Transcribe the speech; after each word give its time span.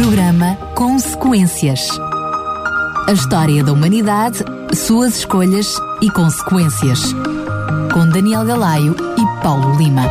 Programa 0.00 0.56
Consequências. 0.74 1.86
A 3.06 3.12
história 3.12 3.62
da 3.62 3.70
humanidade, 3.70 4.38
suas 4.74 5.18
escolhas 5.18 5.76
e 6.00 6.10
consequências. 6.10 7.12
Com 7.92 8.08
Daniel 8.08 8.46
Galaio 8.46 8.96
e 8.96 9.42
Paulo 9.42 9.76
Lima. 9.76 10.04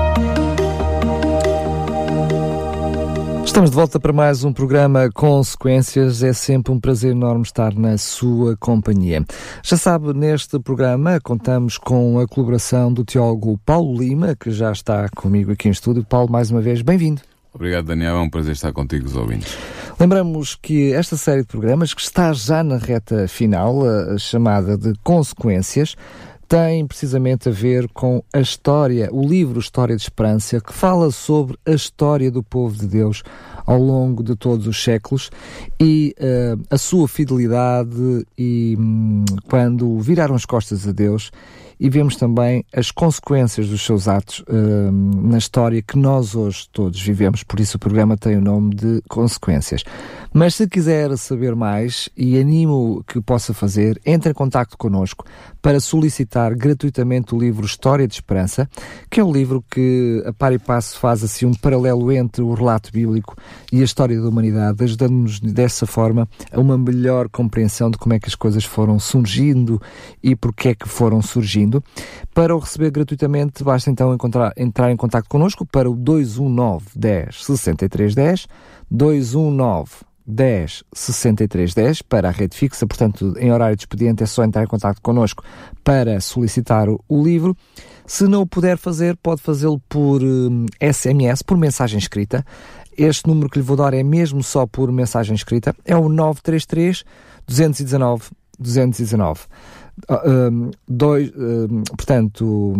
Estamos 3.43 3.71
de 3.71 3.75
volta 3.75 3.99
para 3.99 4.13
mais 4.13 4.43
um 4.43 4.53
programa 4.53 5.09
Consequências. 5.11 6.21
É 6.21 6.33
sempre 6.33 6.71
um 6.71 6.79
prazer 6.79 7.13
enorme 7.13 7.41
estar 7.41 7.73
na 7.73 7.97
sua 7.97 8.55
companhia. 8.57 9.25
Já 9.63 9.75
sabe, 9.75 10.13
neste 10.13 10.59
programa 10.59 11.19
contamos 11.19 11.79
com 11.79 12.19
a 12.19 12.27
colaboração 12.27 12.93
do 12.93 13.03
teólogo 13.03 13.59
Paulo 13.65 13.97
Lima, 13.97 14.35
que 14.39 14.51
já 14.51 14.71
está 14.71 15.09
comigo 15.09 15.51
aqui 15.51 15.67
em 15.67 15.71
estúdio. 15.71 16.05
Paulo, 16.05 16.31
mais 16.31 16.51
uma 16.51 16.61
vez, 16.61 16.83
bem-vindo. 16.83 17.23
Obrigado, 17.51 17.85
Daniel. 17.85 18.17
É 18.17 18.19
um 18.19 18.29
prazer 18.29 18.53
estar 18.53 18.71
contigo, 18.71 19.07
os 19.07 19.15
ouvintes. 19.15 19.57
Lembramos 19.99 20.55
que 20.55 20.93
esta 20.93 21.17
série 21.17 21.41
de 21.41 21.47
programas, 21.47 21.93
que 21.93 21.99
está 21.99 22.31
já 22.31 22.63
na 22.63 22.77
reta 22.77 23.27
final, 23.27 23.83
a 23.85 24.17
chamada 24.17 24.77
de 24.77 24.93
Consequências, 25.03 25.93
tem 26.47 26.87
precisamente 26.87 27.49
a 27.49 27.51
ver 27.51 27.85
com 27.89 28.23
a 28.33 28.39
história, 28.39 29.09
o 29.11 29.27
livro 29.27 29.59
História 29.59 29.97
de 29.97 30.01
Esperança, 30.01 30.61
que 30.61 30.71
fala 30.71 31.11
sobre 31.11 31.57
a 31.65 31.71
história 31.71 32.31
do 32.31 32.41
povo 32.41 32.77
de 32.77 32.87
Deus 32.87 33.23
ao 33.65 33.77
longo 33.77 34.23
de 34.23 34.37
todos 34.37 34.67
os 34.67 34.81
séculos 34.81 35.29
e 35.77 36.15
uh, 36.17 36.63
a 36.71 36.77
sua 36.77 37.05
fidelidade 37.05 38.25
e 38.37 38.77
um, 38.79 39.25
quando 39.49 39.99
viraram 39.99 40.33
as 40.33 40.45
costas 40.45 40.87
a 40.87 40.93
Deus 40.93 41.29
e 41.79 41.89
vemos 41.89 42.15
também 42.15 42.65
as 42.73 42.91
consequências 42.91 43.69
dos 43.69 43.85
seus 43.85 44.07
atos 44.07 44.39
uh, 44.41 44.91
na 44.91 45.37
história 45.37 45.81
que 45.81 45.97
nós 45.97 46.35
hoje 46.35 46.67
todos 46.71 46.99
vivemos, 47.01 47.43
por 47.43 47.59
isso 47.59 47.77
o 47.77 47.79
programa 47.79 48.17
tem 48.17 48.35
o 48.35 48.41
nome 48.41 48.75
de 48.75 49.01
Consequências. 49.07 49.83
Mas 50.33 50.55
se 50.55 50.67
quiser 50.67 51.15
saber 51.17 51.55
mais 51.55 52.09
e 52.17 52.37
animo 52.37 53.03
que 53.07 53.21
possa 53.21 53.53
fazer, 53.53 53.99
entre 54.05 54.31
em 54.31 54.33
contato 54.33 54.77
connosco 54.77 55.25
para 55.61 55.79
solicitar 55.79 56.55
gratuitamente 56.55 57.35
o 57.35 57.39
livro 57.39 57.65
História 57.65 58.07
de 58.07 58.13
Esperança, 58.13 58.69
que 59.09 59.19
é 59.19 59.23
um 59.23 59.31
livro 59.31 59.63
que 59.69 60.23
a 60.25 60.33
par 60.33 60.53
e 60.53 60.59
passo 60.59 60.97
faz 60.97 61.23
assim 61.23 61.45
um 61.45 61.53
paralelo 61.53 62.11
entre 62.11 62.41
o 62.41 62.53
relato 62.53 62.91
bíblico 62.91 63.35
e 63.71 63.81
a 63.81 63.83
história 63.83 64.19
da 64.19 64.27
humanidade, 64.27 64.83
ajudando-nos 64.83 65.39
dessa 65.39 65.85
forma 65.85 66.27
a 66.51 66.59
uma 66.59 66.77
melhor 66.77 67.29
compreensão 67.29 67.89
de 67.89 67.97
como 67.97 68.13
é 68.13 68.19
que 68.19 68.27
as 68.27 68.35
coisas 68.35 68.63
foram 68.63 68.99
surgindo 68.99 69.81
e 70.23 70.35
porque 70.35 70.69
é 70.69 70.75
que 70.75 70.87
foram 70.87 71.21
surgindo. 71.21 71.83
Para 72.33 72.55
o 72.55 72.59
receber 72.59 72.91
gratuitamente, 72.91 73.63
basta 73.63 73.89
então 73.89 74.13
encontrar, 74.13 74.53
entrar 74.55 74.91
em 74.91 74.97
contato 74.97 75.27
connosco 75.27 75.65
para 75.65 75.89
o 75.89 75.95
219 75.95 76.85
10 76.95 77.45
63 77.45 78.15
10 78.15 78.47
219 78.89 80.08
10 80.29 80.83
63 80.93 81.73
10 81.73 82.01
para 82.03 82.29
a 82.29 82.31
rede 82.31 82.55
fixa, 82.55 82.85
portanto, 82.85 83.33
em 83.37 83.51
horário 83.51 83.75
de 83.75 83.81
expediente 83.81 84.23
é 84.23 84.25
só 84.25 84.43
entrar 84.43 84.63
em 84.63 84.67
contato 84.67 85.01
connosco 85.01 85.43
para 85.83 86.21
solicitar 86.21 86.87
o, 86.87 87.03
o 87.09 87.23
livro. 87.23 87.57
Se 88.05 88.27
não 88.27 88.41
o 88.41 88.47
puder 88.47 88.77
fazer, 88.77 89.17
pode 89.17 89.41
fazê-lo 89.41 89.79
por 89.89 90.23
um, 90.23 90.65
SMS, 90.81 91.41
por 91.43 91.57
mensagem 91.57 91.97
escrita. 91.97 92.45
Este 92.97 93.27
número 93.27 93.49
que 93.49 93.59
lhe 93.59 93.65
vou 93.65 93.77
dar 93.77 93.93
é 93.93 94.03
mesmo 94.03 94.43
só 94.43 94.65
por 94.65 94.91
mensagem 94.91 95.35
escrita. 95.35 95.75
É 95.85 95.95
o 95.95 96.09
933 96.09 97.03
219 97.47 98.29
219. 98.59 99.41
Uh, 100.09 100.71
dois, 100.87 101.31
um, 101.35 101.83
portanto, 101.95 102.73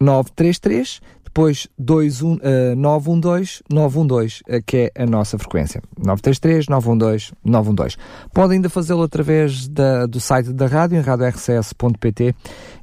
933 0.00 1.00
depois 1.36 1.68
21, 1.78 2.32
uh, 2.32 2.38
912 2.74 3.62
912, 3.70 4.40
uh, 4.48 4.62
que 4.64 4.90
é 4.94 5.02
a 5.02 5.04
nossa 5.04 5.36
frequência. 5.36 5.82
933 5.98 6.66
912 6.66 7.32
912. 7.44 7.96
Pode 8.32 8.54
ainda 8.54 8.70
fazê-lo 8.70 9.02
através 9.02 9.68
da, 9.68 10.06
do 10.06 10.18
site 10.18 10.50
da 10.50 10.66
rádio, 10.66 10.96
em 10.96 11.02
radiorcs.pt. 11.02 12.34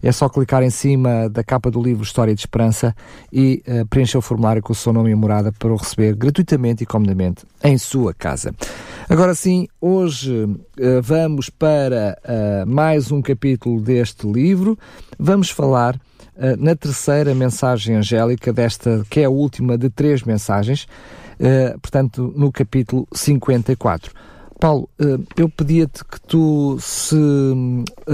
É 0.04 0.12
só 0.12 0.30
clicar 0.30 0.62
em 0.62 0.70
cima 0.70 1.28
da 1.30 1.44
capa 1.44 1.72
do 1.72 1.82
livro 1.82 2.04
História 2.04 2.36
de 2.36 2.42
Esperança 2.42 2.96
e 3.32 3.64
uh, 3.68 3.88
preencher 3.88 4.20
o 4.20 4.22
formulário 4.22 4.62
com 4.62 4.72
o 4.72 4.76
seu 4.76 4.94
nome 4.94 5.10
e 5.10 5.16
morada 5.16 5.52
para 5.52 5.74
o 5.74 5.76
receber 5.76 6.16
gratuitamente 6.16 6.84
e 6.84 6.86
comodamente 6.86 7.48
em 7.64 7.76
sua 7.80 8.14
casa. 8.14 8.54
Agora 9.10 9.34
sim, 9.34 9.68
hoje 9.82 10.32
uh, 10.32 11.02
vamos 11.02 11.50
para 11.50 12.20
uh, 12.24 12.70
mais 12.70 13.12
um 13.12 13.20
capítulo 13.20 13.82
deste 13.82 14.28
livro. 14.28 14.78
Vamos 15.18 15.50
falar 15.50 16.00
na 16.58 16.76
terceira 16.76 17.34
mensagem 17.36 17.96
angélica 17.96 18.52
desta, 18.52 19.06
que 19.10 19.22
é 19.22 19.26
a 19.26 19.30
última 19.30 19.78
de 19.78 19.90
três 19.90 20.24
mensagens, 20.24 20.88
portanto, 21.82 22.34
no 22.36 22.52
capítulo 22.52 23.08
54. 23.14 24.12
Paulo, 24.60 24.88
eu 25.36 25.50
pedia-te 25.50 26.06
que 26.06 26.22
tu, 26.22 26.78
se 26.80 27.18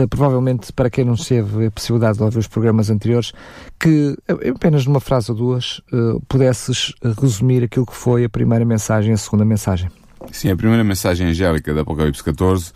provavelmente 0.09 0.74
para 0.74 0.90
quem 0.90 1.06
não 1.06 1.16
teve 1.16 1.68
a 1.68 1.72
possibilidade 1.72 2.18
de 2.18 2.24
ouvir 2.24 2.40
os 2.40 2.47
programas 2.47 2.90
anteriores, 2.90 3.31
que 3.80 4.18
apenas 4.28 4.86
numa 4.86 5.00
frase 5.00 5.31
ou 5.31 5.38
duas 5.38 5.80
pudesses 6.28 6.94
resumir 7.22 7.63
aquilo 7.63 7.86
que 7.86 7.96
foi 7.96 8.24
a 8.25 8.30
primeira 8.30 8.66
mensagem 8.66 9.12
e 9.12 9.13
a 9.13 9.18
segunda 9.18 9.46
mensagem. 9.46 9.91
Sim, 10.31 10.50
a 10.50 10.57
primeira 10.57 10.84
mensagem 10.84 11.28
angélica 11.28 11.74
da 11.74 11.81
Apocalipse 11.81 12.24
14 12.24 12.74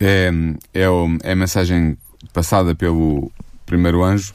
é, 0.00 0.30
é, 0.74 0.82
é 1.22 1.32
a 1.32 1.36
mensagem 1.36 1.96
passada 2.32 2.74
pelo 2.74 3.32
primeiro 3.66 4.02
anjo, 4.02 4.32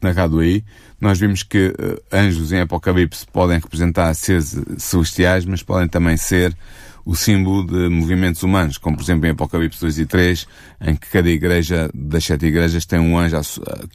narrado 0.00 0.38
aí. 0.38 0.62
Nós 1.00 1.18
vimos 1.18 1.42
que 1.42 1.68
uh, 1.68 2.02
anjos 2.12 2.52
em 2.52 2.60
Apocalipse 2.60 3.26
podem 3.26 3.58
representar 3.58 4.14
seres 4.14 4.56
celestiais, 4.78 5.44
mas 5.44 5.62
podem 5.62 5.88
também 5.88 6.16
ser 6.16 6.56
o 7.04 7.14
símbolo 7.14 7.64
de 7.64 7.88
movimentos 7.88 8.42
humanos, 8.42 8.78
como 8.78 8.96
por 8.96 9.02
exemplo 9.02 9.26
em 9.26 9.30
Apocalipse 9.30 9.80
2 9.80 9.98
e 10.00 10.06
3, 10.06 10.46
em 10.80 10.96
que 10.96 11.08
cada 11.08 11.30
igreja 11.30 11.88
das 11.94 12.24
sete 12.24 12.46
igrejas 12.46 12.84
tem 12.84 12.98
um 12.98 13.16
anjo 13.16 13.36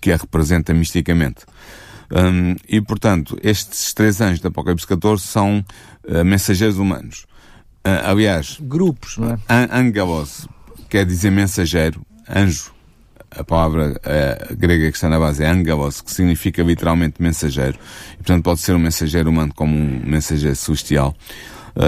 que 0.02 0.12
a 0.12 0.18
representa 0.18 0.74
misticamente. 0.74 1.46
Um, 2.12 2.56
e, 2.68 2.82
portanto, 2.82 3.38
estes 3.42 3.94
três 3.94 4.20
anjos 4.20 4.42
da 4.42 4.50
Apocalipse 4.50 4.88
14 4.88 5.24
são 5.24 5.64
uh, 6.06 6.26
mensageiros 6.26 6.78
humanos. 6.78 7.26
Uh, 7.86 8.06
aliás, 8.06 8.58
grupos, 8.62 9.18
não 9.18 9.32
é? 9.32 9.40
An 9.50 9.68
angelos 9.72 10.48
quer 10.90 11.06
dizer 11.06 11.32
mensageiro, 11.32 12.06
anjo. 12.30 12.74
A 13.32 13.44
palavra 13.44 13.94
uh, 13.94 14.56
grega 14.56 14.92
que 14.92 14.98
está 14.98 15.10
na 15.10 15.20
base 15.20 15.44
é 15.44 15.48
angelos, 15.48 16.02
que 16.02 16.12
significa 16.12 16.62
literalmente 16.62 17.22
mensageiro. 17.22 17.78
E, 18.14 18.18
portanto, 18.18 18.44
pode 18.44 18.60
ser 18.60 18.76
um 18.76 18.80
mensageiro 18.80 19.30
humano 19.30 19.54
como 19.56 19.76
um 19.76 20.02
mensageiro 20.06 20.56
celestial. 20.56 21.16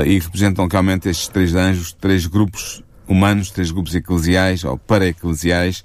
e 0.06 0.20
representam 0.20 0.68
realmente 0.68 1.10
estes 1.10 1.28
três 1.28 1.54
anjos, 1.54 1.92
três 1.94 2.26
grupos 2.26 2.82
humanos, 3.08 3.52
três 3.52 3.72
grupos 3.72 3.94
eclesiais 3.94 4.64
ou 4.64 4.78
para-eclesiais 4.78 5.84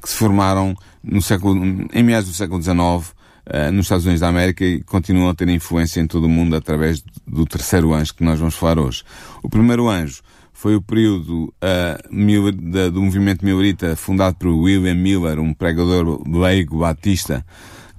que 0.00 0.08
se 0.08 0.16
formaram 0.16 0.74
no 1.02 1.20
século, 1.20 1.54
em 1.92 2.02
meados 2.02 2.28
do 2.28 2.34
século 2.34 2.62
XIX 2.62 2.76
uh, 2.78 3.72
nos 3.72 3.86
Estados 3.86 4.04
Unidos 4.04 4.20
da 4.20 4.28
América 4.28 4.64
e 4.64 4.82
continuam 4.82 5.28
a 5.28 5.34
ter 5.34 5.48
influência 5.48 6.00
em 6.00 6.06
todo 6.06 6.24
o 6.24 6.28
mundo 6.28 6.56
através 6.56 7.02
do 7.26 7.44
terceiro 7.46 7.92
anjo 7.92 8.14
que 8.14 8.24
nós 8.24 8.38
vamos 8.38 8.54
falar 8.54 8.78
hoje. 8.78 9.02
O 9.42 9.48
primeiro 9.48 9.88
anjo 9.88 10.22
foi 10.60 10.76
o 10.76 10.82
período 10.82 11.54
uh, 11.64 12.90
do 12.92 13.00
movimento 13.00 13.42
milerita 13.42 13.96
fundado 13.96 14.36
por 14.36 14.48
William 14.48 14.94
Miller, 14.94 15.40
um 15.40 15.54
pregador 15.54 16.20
leigo 16.28 16.80
batista, 16.80 17.42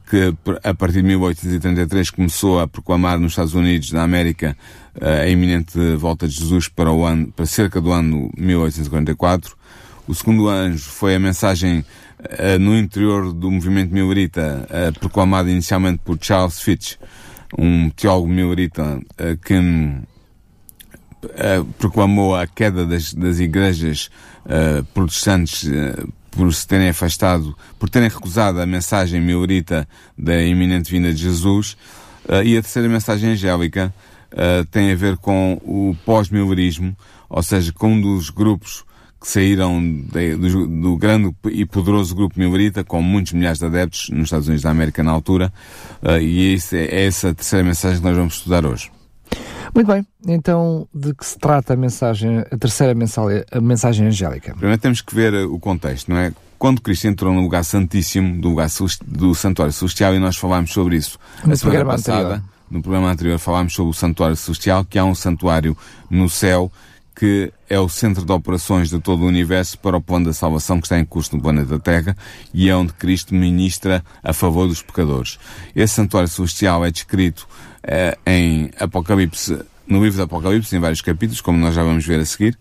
que 0.08 0.32
a 0.64 0.72
partir 0.72 1.02
de 1.02 1.08
1833 1.08 2.12
começou 2.12 2.60
a 2.60 2.68
proclamar 2.68 3.18
nos 3.18 3.32
Estados 3.32 3.56
Unidos 3.56 3.90
da 3.90 4.04
América 4.04 4.56
uh, 4.96 5.24
a 5.24 5.28
iminente 5.28 5.96
volta 5.96 6.28
de 6.28 6.36
Jesus 6.36 6.68
para 6.68 6.92
o 6.92 7.04
ano, 7.04 7.32
para 7.32 7.48
cerca 7.48 7.82
do 7.82 7.92
ano 7.92 8.30
1844. 8.38 9.58
O 10.08 10.14
segundo 10.14 10.48
anjo 10.48 10.88
foi 10.88 11.16
a 11.16 11.20
mensagem 11.20 11.80
uh, 11.80 12.60
no 12.60 12.78
interior 12.78 13.34
do 13.34 13.50
movimento 13.50 13.92
milerita, 13.92 14.68
uh, 14.70 15.00
proclamado 15.00 15.50
inicialmente 15.50 16.02
por 16.06 16.16
Charles 16.22 16.62
Fitch, 16.62 16.98
um 17.58 17.90
teólogo 17.90 18.28
milerita 18.28 19.00
uh, 19.00 19.38
que 19.44 19.56
proclamou 21.78 22.36
a 22.36 22.48
queda 22.48 22.86
das, 22.86 23.14
das 23.14 23.40
igrejas 23.40 24.10
protestantes 24.94 25.70
por 26.32 26.52
se 26.54 26.68
terem 26.68 26.90
afastado, 26.90 27.56
por 27.78 27.90
terem 27.90 28.10
recusado 28.10 28.60
a 28.60 28.66
mensagem 28.66 29.22
milerita 29.22 29.88
da 30.18 30.42
iminente 30.42 30.92
vinda 30.92 31.14
de 31.14 31.22
Jesus. 31.22 31.78
e 32.44 32.58
a 32.58 32.62
terceira 32.62 32.90
mensagem 32.90 33.32
angélica 33.32 33.94
tem 34.72 34.92
a 34.92 34.96
ver 34.96 35.18
com 35.18 35.62
o 35.64 35.96
pós-milerismo, 36.06 36.96
ou 37.30 37.44
seja, 37.44 37.72
com 37.72 37.94
um 37.94 38.02
dos 38.02 38.30
grupos 38.30 38.84
que 39.22 39.28
saíram 39.28 39.80
de, 40.12 40.36
do, 40.36 40.66
do, 40.66 40.98
grande 40.98 41.34
e 41.52 41.64
poderoso 41.64 42.16
grupo 42.16 42.40
milerita, 42.40 42.84
com 42.84 43.04
muitos 43.04 43.34
milhares 43.34 43.60
de 43.60 43.66
adeptos 43.66 44.10
nos 44.10 44.24
Estados 44.24 44.48
Unidos 44.48 44.64
da 44.64 44.72
América 44.72 45.04
na 45.04 45.12
altura, 45.12 45.54
uh, 46.02 46.20
e 46.20 46.56
é, 46.56 46.78
é 46.78 47.06
essa 47.06 47.34
terceira 47.34 47.64
mensagem 47.64 48.00
que 48.00 48.04
nós 48.04 48.18
vamos 48.18 48.34
estudar 48.34 48.66
hoje. 48.66 48.90
Muito 49.74 49.88
bem, 49.88 50.06
então 50.28 50.88
de 50.94 51.14
que 51.14 51.26
se 51.26 51.38
trata 51.38 51.74
a 51.74 51.78
mensagem, 51.78 52.40
a 52.40 52.58
terceira 52.58 52.94
mensagem, 52.94 53.44
a 53.52 53.62
mensagem 53.62 54.08
angélica? 54.08 54.54
Primeiro 54.54 54.82
temos 54.82 55.02
que 55.02 55.16
ver 55.16 55.34
o 55.46 55.58
contexto, 55.60 56.10
não 56.10 56.18
é? 56.18 56.34
Quando 56.60 56.82
Cristo 56.82 57.08
entrou 57.08 57.34
no 57.34 57.42
lugar 57.42 57.64
santíssimo 57.64 58.40
do 58.40 58.50
lugar 58.50 58.70
do 59.06 59.34
santuário 59.34 59.74
celestial, 59.74 60.14
e 60.14 60.20
nós 60.20 60.38
falámos 60.38 60.72
sobre 60.72 60.98
isso 60.98 61.18
no 61.44 61.54
a 61.54 61.56
semana 61.56 61.86
passada, 61.86 62.20
anterior. 62.20 62.44
no 62.70 62.82
programa 62.82 63.12
anterior 63.12 63.40
falámos 63.40 63.74
sobre 63.74 63.92
o 63.92 63.94
santuário 63.94 64.36
celestial, 64.36 64.86
que 64.86 65.00
há 65.00 65.06
um 65.06 65.16
santuário 65.16 65.76
no 66.10 66.30
céu 66.30 66.72
que 67.22 67.52
é 67.70 67.80
o 67.80 67.90
centro 67.90 68.26
de 68.26 68.32
operações 68.32 68.90
de 68.90 69.00
todo 69.00 69.22
o 69.22 69.28
universo 69.28 69.78
para 69.78 69.98
o 69.98 70.02
plano 70.02 70.26
da 70.26 70.34
salvação 70.34 70.80
que 70.80 70.88
está 70.88 70.98
em 70.98 71.06
curso 71.06 71.36
no 71.36 71.42
planeta 71.42 71.78
Terra 71.78 72.18
e 72.54 72.70
é 72.70 72.76
onde 72.76 72.94
Cristo 72.94 73.36
ministra 73.36 74.04
a 74.24 74.34
favor 74.34 74.68
dos 74.68 74.82
pecadores. 74.82 75.38
Esse 75.76 75.94
santuário 75.94 76.30
celestial 76.30 76.86
é 76.86 76.90
descrito 76.90 77.48
eh, 77.84 78.18
em 78.26 78.72
Apocalipse, 78.80 79.60
no 79.88 80.04
livro 80.04 80.18
de 80.18 80.24
Apocalipse, 80.24 80.76
em 80.76 80.80
vários 80.80 81.02
capítulos, 81.02 81.42
como 81.42 81.58
nós 81.58 81.76
já 81.76 81.84
vamos 81.84 82.06
ver 82.06 82.20
a 82.20 82.26
seguir, 82.26 82.58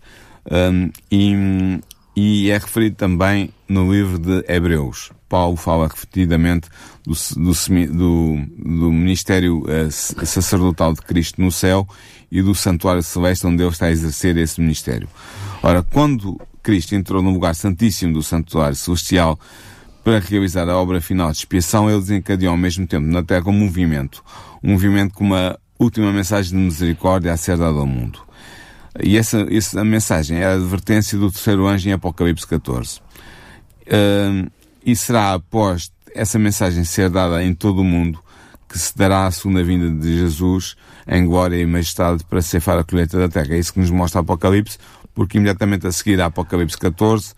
um, 0.49 0.89
e, 1.11 1.79
e 2.15 2.49
é 2.49 2.57
referido 2.57 2.95
também 2.95 3.51
no 3.67 3.91
livro 3.91 4.17
de 4.17 4.43
Hebreus. 4.47 5.11
Paulo 5.29 5.55
fala 5.55 5.87
repetidamente 5.87 6.67
do, 7.05 7.13
do, 7.13 7.53
do, 7.87 8.35
do 8.57 8.91
ministério 8.91 9.63
uh, 9.63 9.91
sacerdotal 9.91 10.93
de 10.93 11.01
Cristo 11.01 11.41
no 11.41 11.51
céu 11.51 11.87
e 12.29 12.41
do 12.41 12.53
santuário 12.53 13.01
celeste 13.01 13.47
onde 13.47 13.63
ele 13.63 13.71
está 13.71 13.85
a 13.85 13.91
exercer 13.91 14.35
esse 14.35 14.59
ministério. 14.59 15.07
Ora, 15.63 15.83
quando 15.83 16.39
Cristo 16.61 16.95
entrou 16.95 17.21
no 17.21 17.31
lugar 17.31 17.55
santíssimo 17.55 18.13
do 18.13 18.21
santuário 18.23 18.75
celestial 18.75 19.39
para 20.03 20.19
realizar 20.19 20.67
a 20.67 20.77
obra 20.77 20.99
final 20.99 21.31
de 21.31 21.37
expiação, 21.37 21.89
ele 21.89 21.99
desencadeou 21.99 22.51
ao 22.51 22.57
mesmo 22.57 22.85
tempo 22.85 23.05
na 23.07 23.23
terra 23.23 23.47
um 23.47 23.53
movimento. 23.53 24.23
Um 24.63 24.71
movimento 24.71 25.13
com 25.13 25.23
uma 25.23 25.57
última 25.79 26.11
mensagem 26.11 26.51
de 26.51 26.57
misericórdia 26.57 27.33
a 27.33 27.37
ser 27.37 27.57
dada 27.57 27.77
ao 27.79 27.87
mundo. 27.87 28.19
E 29.01 29.17
essa, 29.17 29.47
essa 29.49 29.83
mensagem 29.83 30.39
é 30.39 30.45
a 30.45 30.53
advertência 30.53 31.17
do 31.17 31.31
terceiro 31.31 31.67
anjo 31.67 31.89
em 31.89 31.93
Apocalipse 31.93 32.45
14. 32.45 32.99
Uh, 32.99 34.51
e 34.85 34.95
será 34.95 35.33
após 35.33 35.91
essa 36.13 36.37
mensagem 36.37 36.83
ser 36.83 37.09
dada 37.09 37.43
em 37.43 37.53
todo 37.53 37.81
o 37.81 37.83
mundo 37.83 38.19
que 38.67 38.79
se 38.79 38.95
dará 38.97 39.27
a 39.27 39.31
segunda 39.31 39.63
vinda 39.63 39.89
de 39.89 40.17
Jesus 40.17 40.75
em 41.07 41.25
glória 41.25 41.57
e 41.57 41.65
majestade 41.65 42.23
para 42.23 42.41
ceifar 42.41 42.77
a 42.79 42.83
colheita 42.83 43.17
da 43.17 43.27
terra. 43.27 43.55
É 43.55 43.59
isso 43.59 43.73
que 43.73 43.79
nos 43.79 43.89
mostra 43.89 44.21
Apocalipse, 44.21 44.77
porque 45.13 45.37
imediatamente 45.37 45.85
a 45.87 45.91
seguir 45.91 46.21
a 46.21 46.27
Apocalipse 46.27 46.77
14, 46.77 47.33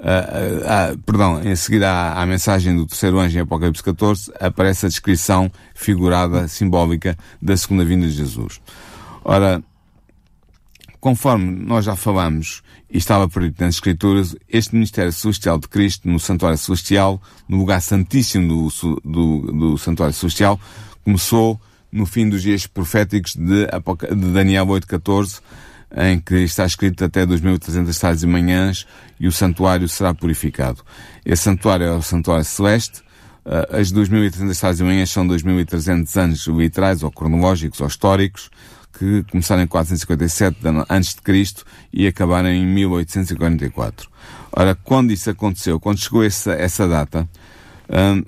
uh, 0.00 0.92
uh, 0.92 0.94
uh, 0.94 0.98
perdão, 0.98 1.36
a 1.36 1.56
seguir 1.56 1.84
à, 1.84 2.14
à, 2.14 2.26
mensagem 2.26 2.74
do 2.74 2.86
terceiro 2.86 3.18
anjo 3.18 3.38
em 3.38 3.42
Apocalipse 3.42 3.82
14, 3.82 4.32
aparece 4.40 4.86
a 4.86 4.88
descrição 4.88 5.50
figurada, 5.74 6.48
simbólica, 6.48 7.16
da 7.40 7.56
segunda 7.56 7.84
vinda 7.84 8.06
de 8.06 8.12
Jesus. 8.12 8.60
Ora, 9.24 9.62
conforme 11.00 11.50
nós 11.64 11.84
já 11.84 11.94
falamos 11.94 12.62
e 12.90 12.98
estava 12.98 13.28
perdido 13.28 13.56
nas 13.60 13.76
Escrituras, 13.76 14.34
este 14.48 14.74
ministério 14.74 15.12
celestial 15.12 15.58
de 15.58 15.68
Cristo 15.68 16.08
no 16.08 16.18
santuário 16.18 16.58
celestial, 16.58 17.22
no 17.48 17.58
lugar 17.58 17.80
santíssimo 17.80 18.48
do, 18.48 19.00
do, 19.04 19.52
do 19.52 19.78
santuário 19.78 20.14
celestial, 20.14 20.58
começou 21.04 21.60
no 21.92 22.06
fim 22.06 22.28
dos 22.28 22.42
dias 22.42 22.66
proféticos 22.66 23.34
de, 23.34 23.66
de 23.66 24.32
Daniel 24.32 24.66
8.14, 24.66 25.40
em 25.96 26.20
que 26.20 26.36
está 26.36 26.64
escrito 26.64 27.04
até 27.04 27.26
2.300 27.26 28.00
tardes 28.00 28.22
e 28.22 28.26
manhãs 28.26 28.86
e 29.18 29.26
o 29.26 29.32
santuário 29.32 29.88
será 29.88 30.14
purificado. 30.14 30.82
Esse 31.24 31.42
santuário 31.42 31.86
é 31.86 31.92
o 31.92 32.02
santuário 32.02 32.44
celeste, 32.44 33.02
eh, 33.44 33.80
as 33.80 33.92
2.300 33.92 34.60
tardes 34.60 34.80
e 34.80 34.84
manhãs 34.84 35.10
são 35.10 35.26
2.300 35.26 36.16
anos 36.20 36.46
literais 36.46 37.02
ou 37.02 37.10
cronológicos 37.10 37.80
ou 37.80 37.86
históricos, 37.86 38.50
que 38.98 39.24
começaram 39.30 39.62
em 39.62 39.66
457 39.66 40.58
antes 40.88 41.14
de 41.14 41.22
Cristo 41.22 41.64
e 41.92 42.06
acabaram 42.06 42.48
em 42.48 42.66
1844. 42.66 44.10
Ora, 44.52 44.74
quando 44.74 45.12
isso 45.12 45.30
aconteceu, 45.30 45.78
quando 45.80 45.98
chegou 45.98 46.24
essa, 46.24 46.52
essa 46.52 46.86
data, 46.86 47.28
hum, 47.88 48.24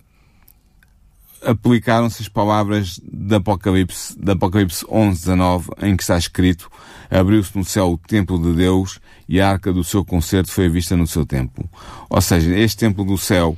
aplicaram-se 1.44 2.22
as 2.22 2.28
palavras 2.28 3.00
de 3.02 3.34
Apocalipse, 3.34 4.16
de 4.18 4.32
Apocalipse 4.32 4.84
11, 4.88 5.20
19, 5.20 5.70
em 5.82 5.96
que 5.96 6.02
está 6.02 6.16
escrito, 6.16 6.70
abriu-se 7.12 7.56
no 7.56 7.64
céu 7.64 7.92
o 7.92 7.98
templo 7.98 8.38
de 8.38 8.56
Deus 8.56 8.98
e 9.28 9.40
a 9.40 9.50
arca 9.50 9.72
do 9.72 9.84
seu 9.84 10.04
concerto 10.04 10.50
foi 10.50 10.68
vista 10.68 10.96
no 10.96 11.06
seu 11.06 11.26
templo. 11.26 11.68
Ou 12.08 12.20
seja, 12.20 12.56
este 12.56 12.78
templo 12.78 13.04
do 13.04 13.18
céu 13.18 13.56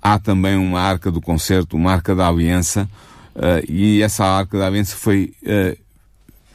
há 0.00 0.18
também 0.18 0.56
uma 0.56 0.80
arca 0.80 1.10
do 1.10 1.20
concerto, 1.20 1.76
uma 1.76 1.92
arca 1.92 2.14
da 2.14 2.26
aliança, 2.26 2.88
uh, 3.34 3.70
e 3.70 4.02
essa 4.02 4.24
arca 4.24 4.58
da 4.58 4.66
aliança 4.66 4.96
foi 4.96 5.34
uh, 5.42 5.78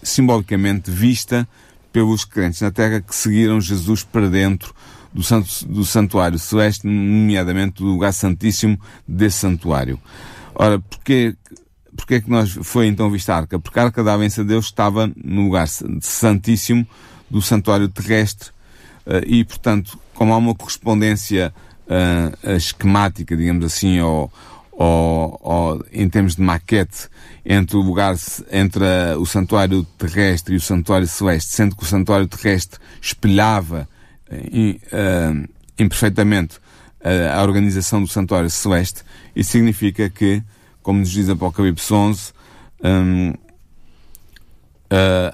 simbolicamente 0.01 0.89
vista 0.89 1.47
pelos 1.91 2.25
crentes 2.25 2.61
na 2.61 2.71
Terra 2.71 2.99
que 2.99 3.15
seguiram 3.15 3.61
Jesus 3.61 4.03
para 4.03 4.27
dentro 4.27 4.73
do, 5.13 5.21
santo, 5.21 5.47
do 5.67 5.85
santuário 5.85 6.39
celeste, 6.39 6.87
nomeadamente 6.87 7.83
do 7.83 7.85
lugar 7.85 8.11
santíssimo 8.11 8.79
desse 9.07 9.37
santuário. 9.37 9.99
Ora, 10.55 10.79
porquê, 10.79 11.35
porquê 11.95 12.15
é 12.15 12.21
que 12.21 12.29
nós 12.29 12.51
foi 12.63 12.87
então 12.87 13.09
vista 13.09 13.33
a 13.33 13.37
arca? 13.37 13.59
Porque 13.59 13.79
a 13.79 13.83
arca 13.83 14.03
da 14.03 14.13
aliança 14.13 14.41
de 14.41 14.49
Deus 14.49 14.65
estava 14.65 15.11
no 15.15 15.43
lugar 15.43 15.67
santíssimo 15.67 16.87
do 17.29 17.41
santuário 17.41 17.87
terrestre 17.89 18.49
uh, 19.05 19.25
e, 19.25 19.43
portanto, 19.43 19.97
como 20.13 20.33
há 20.33 20.37
uma 20.37 20.53
correspondência 20.53 21.53
uh, 21.87 22.51
esquemática, 22.55 23.35
digamos 23.35 23.65
assim, 23.65 23.99
ou, 23.99 24.31
ou, 24.71 25.39
ou, 25.41 25.85
em 25.91 26.07
termos 26.07 26.35
de 26.35 26.41
maquete 26.41 27.09
entre 27.45 27.75
o 27.75 27.81
lugar, 27.81 28.15
entre 28.51 28.85
o 29.19 29.25
santuário 29.25 29.83
terrestre 29.97 30.53
e 30.53 30.57
o 30.57 30.61
santuário 30.61 31.07
celeste, 31.07 31.53
sendo 31.53 31.75
que 31.75 31.83
o 31.83 31.87
santuário 31.87 32.27
terrestre 32.27 32.79
espelhava 33.01 33.87
uh, 34.31 35.49
imperfeitamente 35.77 36.61
a 37.35 37.43
organização 37.43 38.01
do 38.01 38.07
santuário 38.07 38.49
celeste, 38.49 39.03
isso 39.35 39.51
significa 39.51 40.09
que, 40.09 40.41
como 40.83 40.99
nos 40.99 41.09
diz 41.09 41.29
Apocalipse 41.29 41.91
11, 41.91 42.33
um, 42.83 43.33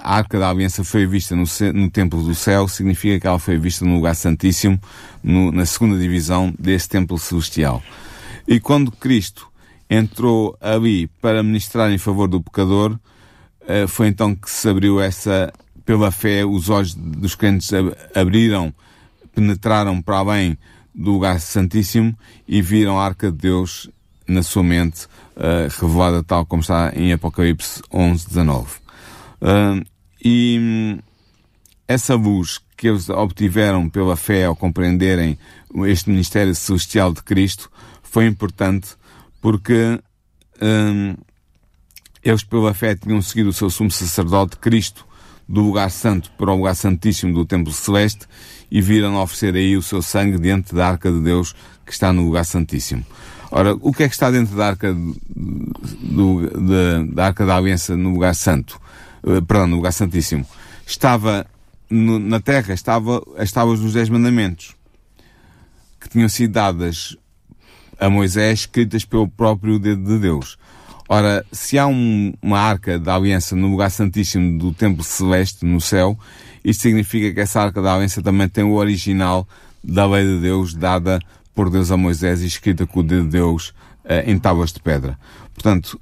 a 0.02 0.16
Arca 0.16 0.40
da 0.40 0.50
Aliança 0.50 0.84
foi 0.84 1.06
vista 1.06 1.36
no, 1.36 1.44
no, 1.74 1.90
Templo 1.90 2.24
do 2.24 2.34
Céu, 2.34 2.68
significa 2.68 3.20
que 3.20 3.28
ela 3.28 3.40
foi 3.40 3.58
vista 3.58 3.84
no 3.84 3.96
lugar 3.96 4.16
santíssimo, 4.16 4.80
no, 5.22 5.52
na 5.52 5.66
segunda 5.66 5.98
divisão 6.00 6.54
desse 6.58 6.88
Templo 6.88 7.18
Celestial. 7.18 7.84
E 8.48 8.60
quando 8.60 8.92
Cristo 8.92 9.50
entrou 9.90 10.58
ali 10.62 11.08
para 11.22 11.44
ministrar 11.44 11.92
em 11.92 11.98
favor 11.98 12.28
do 12.28 12.42
pecador, 12.42 12.98
eh, 13.68 13.86
foi 13.88 14.08
então 14.08 14.34
que 14.34 14.50
se 14.50 14.70
abriu 14.70 15.02
essa, 15.02 15.52
pela 15.84 16.10
fé, 16.10 16.46
os 16.46 16.70
olhos 16.70 16.94
dos 16.94 17.36
crentes 17.36 17.70
abriram, 18.16 18.74
penetraram 19.36 20.02
para 20.02 20.18
além 20.18 20.58
do 20.96 21.12
lugar 21.12 21.40
santíssimo 21.40 22.18
e 22.48 22.62
viram 22.62 23.00
a 23.00 23.06
arca 23.06 23.32
de 23.32 23.38
Deus 23.38 23.90
na 24.30 24.44
sua 24.44 24.64
mente, 24.64 25.06
uh, 25.36 25.68
revelada 25.82 26.24
tal 26.24 26.46
como 26.46 26.62
está 26.62 26.92
em 26.96 27.12
Apocalipse 27.12 27.82
11, 27.92 28.28
19. 28.28 28.68
Uh, 29.42 29.86
e 30.24 30.58
hum, 30.60 31.00
essa 31.88 32.16
luz 32.16 32.60
que 32.78 32.88
eles 32.88 33.10
obtiveram 33.10 33.90
pela 33.90 34.16
fé 34.16 34.46
ao 34.46 34.56
compreenderem 34.56 35.38
este 35.86 36.10
ministério 36.10 36.54
celestial 36.54 37.14
de 37.14 37.24
Cristo 37.24 37.70
foi 38.04 38.26
importante 38.26 38.90
porque 39.42 40.00
hum, 40.62 41.16
eles 42.24 42.44
pela 42.44 42.74
fé 42.74 42.96
tinham 42.96 43.22
seguido 43.22 43.50
o 43.50 43.54
seu 43.54 43.70
sumo 43.70 43.92
sacerdote 43.92 44.58
Cristo 44.58 45.06
do 45.50 45.62
lugar 45.62 45.90
santo 45.90 46.32
para 46.38 46.52
o 46.52 46.56
lugar 46.56 46.76
santíssimo 46.76 47.34
do 47.34 47.44
templo 47.44 47.74
celeste 47.74 48.28
e 48.70 48.80
viram 48.82 49.16
oferecer 49.16 49.56
aí 49.56 49.76
o 49.76 49.82
seu 49.82 50.00
sangue 50.00 50.38
diante 50.38 50.76
da 50.76 50.88
arca 50.88 51.12
de 51.12 51.20
Deus 51.20 51.56
que 51.84 51.92
está 51.92 52.14
no 52.14 52.24
lugar 52.24 52.46
santíssimo. 52.46 53.04
Ora, 53.50 53.74
o 53.82 53.92
que 53.92 54.04
é 54.04 54.08
que 54.08 54.14
está 54.14 54.30
dentro 54.30 54.56
da 54.56 54.68
arca, 54.68 54.94
do, 54.94 56.48
de, 56.48 57.14
da 57.16 57.26
arca 57.26 57.48
da 57.48 57.58
aliança 57.58 57.98
no 57.98 58.12
lugar 58.12 58.36
santo? 58.36 58.80
Uh, 59.24 59.42
perdão, 59.42 59.66
no 59.66 59.78
lugar 59.78 59.92
santíssimo. 59.92 60.46
Estava 60.86 61.48
no, 61.90 62.20
na 62.20 62.40
terra, 62.40 62.72
estava 62.72 63.20
as 63.36 63.52
tábuas 63.52 63.80
dos 63.80 63.94
Dez 63.94 64.08
Mandamentos 64.08 64.76
que 66.00 66.08
tinham 66.08 66.30
sido 66.30 66.54
dadas 66.54 67.18
a 68.00 68.10
Moisés 68.10 68.62
escritas 68.62 69.04
pelo 69.04 69.28
próprio 69.28 69.80
dedo 69.80 70.04
de 70.04 70.20
Deus. 70.20 70.58
Ora, 71.12 71.44
se 71.52 71.80
há 71.80 71.88
um, 71.88 72.32
uma 72.40 72.60
arca 72.60 73.00
da 73.00 73.16
aliança 73.16 73.56
no 73.56 73.72
lugar 73.72 73.90
santíssimo 73.90 74.60
do 74.60 74.72
templo 74.72 75.04
celeste, 75.04 75.66
no 75.66 75.82
céu, 75.82 76.16
isto 76.64 76.84
significa 76.84 77.34
que 77.34 77.40
essa 77.40 77.60
arca 77.60 77.82
da 77.82 77.96
aliança 77.96 78.22
também 78.22 78.48
tem 78.48 78.64
o 78.64 78.74
original 78.74 79.48
da 79.84 80.06
lei 80.06 80.24
de 80.24 80.40
Deus 80.40 80.76
dada 80.76 81.20
por 81.56 81.72
Deus 81.72 81.90
a 81.90 81.98
Moisés 81.98 82.44
e 82.44 82.46
escrita 82.46 82.86
com 82.86 83.00
o 83.00 83.04
dedo 83.04 83.24
de 83.24 83.30
Deus 83.32 83.70
uh, 84.06 84.22
em 84.24 84.38
tábuas 84.38 84.72
de 84.72 84.80
pedra. 84.80 85.18
Portanto, 85.52 86.00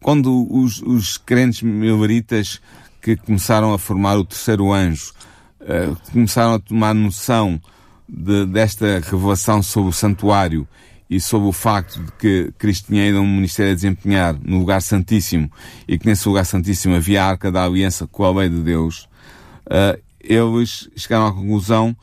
quando 0.00 0.48
os, 0.52 0.82
os 0.82 1.16
crentes 1.16 1.62
milaritas 1.62 2.60
que 3.00 3.14
começaram 3.16 3.72
a 3.72 3.78
formar 3.78 4.16
o 4.16 4.24
terceiro 4.24 4.72
anjo, 4.72 5.12
uh, 5.60 5.96
começaram 6.10 6.54
a 6.54 6.58
tomar 6.58 6.94
noção 6.94 7.60
de, 8.08 8.44
desta 8.46 8.98
revelação 8.98 9.62
sobre 9.62 9.90
o 9.90 9.92
santuário 9.92 10.66
e 11.10 11.20
sobre 11.20 11.48
o 11.48 11.52
facto 11.52 12.00
de 12.00 12.12
que 12.12 12.52
Cristo 12.56 12.86
tinha 12.86 13.02
ainda 13.02 13.20
um 13.20 13.26
ministério 13.26 13.72
a 13.72 13.74
desempenhar 13.74 14.38
no 14.40 14.58
lugar 14.60 14.80
santíssimo 14.80 15.50
e 15.88 15.98
que 15.98 16.06
nesse 16.06 16.28
lugar 16.28 16.46
santíssimo 16.46 16.94
havia 16.94 17.24
a 17.24 17.26
arca 17.26 17.50
da 17.50 17.64
aliança 17.64 18.06
com 18.06 18.24
a 18.24 18.32
lei 18.32 18.48
de 18.48 18.62
Deus, 18.62 19.08
uh, 19.66 20.00
eles 20.20 20.88
chegaram 20.94 21.26
à 21.26 21.32
conclusão 21.32 21.96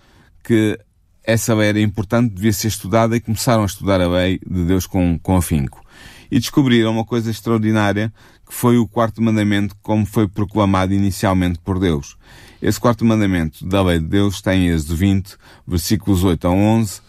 que 0.44 0.78
essa 1.24 1.54
lei 1.54 1.70
era 1.70 1.80
importante, 1.80 2.34
devia 2.34 2.52
ser 2.52 2.68
estudada 2.68 3.16
e 3.16 3.22
começaram 3.22 3.64
a 3.64 3.66
estudar 3.66 4.02
a 4.02 4.08
lei 4.10 4.40
de 4.46 4.66
Deus 4.66 4.86
com, 4.86 5.18
com 5.20 5.38
afinco. 5.38 5.82
e 6.30 6.38
descobriram 6.38 6.92
uma 6.92 7.06
coisa 7.06 7.32
extraordinária 7.32 8.12
que 8.46 8.54
foi 8.54 8.78
o 8.78 8.88
quarto 8.88 9.22
mandamento 9.22 9.76
como 9.82 10.06
foi 10.06 10.28
proclamado 10.28 10.94
inicialmente 10.94 11.60
por 11.60 11.80
Deus. 11.80 12.18
Esse 12.62 12.80
quarto 12.80 13.06
mandamento 13.06 13.66
da 13.66 13.82
lei 13.84 14.00
de 14.00 14.08
Deus 14.08 14.36
está 14.36 14.56
em 14.56 14.68
Êxodo 14.68 14.96
20, 14.96 15.38
versículos 15.66 16.24
8 16.24 16.48
a 16.48 16.52
11, 16.52 17.02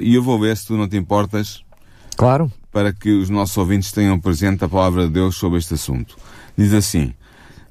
e 0.00 0.14
eu 0.14 0.22
vou 0.22 0.38
ver 0.38 0.56
se 0.56 0.66
tu 0.66 0.76
não 0.76 0.88
te 0.88 0.96
importas. 0.96 1.62
Claro. 2.16 2.50
Para 2.70 2.92
que 2.92 3.10
os 3.10 3.28
nossos 3.28 3.56
ouvintes 3.56 3.92
tenham 3.92 4.18
presente 4.18 4.64
a 4.64 4.68
palavra 4.68 5.06
de 5.06 5.12
Deus 5.12 5.36
sobre 5.36 5.58
este 5.58 5.74
assunto. 5.74 6.16
Diz 6.56 6.72
assim, 6.72 7.12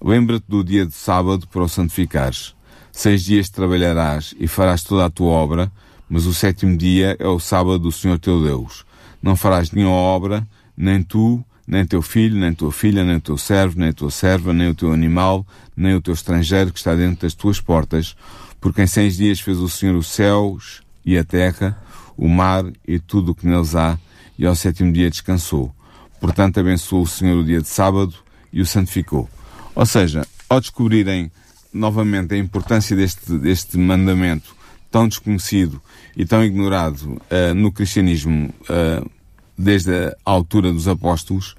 Lembra-te 0.03 0.43
do 0.49 0.61
dia 0.65 0.85
de 0.85 0.93
sábado 0.93 1.47
para 1.47 1.63
o 1.63 1.69
santificares. 1.69 2.53
Seis 2.91 3.23
dias 3.23 3.49
trabalharás 3.49 4.35
e 4.37 4.47
farás 4.47 4.83
toda 4.83 5.05
a 5.05 5.09
tua 5.09 5.29
obra, 5.29 5.71
mas 6.09 6.25
o 6.25 6.33
sétimo 6.33 6.75
dia 6.75 7.15
é 7.19 7.27
o 7.27 7.39
sábado 7.39 7.79
do 7.79 7.91
Senhor 7.91 8.19
teu 8.19 8.43
Deus. 8.43 8.85
Não 9.21 9.37
farás 9.37 9.71
nenhuma 9.71 9.95
obra, 9.95 10.45
nem 10.75 11.01
tu, 11.01 11.41
nem 11.65 11.85
teu 11.85 12.01
filho, 12.01 12.37
nem 12.37 12.53
tua 12.53 12.69
filha, 12.69 13.05
nem 13.05 13.17
teu 13.17 13.37
servo, 13.37 13.79
nem 13.79 13.93
tua 13.93 14.11
serva, 14.11 14.51
nem 14.51 14.67
o 14.69 14.75
teu 14.75 14.91
animal, 14.91 15.47
nem 15.73 15.95
o 15.95 16.01
teu 16.01 16.13
estrangeiro 16.13 16.73
que 16.73 16.79
está 16.79 16.93
dentro 16.93 17.21
das 17.21 17.33
tuas 17.33 17.61
portas, 17.61 18.13
porque 18.59 18.81
em 18.81 18.87
seis 18.87 19.15
dias 19.15 19.39
fez 19.39 19.57
o 19.57 19.69
Senhor 19.69 19.95
os 19.95 20.07
céus 20.07 20.83
e 21.05 21.17
a 21.17 21.23
terra, 21.23 21.77
o 22.17 22.27
mar 22.27 22.65
e 22.87 22.99
tudo 22.99 23.31
o 23.31 23.35
que 23.35 23.47
neles 23.47 23.75
há, 23.75 23.97
e 24.37 24.45
ao 24.45 24.55
sétimo 24.55 24.91
dia 24.91 25.09
descansou. 25.09 25.73
Portanto, 26.19 26.59
abençoou 26.59 27.03
o 27.03 27.07
Senhor 27.07 27.37
o 27.37 27.43
dia 27.43 27.61
de 27.61 27.67
sábado 27.67 28.13
e 28.51 28.61
o 28.61 28.65
santificou. 28.65 29.29
Ou 29.75 29.85
seja, 29.85 30.25
ao 30.49 30.61
descobrirem 30.61 31.31
novamente 31.73 32.33
a 32.33 32.37
importância 32.37 32.95
deste, 32.95 33.37
deste 33.37 33.77
mandamento 33.77 34.55
tão 34.91 35.07
desconhecido 35.07 35.81
e 36.15 36.23
tão 36.23 36.43
ignorado 36.43 37.19
uh, 37.31 37.53
no 37.55 37.71
cristianismo 37.71 38.53
uh, 38.69 39.09
desde 39.57 39.91
a 39.91 40.15
altura 40.23 40.71
dos 40.71 40.87
apóstolos, 40.87 41.55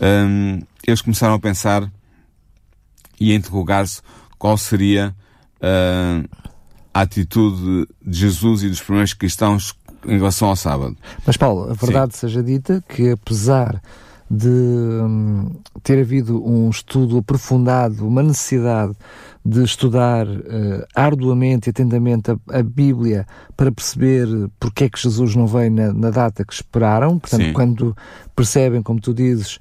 um, 0.00 0.62
eles 0.86 1.02
começaram 1.02 1.34
a 1.34 1.38
pensar 1.38 1.90
e 3.20 3.32
a 3.32 3.34
interrogar-se 3.34 4.00
qual 4.38 4.56
seria 4.56 5.14
uh, 5.56 6.28
a 6.94 7.02
atitude 7.02 7.86
de 8.04 8.18
Jesus 8.18 8.62
e 8.62 8.68
dos 8.68 8.80
primeiros 8.80 9.12
cristãos 9.12 9.72
em 10.06 10.16
relação 10.16 10.48
ao 10.48 10.56
sábado. 10.56 10.96
Mas 11.26 11.36
Paulo, 11.36 11.70
a 11.70 11.74
verdade 11.74 12.14
Sim. 12.14 12.20
seja 12.20 12.42
dita 12.42 12.82
que 12.88 13.10
apesar 13.10 13.80
de 14.30 14.48
hum, 14.48 15.50
ter 15.82 15.98
havido 15.98 16.40
um 16.46 16.70
estudo 16.70 17.18
aprofundado, 17.18 18.06
uma 18.06 18.22
necessidade 18.22 18.92
de 19.44 19.64
estudar 19.64 20.26
uh, 20.28 20.86
arduamente 20.94 21.68
e 21.68 21.70
atentamente 21.70 22.30
a, 22.30 22.36
a, 22.48 22.62
Bíblia 22.62 23.26
para 23.56 23.72
perceber 23.72 24.28
porque 24.60 24.84
é 24.84 24.88
que 24.88 25.00
Jesus 25.00 25.34
não 25.34 25.48
veio 25.48 25.72
na, 25.72 25.92
na 25.92 26.10
data 26.10 26.44
que 26.44 26.52
esperaram. 26.52 27.18
Portanto, 27.18 27.46
Sim. 27.46 27.52
quando 27.52 27.96
percebem, 28.36 28.82
como 28.82 29.00
tu 29.00 29.12
dizes, 29.12 29.58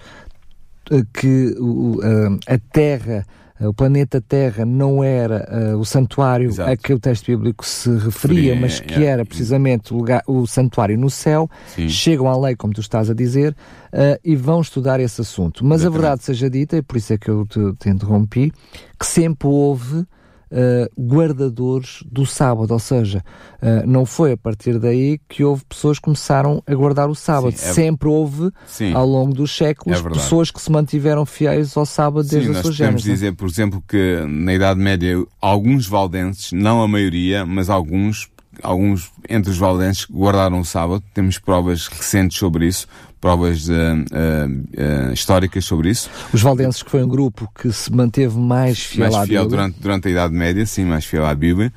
uh, 0.91 1.03
que 1.13 1.55
uh, 1.57 2.39
a 2.47 2.59
Terra 2.71 3.25
o 3.67 3.73
planeta 3.73 4.21
Terra 4.21 4.65
não 4.65 5.03
era 5.03 5.73
uh, 5.73 5.77
o 5.77 5.85
santuário 5.85 6.49
Exato. 6.49 6.71
a 6.71 6.77
que 6.77 6.93
o 6.93 6.99
texto 6.99 7.25
bíblico 7.27 7.65
se 7.65 7.89
referia, 7.97 8.53
Sim, 8.53 8.61
mas 8.61 8.79
que 8.79 9.03
é, 9.03 9.07
era 9.07 9.25
precisamente 9.25 9.93
o, 9.93 9.97
lugar, 9.97 10.23
o 10.25 10.47
santuário 10.47 10.97
no 10.97 11.09
céu, 11.09 11.49
Sim. 11.67 11.89
chegam 11.89 12.27
à 12.27 12.37
lei, 12.37 12.55
como 12.55 12.73
tu 12.73 12.81
estás 12.81 13.09
a 13.09 13.13
dizer, 13.13 13.51
uh, 13.93 14.19
e 14.23 14.35
vão 14.35 14.61
estudar 14.61 14.99
esse 14.99 15.19
assunto. 15.19 15.65
Mas 15.65 15.81
Exatamente. 15.81 15.97
a 15.97 16.01
verdade 16.01 16.23
seja 16.23 16.49
dita, 16.49 16.77
e 16.77 16.81
por 16.81 16.97
isso 16.97 17.13
é 17.13 17.17
que 17.17 17.29
eu 17.29 17.45
te, 17.45 17.59
te 17.79 17.89
interrompi, 17.89 18.51
que 18.97 19.05
sempre 19.05 19.47
houve 19.47 20.05
uh, 20.51 21.01
guardadores 21.01 22.03
do 22.05 22.25
sábado, 22.25 22.71
ou 22.71 22.79
seja, 22.79 23.23
uh, 23.61 23.87
não 23.87 24.05
foi 24.05 24.33
a 24.33 24.37
partir 24.37 24.79
daí 24.79 25.19
que 25.27 25.43
houve 25.43 25.63
pessoas 25.65 25.97
que 25.97 26.03
começaram 26.03 26.63
a 26.65 26.75
guardar 26.75 27.09
o 27.09 27.15
sábado. 27.15 27.55
Sim, 27.55 27.69
é... 27.69 27.73
Sempre 27.73 28.09
houve, 28.09 28.51
Sim. 28.65 28.93
ao 28.93 29.07
longo 29.07 29.33
dos 29.33 29.55
séculos, 29.55 29.99
é 29.99 30.09
pessoas 30.09 30.51
que 30.51 30.61
se 30.61 30.71
mantiveram 30.71 31.25
fiéis 31.25 31.75
ao 31.75 31.85
sábado 31.85 32.23
Sim, 32.23 32.39
desde 32.39 32.51
a 32.51 32.61
sua 32.61 32.71
gênese. 32.71 32.77
podemos 32.77 33.03
dizer, 33.03 33.33
por 33.33 33.47
exemplo, 33.47 33.83
que 33.87 34.23
na 34.27 34.53
Idade 34.53 34.79
Média 34.79 35.15
alguns 35.41 35.87
valdenses, 35.87 36.51
não 36.51 36.81
a 36.81 36.87
maioria, 36.87 37.45
mas 37.45 37.69
alguns, 37.69 38.29
alguns 38.61 39.11
entre 39.29 39.51
os 39.51 39.57
valdenses 39.57 40.05
guardaram 40.09 40.59
o 40.59 40.65
sábado. 40.65 41.03
Temos 41.13 41.37
provas 41.37 41.87
recentes 41.87 42.37
sobre 42.37 42.67
isso 42.67 42.87
provas 43.19 43.67
uh, 43.67 43.73
uh, 43.73 45.13
históricas 45.13 45.65
sobre 45.65 45.89
isso. 45.89 46.09
Os 46.33 46.41
Valdenses, 46.41 46.81
que 46.81 46.89
foi 46.89 47.03
um 47.03 47.07
grupo 47.07 47.49
que 47.53 47.71
se 47.71 47.91
manteve 47.91 48.37
mais 48.37 48.79
fiel 48.79 49.11
mais 49.11 49.27
fiel 49.27 49.47
durante, 49.47 49.79
durante 49.79 50.07
a 50.07 50.11
Idade 50.11 50.33
Média, 50.33 50.65
sim, 50.65 50.85
mais 50.85 51.05
fiel 51.05 51.25
à 51.25 51.35
Bíblia. 51.35 51.71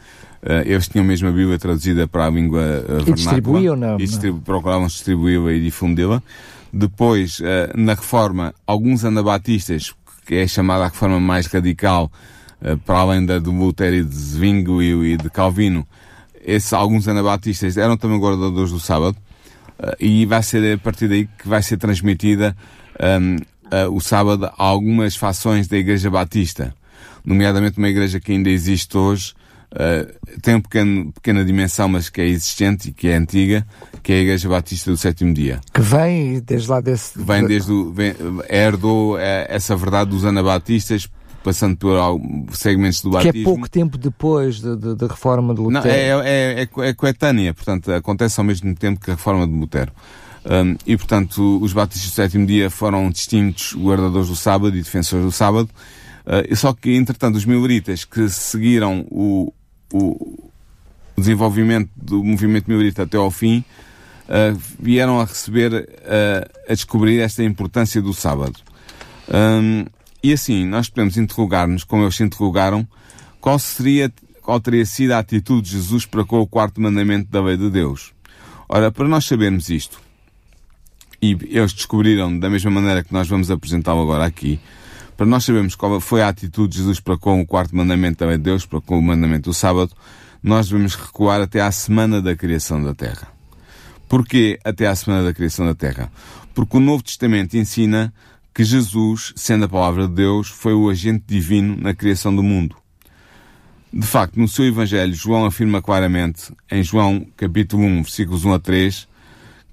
Eles 0.65 0.89
tinham 0.89 1.05
mesmo 1.05 1.29
a 1.29 1.33
Bíblia 1.33 1.57
traduzida 1.57 2.09
para 2.09 2.27
a 2.27 2.31
língua 2.31 2.61
uh, 2.61 3.09
e 3.09 3.13
distribuíam, 3.13 3.77
não? 3.77 3.95
E 3.95 4.05
distribu 4.05 4.41
procuravam 4.41 4.89
distribuí-la 4.89 5.53
e 5.53 5.63
difundi-la. 5.63 6.21
Depois, 6.73 7.39
na 7.77 7.95
Reforma, 7.95 8.55
alguns 8.67 9.05
anabatistas, 9.05 9.95
que 10.27 10.37
é 10.37 10.47
chamada 10.49 10.85
a 10.85 10.89
reforma 10.89 11.21
mais 11.21 11.47
radical, 11.47 12.11
para 12.87 12.99
além 12.99 13.27
da 13.27 13.39
do 13.39 13.53
Lutero 13.53 13.95
e 13.95 14.03
de 14.03 14.17
Zwinglio 14.17 15.05
e 15.05 15.17
de 15.19 15.29
Calvino, 15.29 15.87
esses, 16.45 16.73
alguns 16.73 17.07
anabatistas 17.07 17.77
eram 17.77 17.97
também 17.97 18.19
guardadores 18.19 18.73
do 18.73 18.81
sábado. 18.81 19.17
Uh, 19.83 19.97
e 19.99 20.27
vai 20.27 20.43
ser 20.45 20.75
a 20.75 20.79
partir 20.79 21.09
daí 21.09 21.27
que 21.27 21.49
vai 21.49 21.61
ser 21.61 21.77
transmitida 21.77 22.57
um, 23.21 23.35
uh, 23.35 23.91
o 23.93 24.01
sábado 24.01 24.47
a 24.47 24.53
algumas 24.57 25.17
fações 25.17 25.67
da 25.67 25.77
Igreja 25.77 26.09
Batista, 26.09 26.73
nomeadamente 27.25 27.79
uma 27.79 27.89
igreja 27.89 28.21
que 28.21 28.31
ainda 28.31 28.49
existe 28.49 28.97
hoje, 28.97 29.35
uh, 29.73 30.39
tem 30.41 30.55
uma 30.55 30.61
pequeno, 30.61 31.13
pequena 31.13 31.45
dimensão, 31.45 31.89
mas 31.89 32.09
que 32.09 32.21
é 32.21 32.29
existente 32.29 32.91
e 32.91 32.93
que 32.93 33.09
é 33.09 33.17
antiga, 33.17 33.67
que 34.05 34.13
é 34.13 34.17
a 34.19 34.21
Igreja 34.21 34.49
Batista 34.49 34.89
do 34.89 34.97
Sétimo 34.97 35.35
Dia. 35.35 35.61
Que 35.75 35.81
vem 35.81 36.39
desde 36.39 36.71
lá 36.71 36.81
desse... 36.81 37.19
Vem 37.21 37.45
desde 37.45 37.73
o... 37.73 37.93
Vem, 37.93 38.15
herdou 38.49 39.19
essa 39.19 39.75
verdade 39.75 40.11
dos 40.11 40.25
anabatistas 40.25 41.09
passando 41.43 41.77
por 41.77 41.97
segmentos 42.53 43.03
do 43.03 43.11
batismo. 43.11 43.33
Que 43.33 43.41
é 43.41 43.45
pouco 43.45 43.69
tempo 43.69 43.99
depois 43.99 44.61
da 44.61 45.07
reforma 45.07 45.55
de 45.55 45.61
Lutero. 45.61 45.85
Não, 45.85 45.91
é, 45.91 46.61
é, 46.61 46.63
é, 46.63 46.89
é 46.89 46.95
coetânea, 46.95 47.53
portanto, 47.53 47.93
acontece 47.93 48.41
ao 48.41 48.45
mesmo 48.45 48.75
tempo 48.75 49.01
que 49.01 49.11
a 49.11 49.15
reforma 49.15 49.47
de 49.47 49.53
Lutero. 49.53 49.93
Um, 50.45 50.77
e, 50.87 50.97
portanto, 50.97 51.59
os 51.63 51.73
batistas 51.73 52.11
do 52.11 52.15
sétimo 52.15 52.47
dia 52.47 52.69
foram 52.69 53.11
distintos 53.11 53.75
guardadores 53.75 54.29
do 54.29 54.37
sábado 54.37 54.77
e 54.77 54.83
defensores 54.83 55.25
do 55.25 55.33
sábado. 55.33 55.69
Uh, 56.27 56.55
só 56.57 56.73
que, 56.73 56.95
entretanto, 56.95 57.37
os 57.37 57.45
mileritas 57.45 58.05
que 58.05 58.29
seguiram 58.29 59.07
o, 59.11 59.53
o 59.93 60.51
desenvolvimento 61.17 61.91
do 61.97 62.23
movimento 62.25 62.69
milerita 62.69 63.05
até 63.05 63.17
ao 63.17 63.31
fim, 63.31 63.65
uh, 64.29 64.59
vieram 64.81 65.21
a 65.21 65.25
receber, 65.25 65.73
uh, 65.73 66.51
a 66.69 66.75
descobrir 66.75 67.21
esta 67.21 67.45
importância 67.45 68.03
do 68.03 68.13
sábado. 68.13 68.59
Um, 69.29 69.85
e 70.23 70.33
assim, 70.33 70.65
nós 70.65 70.89
podemos 70.89 71.17
interrogar-nos, 71.17 71.85
como 71.85 72.05
eles 72.05 72.15
se 72.15 72.23
interrogaram, 72.23 72.87
qual 73.41 73.59
seria, 73.59 74.13
qual 74.41 74.61
teria 74.61 74.87
sido 74.87 75.13
a 75.13 75.19
atitude 75.19 75.69
de 75.69 75.77
Jesus 75.77 76.07
para 76.07 76.25
com 76.25 76.41
o 76.41 76.47
quarto 76.47 76.81
mandamento 76.81 77.31
da 77.31 77.43
lei 77.43 77.57
de 77.57 77.69
Deus. 77.69 78.13
Ora, 78.69 78.93
para 78.93 79.09
nós 79.09 79.25
sabermos 79.25 79.69
isto, 79.69 80.01
e 81.21 81.37
eles 81.51 81.73
descobriram 81.73 82.39
da 82.39 82.49
mesma 82.49 82.71
maneira 82.71 83.03
que 83.03 83.13
nós 83.13 83.29
vamos 83.29 83.51
apresentá-lo 83.51 84.03
agora 84.03 84.25
aqui, 84.25 84.61
para 85.17 85.27
nós 85.27 85.45
sabermos 85.45 85.75
qual 85.75 86.01
foi 86.01 86.23
a 86.23 86.29
atitude 86.29 86.73
de 86.73 86.79
Jesus 86.79 87.01
para 87.01 87.19
com 87.19 87.41
o 87.41 87.47
quarto 87.47 87.77
mandamento 87.77 88.21
da 88.21 88.27
lei 88.27 88.39
de 88.39 88.45
Deus, 88.45 88.65
para 88.65 88.81
com 88.81 88.99
o 88.99 89.03
mandamento 89.03 89.51
do 89.51 89.55
sábado, 89.55 89.93
nós 90.43 90.69
devemos 90.69 90.95
recuar 90.95 91.41
até 91.41 91.61
à 91.61 91.71
semana 91.71 92.21
da 92.23 92.35
criação 92.35 92.83
da 92.83 92.95
Terra. 92.95 93.29
Porquê 94.09 94.59
até 94.65 94.87
à 94.87 94.95
semana 94.95 95.25
da 95.25 95.33
criação 95.33 95.67
da 95.67 95.75
Terra? 95.75 96.11
Porque 96.55 96.77
o 96.77 96.81
Novo 96.81 97.03
Testamento 97.03 97.57
ensina 97.57 98.13
que 98.55 98.65
Jesus, 98.65 99.33
sendo 99.35 99.65
a 99.65 99.69
palavra 99.69 100.07
de 100.07 100.15
Deus, 100.15 100.49
foi 100.49 100.75
o 100.75 100.91
agente 100.91 101.25
divino 101.27 101.77
na 101.81 101.95
criação 101.95 102.35
do 102.35 102.43
mundo. 102.43 102.77
De 103.93 104.07
facto, 104.07 104.39
no 104.39 104.49
seu 104.49 104.67
Evangelho, 104.67 105.15
João 105.15 105.45
afirma 105.45 105.81
claramente, 105.81 106.53
em 106.71 106.83
João 106.83 107.27
capítulo 107.37 107.83
1, 107.83 108.03
versículos 108.03 108.45
1 108.45 108.53
a 108.53 108.59
3, 108.59 109.09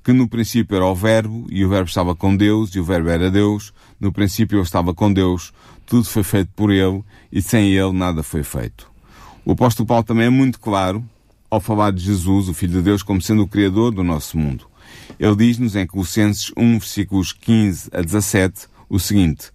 que 0.04 0.14
no 0.14 0.28
princípio 0.28 0.76
era 0.76 0.86
o 0.86 0.96
Verbo, 0.96 1.46
e 1.50 1.64
o 1.64 1.70
Verbo 1.70 1.90
estava 1.90 2.16
com 2.16 2.36
Deus, 2.36 2.74
e 2.76 2.80
o 2.80 2.84
Verbo 2.84 3.10
era 3.10 3.30
Deus, 3.30 3.74
no 4.00 4.12
princípio 4.12 4.58
ele 4.58 4.64
estava 4.64 4.94
com 4.94 5.12
Deus, 5.12 5.54
tudo 5.86 6.06
foi 6.06 6.24
feito 6.24 6.52
por 6.56 6.72
ele, 6.72 7.04
e 7.32 7.42
sem 7.42 7.72
ele 7.72 7.92
nada 7.92 8.24
foi 8.24 8.44
feito. 8.44 8.90
O 9.44 9.52
apóstolo 9.52 9.88
Paulo 9.88 10.04
também 10.04 10.28
é 10.28 10.30
muito 10.30 10.60
claro 10.60 11.04
ao 11.50 11.60
falar 11.60 11.92
de 11.92 12.04
Jesus, 12.04 12.48
o 12.48 12.54
Filho 12.54 12.74
de 12.74 12.82
Deus, 12.82 13.02
como 13.02 13.22
sendo 13.22 13.44
o 13.44 13.48
Criador 13.48 13.92
do 13.92 14.04
nosso 14.04 14.38
mundo. 14.38 14.69
Ele 15.18 15.36
diz-nos 15.36 15.76
em 15.76 15.88
Colossenses 15.88 16.52
1, 16.58 16.80
versículos 16.80 17.32
15 17.32 17.90
a 17.94 18.02
17, 18.02 18.68
o 18.90 19.00
seguinte: 19.00 19.52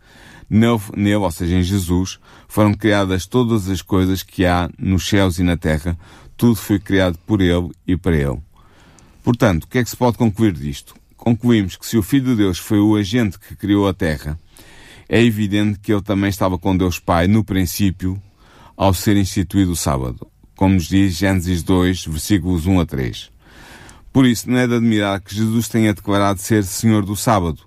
nele, 0.49 0.81
nele, 0.97 1.17
ou 1.17 1.31
seja, 1.31 1.57
em 1.57 1.63
Jesus, 1.63 2.19
foram 2.49 2.73
criadas 2.73 3.27
todas 3.27 3.69
as 3.69 3.83
coisas 3.83 4.23
que 4.23 4.47
há 4.47 4.71
nos 4.79 5.07
céus 5.07 5.39
e 5.39 5.43
na 5.43 5.57
terra, 5.57 5.99
tudo 6.37 6.57
foi 6.57 6.79
criado 6.79 7.19
por 7.27 7.41
ele 7.41 7.71
e 7.87 7.97
para 7.97 8.17
ele. 8.17 8.39
Portanto, 9.23 9.65
o 9.65 9.67
que 9.69 9.79
é 9.79 9.85
que 9.85 9.91
se 9.91 9.97
pode 9.97 10.19
concluir 10.19 10.53
disto? 10.53 10.95
Concluímos 11.17 11.77
que 11.77 11.87
se 11.87 11.97
o 11.97 12.03
Filho 12.03 12.27
de 12.27 12.37
Deus 12.37 12.59
foi 12.59 12.79
o 12.79 12.97
agente 12.97 13.39
que 13.39 13.57
criou 13.57 13.89
a 13.89 13.95
terra, 13.95 14.39
é 15.09 15.23
evidente 15.23 15.79
que 15.79 15.93
ele 15.93 16.03
também 16.03 16.31
estava 16.31 16.59
com 16.59 16.77
Deus 16.77 16.99
Pai 16.99 17.27
no 17.27 17.45
princípio, 17.45 18.21
ao 18.77 18.93
ser 18.93 19.17
instituído 19.17 19.73
o 19.73 19.77
sábado, 19.77 20.27
como 20.57 20.75
nos 20.75 20.89
diz 20.89 21.15
Gênesis 21.15 21.63
2, 21.63 22.07
versículos 22.07 22.67
1 22.67 22.81
a 22.81 22.87
3. 22.87 23.34
Por 24.15 24.27
isso, 24.27 24.49
não 24.49 24.59
é 24.59 24.67
de 24.69 24.77
admirar 24.77 25.21
que 25.21 25.35
Jesus 25.35 25.67
tenha 25.69 25.93
declarado 25.93 26.41
ser 26.41 26.63
Senhor 26.63 27.05
do 27.05 27.17
sábado, 27.17 27.63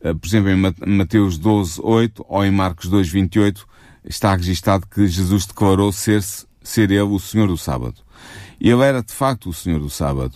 uh, 0.00 0.14
por 0.16 0.28
exemplo, 0.28 0.48
em 0.50 0.96
Mateus 0.96 1.36
12, 1.36 1.80
8 1.82 2.24
ou 2.28 2.44
em 2.44 2.52
Marcos 2.52 2.88
2, 2.88 3.08
28, 3.08 3.66
está 4.04 4.32
registado 4.36 4.86
que 4.86 5.08
Jesus 5.08 5.44
declarou 5.44 5.90
ser, 5.90 6.22
ser 6.62 6.92
ele 6.92 7.00
o 7.00 7.18
Senhor 7.18 7.48
do 7.48 7.58
sábado. 7.58 7.96
E 8.60 8.70
ele 8.70 8.84
era 8.84 9.02
de 9.02 9.12
facto 9.12 9.48
o 9.48 9.52
Senhor 9.52 9.80
do 9.80 9.90
sábado, 9.90 10.34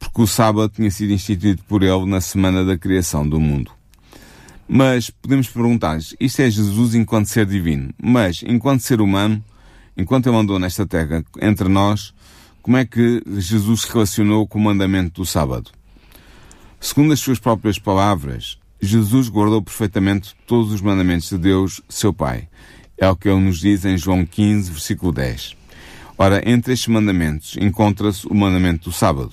porque 0.00 0.20
o 0.20 0.26
sábado 0.26 0.72
tinha 0.74 0.90
sido 0.90 1.12
instituído 1.12 1.62
por 1.62 1.84
ele 1.84 2.04
na 2.04 2.20
semana 2.20 2.64
da 2.64 2.76
criação 2.76 3.24
do 3.26 3.38
mundo. 3.38 3.70
Mas 4.66 5.10
podemos 5.10 5.46
perguntar, 5.46 6.00
isto 6.18 6.42
é 6.42 6.50
Jesus 6.50 6.96
enquanto 6.96 7.26
ser 7.26 7.46
divino, 7.46 7.94
mas 8.02 8.42
enquanto 8.44 8.80
ser 8.80 9.00
humano, 9.00 9.44
enquanto 9.96 10.28
ele 10.28 10.38
andou 10.38 10.58
nesta 10.58 10.84
terra 10.84 11.24
entre 11.40 11.68
nós, 11.68 12.12
como 12.62 12.76
é 12.76 12.84
que 12.84 13.20
Jesus 13.26 13.82
se 13.82 13.92
relacionou 13.92 14.46
com 14.46 14.56
o 14.56 14.62
mandamento 14.62 15.20
do 15.20 15.26
sábado? 15.26 15.70
Segundo 16.80 17.12
as 17.12 17.18
suas 17.18 17.40
próprias 17.40 17.76
palavras, 17.76 18.56
Jesus 18.80 19.28
guardou 19.28 19.60
perfeitamente 19.60 20.36
todos 20.46 20.72
os 20.72 20.80
mandamentos 20.80 21.28
de 21.28 21.38
Deus, 21.38 21.80
seu 21.88 22.12
Pai. 22.12 22.48
É 22.96 23.08
o 23.08 23.16
que 23.16 23.28
ele 23.28 23.40
nos 23.40 23.58
diz 23.58 23.84
em 23.84 23.98
João 23.98 24.24
15, 24.24 24.70
versículo 24.70 25.12
10. 25.12 25.56
Ora, 26.16 26.48
entre 26.48 26.72
estes 26.72 26.86
mandamentos 26.86 27.56
encontra-se 27.56 28.28
o 28.28 28.34
mandamento 28.34 28.90
do 28.90 28.92
sábado. 28.94 29.32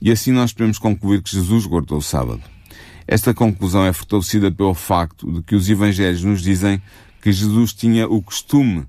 E 0.00 0.10
assim 0.10 0.32
nós 0.32 0.50
podemos 0.50 0.78
concluir 0.78 1.22
que 1.22 1.30
Jesus 1.30 1.66
guardou 1.66 1.98
o 1.98 2.02
sábado. 2.02 2.42
Esta 3.06 3.34
conclusão 3.34 3.84
é 3.84 3.92
fortalecida 3.92 4.50
pelo 4.50 4.72
facto 4.72 5.30
de 5.30 5.42
que 5.42 5.54
os 5.54 5.68
evangelhos 5.68 6.24
nos 6.24 6.40
dizem 6.40 6.80
que 7.20 7.30
Jesus 7.32 7.74
tinha 7.74 8.08
o 8.08 8.22
costume 8.22 8.86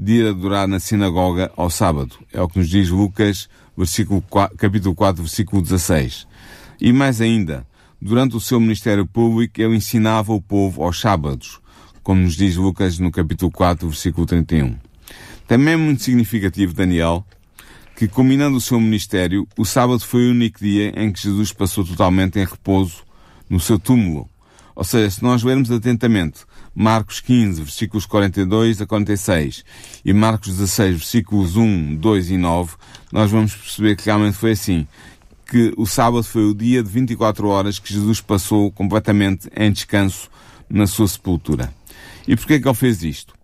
de 0.00 0.12
ir 0.12 0.28
adorar 0.28 0.68
na 0.68 0.78
sinagoga 0.78 1.50
ao 1.56 1.68
sábado. 1.68 2.14
É 2.32 2.40
o 2.40 2.48
que 2.48 2.60
nos 2.60 2.68
diz 2.68 2.88
Lucas, 2.88 3.48
versículo 3.76 4.22
4, 4.30 4.56
capítulo 4.56 4.94
4, 4.94 5.22
versículo 5.24 5.60
16. 5.60 6.28
E 6.80 6.92
mais 6.92 7.20
ainda, 7.20 7.66
durante 8.00 8.36
o 8.36 8.40
seu 8.40 8.60
ministério 8.60 9.04
público, 9.04 9.60
ele 9.60 9.74
ensinava 9.74 10.32
o 10.32 10.40
povo 10.40 10.84
aos 10.84 11.00
sábados, 11.00 11.58
como 12.00 12.22
nos 12.22 12.36
diz 12.36 12.54
Lucas 12.54 13.00
no 13.00 13.10
capítulo 13.10 13.50
4, 13.50 13.88
versículo 13.88 14.24
31. 14.24 14.76
Também 15.48 15.74
é 15.74 15.76
muito 15.76 16.04
significativo, 16.04 16.72
Daniel, 16.72 17.26
que 17.96 18.06
combinando 18.06 18.56
o 18.56 18.60
seu 18.60 18.78
ministério, 18.78 19.48
o 19.58 19.64
sábado 19.64 19.98
foi 19.98 20.28
o 20.28 20.30
único 20.30 20.60
dia 20.60 20.92
em 20.94 21.10
que 21.10 21.20
Jesus 21.20 21.52
passou 21.52 21.84
totalmente 21.84 22.38
em 22.38 22.44
repouso 22.44 23.02
no 23.50 23.58
seu 23.58 23.80
túmulo. 23.80 24.30
Ou 24.76 24.84
seja, 24.84 25.10
se 25.10 25.22
nós 25.24 25.42
lermos 25.42 25.72
atentamente 25.72 26.44
Marcos 26.80 27.18
15, 27.18 27.60
versículos 27.60 28.06
42 28.06 28.80
a 28.80 28.86
46 28.86 29.64
e 30.04 30.12
Marcos 30.12 30.50
16, 30.50 30.98
versículos 30.98 31.56
1, 31.56 31.96
2 31.96 32.30
e 32.30 32.36
9, 32.36 32.76
nós 33.10 33.32
vamos 33.32 33.52
perceber 33.52 33.96
que 33.96 34.04
realmente 34.04 34.36
foi 34.36 34.52
assim. 34.52 34.86
Que 35.44 35.74
o 35.76 35.84
sábado 35.84 36.22
foi 36.22 36.44
o 36.44 36.54
dia 36.54 36.80
de 36.80 36.88
24 36.88 37.48
horas 37.48 37.80
que 37.80 37.92
Jesus 37.92 38.20
passou 38.20 38.70
completamente 38.70 39.50
em 39.56 39.72
descanso 39.72 40.30
na 40.70 40.86
sua 40.86 41.08
sepultura. 41.08 41.74
E 42.28 42.36
porquê 42.36 42.60
que 42.60 42.68
ele 42.68 42.74
fez 42.76 43.02
isto? 43.02 43.34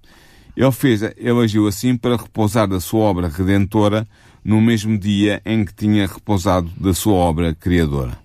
Ele 0.57 0.71
fez, 0.71 1.03
ele 1.03 1.43
agiu 1.43 1.67
assim 1.67 1.97
para 1.97 2.17
repousar 2.17 2.69
da 2.69 2.79
sua 2.79 3.01
obra 3.01 3.27
redentora 3.27 4.07
no 4.45 4.61
mesmo 4.61 4.97
dia 4.97 5.43
em 5.45 5.65
que 5.65 5.75
tinha 5.75 6.07
repousado 6.07 6.71
da 6.77 6.95
sua 6.95 7.15
obra 7.15 7.53
criadora. 7.53 8.17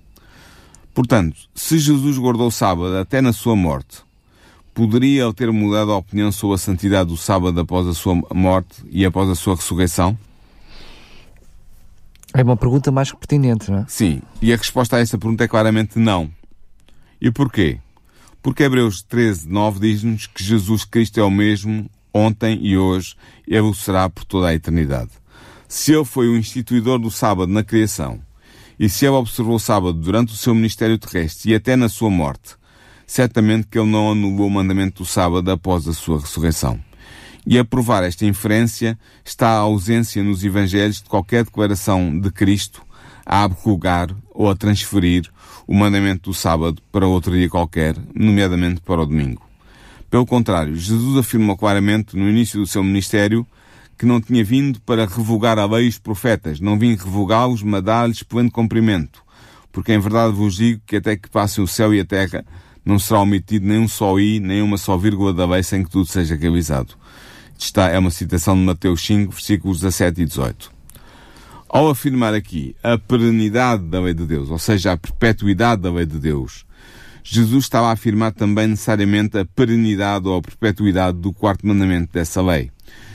Portanto, 0.94 1.36
se 1.56 1.80
Jesus 1.80 2.20
guardou 2.20 2.50
o 2.50 2.52
sábado 2.52 2.96
até 2.96 3.22
na 3.22 3.34
sua 3.34 3.56
morte, 3.56 4.08
poderia 4.80 5.24
ele 5.24 5.34
ter 5.34 5.52
mudado 5.52 5.92
a 5.92 5.98
opinião 5.98 6.32
sobre 6.32 6.56
a 6.56 6.58
santidade 6.58 7.10
do 7.10 7.18
sábado 7.18 7.60
após 7.60 7.86
a 7.86 7.94
sua 7.94 8.16
morte 8.34 8.82
e 8.90 9.06
após 9.06 9.28
a 9.30 9.36
sua 9.36 9.56
ressurreição? 9.56 10.18
É 12.34 12.42
uma 12.42 12.56
pergunta 12.56 12.90
mais 12.90 13.12
que 13.12 13.18
pertinente, 13.18 13.70
não 13.70 13.80
é? 13.80 13.86
Sim, 13.90 14.22
e 14.42 14.54
a 14.54 14.56
resposta 14.56 14.96
a 14.96 15.00
essa 15.00 15.18
pergunta 15.18 15.44
é 15.44 15.50
claramente 15.50 16.00
não. 16.00 16.32
E 17.20 17.30
porquê? 17.30 17.80
Porque 18.42 18.64
Hebreus 18.64 19.02
13, 19.02 19.50
9 19.50 19.80
diz-nos 19.82 20.28
que 20.28 20.42
Jesus 20.42 20.86
Cristo 20.86 21.20
é 21.20 21.24
o 21.24 21.30
mesmo 21.30 21.90
ontem 22.14 22.58
e 22.62 22.78
hoje, 22.78 23.16
e 23.46 23.56
ele 23.56 23.68
o 23.68 23.74
será 23.74 24.10
por 24.10 24.24
toda 24.24 24.48
a 24.48 24.56
eternidade. 24.56 25.12
Se 25.68 25.92
ele 25.92 26.06
foi 26.06 26.30
o 26.30 26.38
instituidor 26.38 27.00
do 27.00 27.12
sábado 27.12 27.52
na 27.52 27.66
criação, 27.66 28.22
e 28.80 28.88
se 28.88 29.06
ele 29.06 29.16
observou 29.16 29.56
o 29.56 29.60
sábado 29.60 30.00
durante 30.00 30.32
o 30.32 30.38
seu 30.38 30.56
ministério 30.56 30.98
terrestre 30.98 31.52
e 31.52 31.56
até 31.56 31.76
na 31.76 31.90
sua 31.90 32.10
morte, 32.10 32.56
certamente 33.10 33.66
que 33.66 33.80
ele 33.80 33.90
não 33.90 34.12
anulou 34.12 34.46
o 34.46 34.52
mandamento 34.52 35.02
do 35.02 35.10
sábado 35.10 35.50
após 35.50 35.88
a 35.88 35.94
sua 35.94 36.20
ressurreição. 36.20 36.80
E 37.44 37.58
a 37.58 37.66
provar 37.66 38.04
esta 38.04 38.24
inferência 38.24 39.00
está 39.26 39.48
a 39.48 39.62
ausência 39.62 40.24
nos 40.24 40.44
Evangelhos 40.44 40.98
de 40.98 41.10
qualquer 41.10 41.44
declaração 41.44 42.20
de 42.20 42.30
Cristo 42.32 42.84
a 43.26 43.46
abrogar 43.46 44.16
ou 44.30 44.48
a 44.48 44.56
transferir 44.56 45.28
o 45.66 45.74
mandamento 45.74 46.30
do 46.30 46.36
sábado 46.36 46.84
para 46.92 47.08
outro 47.08 47.32
dia 47.32 47.50
qualquer, 47.50 47.96
nomeadamente 48.14 48.80
para 48.82 49.02
o 49.02 49.06
domingo. 49.08 49.42
Pelo 50.12 50.28
contrário, 50.28 50.76
Jesus 50.76 51.18
afirmou 51.18 51.58
claramente 51.58 52.16
no 52.16 52.30
início 52.30 52.60
do 52.60 52.68
seu 52.68 52.84
ministério 52.84 53.44
que 53.98 54.06
não 54.06 54.22
tinha 54.22 54.44
vindo 54.44 54.80
para 54.82 55.08
revogar 55.08 55.58
a 55.58 55.66
lei 55.66 55.88
e 55.88 55.90
os 55.90 55.98
profetas, 55.98 56.60
não 56.60 56.78
vim 56.78 56.96
revogá-los, 56.96 57.64
mas 57.64 57.82
dar-lhes 57.82 58.22
pleno 58.22 58.52
cumprimento. 58.52 59.24
Porque 59.72 59.94
em 59.94 60.00
verdade 60.00 60.32
vos 60.32 60.58
digo 60.58 60.80
que 60.86 60.98
até 60.98 61.18
que 61.18 61.28
passem 61.28 61.64
o 61.64 61.68
céu 61.68 61.92
e 61.92 62.00
a 62.00 62.06
terra, 62.06 62.46
não 62.86 62.98
será 62.98 63.22
omitido 63.22 63.68
nem 63.68 63.80
um 63.80 63.88
só 63.88 64.20
i, 64.20 64.40
nem 64.40 64.62
uma 64.62 64.78
só 64.78 64.98
vírgula 64.98 65.34
da 65.34 65.46
lei 65.46 65.64
sem 65.64 65.84
que 65.84 65.90
tudo 65.90 66.06
seja 66.06 66.36
realizado. 66.36 66.96
Está, 67.58 67.90
é 67.90 68.00
uma 68.00 68.12
citação 68.12 68.56
de 68.56 68.62
Mateus 68.62 69.02
5, 69.06 69.32
versículos 69.32 69.82
17 69.82 70.22
e 70.22 70.26
18. 70.26 70.72
Ao 71.68 71.90
afirmar 71.90 72.34
aqui 72.34 72.76
a 72.82 72.98
perenidade 72.98 73.84
da 73.84 74.00
lei 74.00 74.14
de 74.14 74.26
Deus, 74.26 74.50
ou 74.50 74.58
seja, 74.58 74.94
a 74.94 74.98
perpetuidade 74.98 75.82
da 75.82 75.92
lei 75.92 76.06
de 76.06 76.18
Deus, 76.18 76.66
Jesus 77.24 77.66
estava 77.66 77.90
a 77.90 77.92
afirmar 77.92 78.32
também 78.32 78.68
necessariamente 78.68 79.38
a 79.38 79.46
perenidade 79.46 80.28
ou 80.28 80.38
a 80.38 80.42
perpetuidade 80.42 81.20
do 81.20 81.32
quarto 81.32 81.68
mandamento 81.68 82.12
dessa 82.12 82.42
lei. 82.42 82.72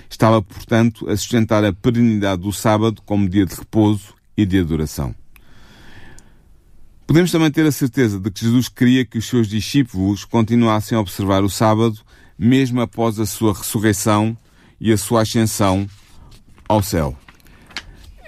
Estava, 0.08 0.40
portanto, 0.40 1.08
a 1.10 1.16
sustentar 1.16 1.64
a 1.64 1.72
perenidade 1.72 2.42
do 2.42 2.52
sábado 2.52 3.02
como 3.04 3.28
dia 3.28 3.44
de 3.44 3.56
repouso 3.56 4.14
e 4.36 4.46
de 4.46 4.60
adoração. 4.60 5.14
Podemos 7.06 7.30
também 7.30 7.50
ter 7.50 7.66
a 7.66 7.72
certeza 7.72 8.18
de 8.18 8.30
que 8.30 8.40
Jesus 8.40 8.68
queria 8.68 9.04
que 9.04 9.18
os 9.18 9.26
seus 9.26 9.46
discípulos 9.46 10.24
continuassem 10.24 10.96
a 10.96 11.00
observar 11.00 11.44
o 11.44 11.50
sábado, 11.50 11.98
mesmo 12.38 12.80
após 12.80 13.20
a 13.20 13.26
sua 13.26 13.52
ressurreição 13.52 14.36
e 14.80 14.90
a 14.90 14.96
sua 14.96 15.22
ascensão 15.22 15.86
ao 16.66 16.82
céu. 16.82 17.16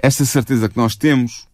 Esta 0.03 0.25
certeza 0.27 0.69
que 0.69 0.77
nós 0.77 0.95
temos 0.95 1.49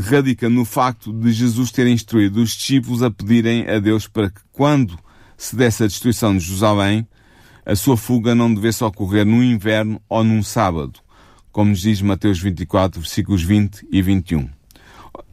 radica 0.00 0.48
no 0.48 0.64
facto 0.64 1.12
de 1.12 1.32
Jesus 1.32 1.70
ter 1.70 1.86
instruído 1.86 2.42
os 2.42 2.50
discípulos 2.50 3.02
a 3.02 3.10
pedirem 3.10 3.68
a 3.68 3.78
Deus 3.78 4.06
para 4.06 4.28
que, 4.28 4.40
quando 4.52 4.98
se 5.36 5.54
desse 5.54 5.84
a 5.84 5.86
destruição 5.86 6.36
de 6.36 6.44
Jerusalém, 6.44 7.06
a 7.64 7.76
sua 7.76 7.96
fuga 7.96 8.34
não 8.34 8.52
devesse 8.52 8.82
ocorrer 8.82 9.24
no 9.24 9.42
inverno 9.42 10.02
ou 10.08 10.24
num 10.24 10.42
sábado, 10.42 11.00
como 11.52 11.70
nos 11.70 11.80
diz 11.80 12.02
Mateus 12.02 12.40
24, 12.40 13.00
versículos 13.00 13.42
20 13.42 13.86
e 13.90 14.02
21. 14.02 14.57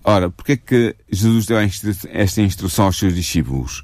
Ora, 0.04 0.30
porquê 0.30 0.54
é 0.54 0.58
que 0.58 0.96
Jesus 1.12 1.46
deu 1.46 1.58
esta 1.58 2.42
instrução 2.42 2.86
aos 2.86 2.98
seus 2.98 3.16
discípulos? 3.16 3.84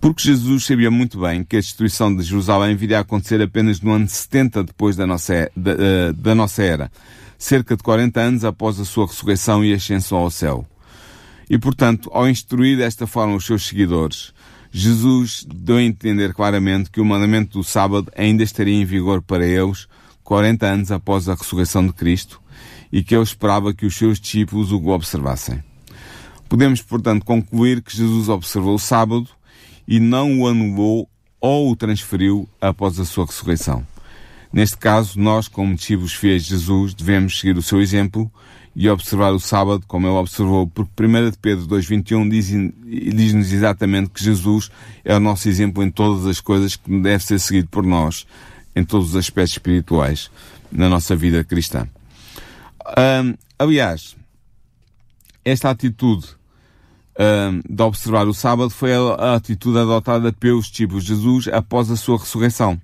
Porque 0.00 0.22
Jesus 0.22 0.64
sabia 0.64 0.90
muito 0.90 1.18
bem 1.18 1.42
que 1.42 1.56
a 1.56 1.60
destruição 1.60 2.14
de 2.14 2.22
Jerusalém 2.22 2.76
viria 2.76 2.98
a 2.98 3.00
acontecer 3.00 3.40
apenas 3.40 3.80
no 3.80 3.92
ano 3.92 4.06
70 4.06 4.64
depois 4.64 4.94
da 4.96 5.06
nossa, 5.06 5.50
da, 5.56 5.72
eh, 5.72 6.12
da 6.12 6.34
nossa 6.34 6.62
era, 6.62 6.92
cerca 7.38 7.76
de 7.76 7.82
40 7.82 8.20
anos 8.20 8.44
após 8.44 8.78
a 8.78 8.84
sua 8.84 9.06
ressurreição 9.06 9.64
e 9.64 9.72
ascensão 9.72 10.18
ao 10.18 10.30
céu. 10.30 10.66
E, 11.48 11.56
portanto, 11.56 12.10
ao 12.12 12.28
instruir 12.28 12.76
desta 12.76 13.06
forma 13.06 13.36
os 13.36 13.46
seus 13.46 13.66
seguidores, 13.66 14.32
Jesus 14.70 15.46
deu 15.48 15.76
a 15.76 15.82
entender 15.82 16.34
claramente 16.34 16.90
que 16.90 17.00
o 17.00 17.04
mandamento 17.04 17.58
do 17.58 17.64
sábado 17.64 18.12
ainda 18.14 18.42
estaria 18.42 18.74
em 18.74 18.84
vigor 18.84 19.22
para 19.22 19.46
eles 19.46 19.88
40 20.22 20.66
anos 20.66 20.92
após 20.92 21.28
a 21.28 21.34
ressurreição 21.34 21.86
de 21.86 21.92
Cristo 21.92 22.42
e 22.96 23.02
que 23.02 23.14
ele 23.14 23.24
esperava 23.24 23.74
que 23.74 23.84
os 23.84 23.94
seus 23.94 24.18
discípulos 24.18 24.72
o 24.72 24.82
observassem. 24.88 25.62
Podemos, 26.48 26.80
portanto, 26.80 27.26
concluir 27.26 27.82
que 27.82 27.94
Jesus 27.94 28.30
observou 28.30 28.74
o 28.74 28.78
sábado 28.78 29.28
e 29.86 30.00
não 30.00 30.40
o 30.40 30.48
anulou 30.48 31.06
ou 31.38 31.70
o 31.70 31.76
transferiu 31.76 32.48
após 32.58 32.98
a 32.98 33.04
sua 33.04 33.26
ressurreição. 33.26 33.86
Neste 34.50 34.78
caso, 34.78 35.20
nós, 35.20 35.46
como 35.46 35.74
discípulos 35.74 36.14
fiéis 36.14 36.44
de 36.44 36.48
Jesus, 36.48 36.94
devemos 36.94 37.38
seguir 37.38 37.58
o 37.58 37.62
seu 37.62 37.82
exemplo 37.82 38.32
e 38.74 38.88
observar 38.88 39.34
o 39.34 39.40
sábado 39.40 39.84
como 39.86 40.06
ele 40.06 40.16
observou, 40.16 40.66
porque 40.66 41.04
1 41.04 41.32
de 41.32 41.36
Pedro 41.36 41.66
2.21 41.66 43.12
diz-nos 43.14 43.52
exatamente 43.52 44.08
que 44.08 44.24
Jesus 44.24 44.70
é 45.04 45.14
o 45.14 45.20
nosso 45.20 45.50
exemplo 45.50 45.82
em 45.82 45.90
todas 45.90 46.24
as 46.24 46.40
coisas 46.40 46.76
que 46.76 46.98
deve 46.98 47.22
ser 47.22 47.38
seguido 47.40 47.68
por 47.68 47.84
nós, 47.84 48.26
em 48.74 48.82
todos 48.82 49.10
os 49.10 49.16
aspectos 49.16 49.52
espirituais, 49.52 50.30
na 50.72 50.88
nossa 50.88 51.14
vida 51.14 51.44
cristã. 51.44 51.86
Aliás, 53.58 54.16
esta 55.44 55.70
atitude 55.70 56.26
de 57.68 57.82
observar 57.82 58.26
o 58.26 58.34
sábado 58.34 58.70
foi 58.70 58.92
a, 58.92 58.98
a 58.98 59.34
atitude 59.36 59.78
adotada 59.78 60.32
pelos 60.32 60.66
discípulos 60.66 61.04
de 61.04 61.14
Jesus 61.14 61.48
após 61.48 61.90
a 61.90 61.96
sua 61.96 62.18
ressurreição. 62.18 62.80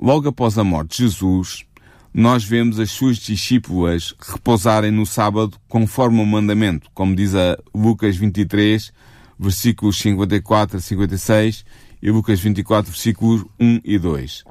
Logo 0.00 0.28
após 0.28 0.58
a 0.58 0.64
morte 0.64 0.98
de 0.98 1.04
Jesus, 1.04 1.64
nós 2.12 2.44
vemos 2.44 2.78
as 2.78 2.92
suas 2.92 3.16
discípulas 3.16 4.14
repousarem 4.20 4.90
no 4.90 5.04
sábado 5.04 5.58
conforme 5.68 6.20
o 6.20 6.26
mandamento, 6.26 6.88
como 6.94 7.14
diz 7.14 7.34
a 7.34 7.58
Lucas 7.74 8.16
23, 8.16 8.92
versículos 9.38 9.98
54 9.98 10.76
a 10.76 10.80
56 10.80 11.64
e 12.00 12.10
Lucas 12.10 12.38
24, 12.38 12.92
versículos 12.92 13.44
1 13.58 13.80
e 13.84 13.98
2. 13.98 14.44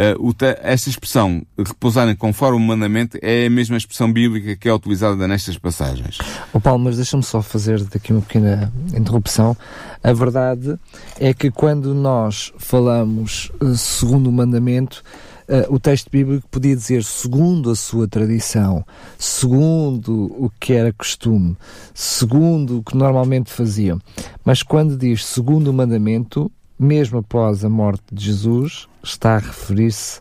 Uh, 0.00 0.34
esta 0.62 0.88
expressão, 0.88 1.42
repousarem 1.58 2.16
conforme 2.16 2.56
o 2.56 2.60
mandamento, 2.60 3.18
é 3.20 3.44
a 3.44 3.50
mesma 3.50 3.76
expressão 3.76 4.10
bíblica 4.10 4.56
que 4.56 4.66
é 4.66 4.72
utilizada 4.72 5.28
nestas 5.28 5.58
passagens. 5.58 6.16
Oh 6.54 6.60
Paulo, 6.60 6.84
mas 6.84 6.96
deixa-me 6.96 7.22
só 7.22 7.42
fazer 7.42 7.84
daqui 7.84 8.10
uma 8.10 8.22
pequena 8.22 8.72
interrupção. 8.96 9.54
A 10.02 10.12
verdade 10.14 10.78
é 11.18 11.34
que 11.34 11.50
quando 11.50 11.92
nós 11.92 12.50
falamos 12.56 13.52
uh, 13.60 13.76
segundo 13.76 14.28
o 14.28 14.32
mandamento, 14.32 15.02
Uh, 15.50 15.66
o 15.74 15.80
texto 15.80 16.08
bíblico 16.08 16.46
podia 16.48 16.76
dizer 16.76 17.02
segundo 17.02 17.72
a 17.72 17.74
sua 17.74 18.06
tradição, 18.06 18.84
segundo 19.18 20.32
o 20.38 20.48
que 20.60 20.74
era 20.74 20.92
costume, 20.92 21.56
segundo 21.92 22.78
o 22.78 22.82
que 22.84 22.96
normalmente 22.96 23.50
faziam. 23.50 24.00
Mas 24.44 24.62
quando 24.62 24.96
diz 24.96 25.26
segundo 25.26 25.66
o 25.66 25.72
mandamento, 25.72 26.48
mesmo 26.80 27.18
após 27.18 27.62
a 27.62 27.68
morte 27.68 28.02
de 28.10 28.24
Jesus, 28.24 28.88
está 29.04 29.36
a 29.36 29.38
referir-se 29.38 30.18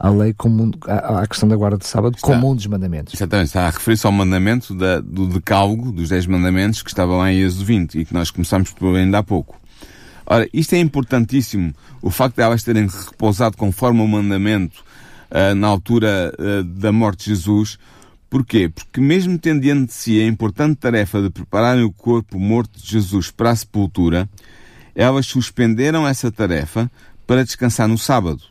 à 0.00 0.08
lei 0.08 0.32
como 0.32 0.70
à, 0.86 1.20
à 1.20 1.26
questão 1.26 1.46
da 1.46 1.54
guarda 1.54 1.76
de 1.76 1.86
sábado 1.86 2.14
está, 2.14 2.26
como 2.26 2.50
um 2.50 2.56
dos 2.56 2.66
mandamentos. 2.66 3.12
Exatamente, 3.12 3.48
está 3.48 3.66
a 3.66 3.70
referir-se 3.70 4.06
ao 4.06 4.12
mandamento 4.12 4.74
da, 4.74 5.00
do 5.00 5.26
decálogo 5.26 5.92
dos 5.92 6.08
10 6.08 6.26
mandamentos 6.26 6.82
que 6.82 6.88
estava 6.88 7.14
lá 7.14 7.30
em 7.30 7.40
Êxodo 7.40 7.64
20 7.66 7.98
e 7.98 8.04
que 8.06 8.14
nós 8.14 8.30
começámos 8.30 8.70
por 8.70 8.96
ainda 8.96 9.18
há 9.18 9.22
pouco. 9.22 9.60
Ora, 10.24 10.48
isto 10.52 10.74
é 10.74 10.78
importantíssimo, 10.78 11.74
o 12.00 12.10
facto 12.10 12.36
de 12.36 12.42
elas 12.42 12.62
terem 12.62 12.86
repousado 12.86 13.56
conforme 13.56 14.00
o 14.00 14.08
mandamento 14.08 14.82
uh, 15.30 15.54
na 15.54 15.66
altura 15.66 16.32
uh, 16.38 16.64
da 16.64 16.90
morte 16.90 17.24
de 17.24 17.34
Jesus. 17.34 17.78
Porquê? 18.30 18.68
Porque 18.68 19.00
mesmo 19.00 19.38
tendo 19.38 19.60
diante 19.60 19.86
de 19.86 19.92
si 19.92 20.20
a 20.20 20.26
importante 20.26 20.76
tarefa 20.76 21.20
de 21.20 21.30
prepararem 21.30 21.82
o 21.82 21.92
corpo 21.92 22.38
morto 22.38 22.78
de 22.78 22.86
Jesus 22.86 23.30
para 23.30 23.50
a 23.50 23.56
sepultura, 23.56 24.28
elas 24.98 25.26
suspenderam 25.26 26.08
essa 26.08 26.28
tarefa 26.28 26.90
para 27.24 27.44
descansar 27.44 27.86
no 27.86 27.96
sábado. 27.96 28.42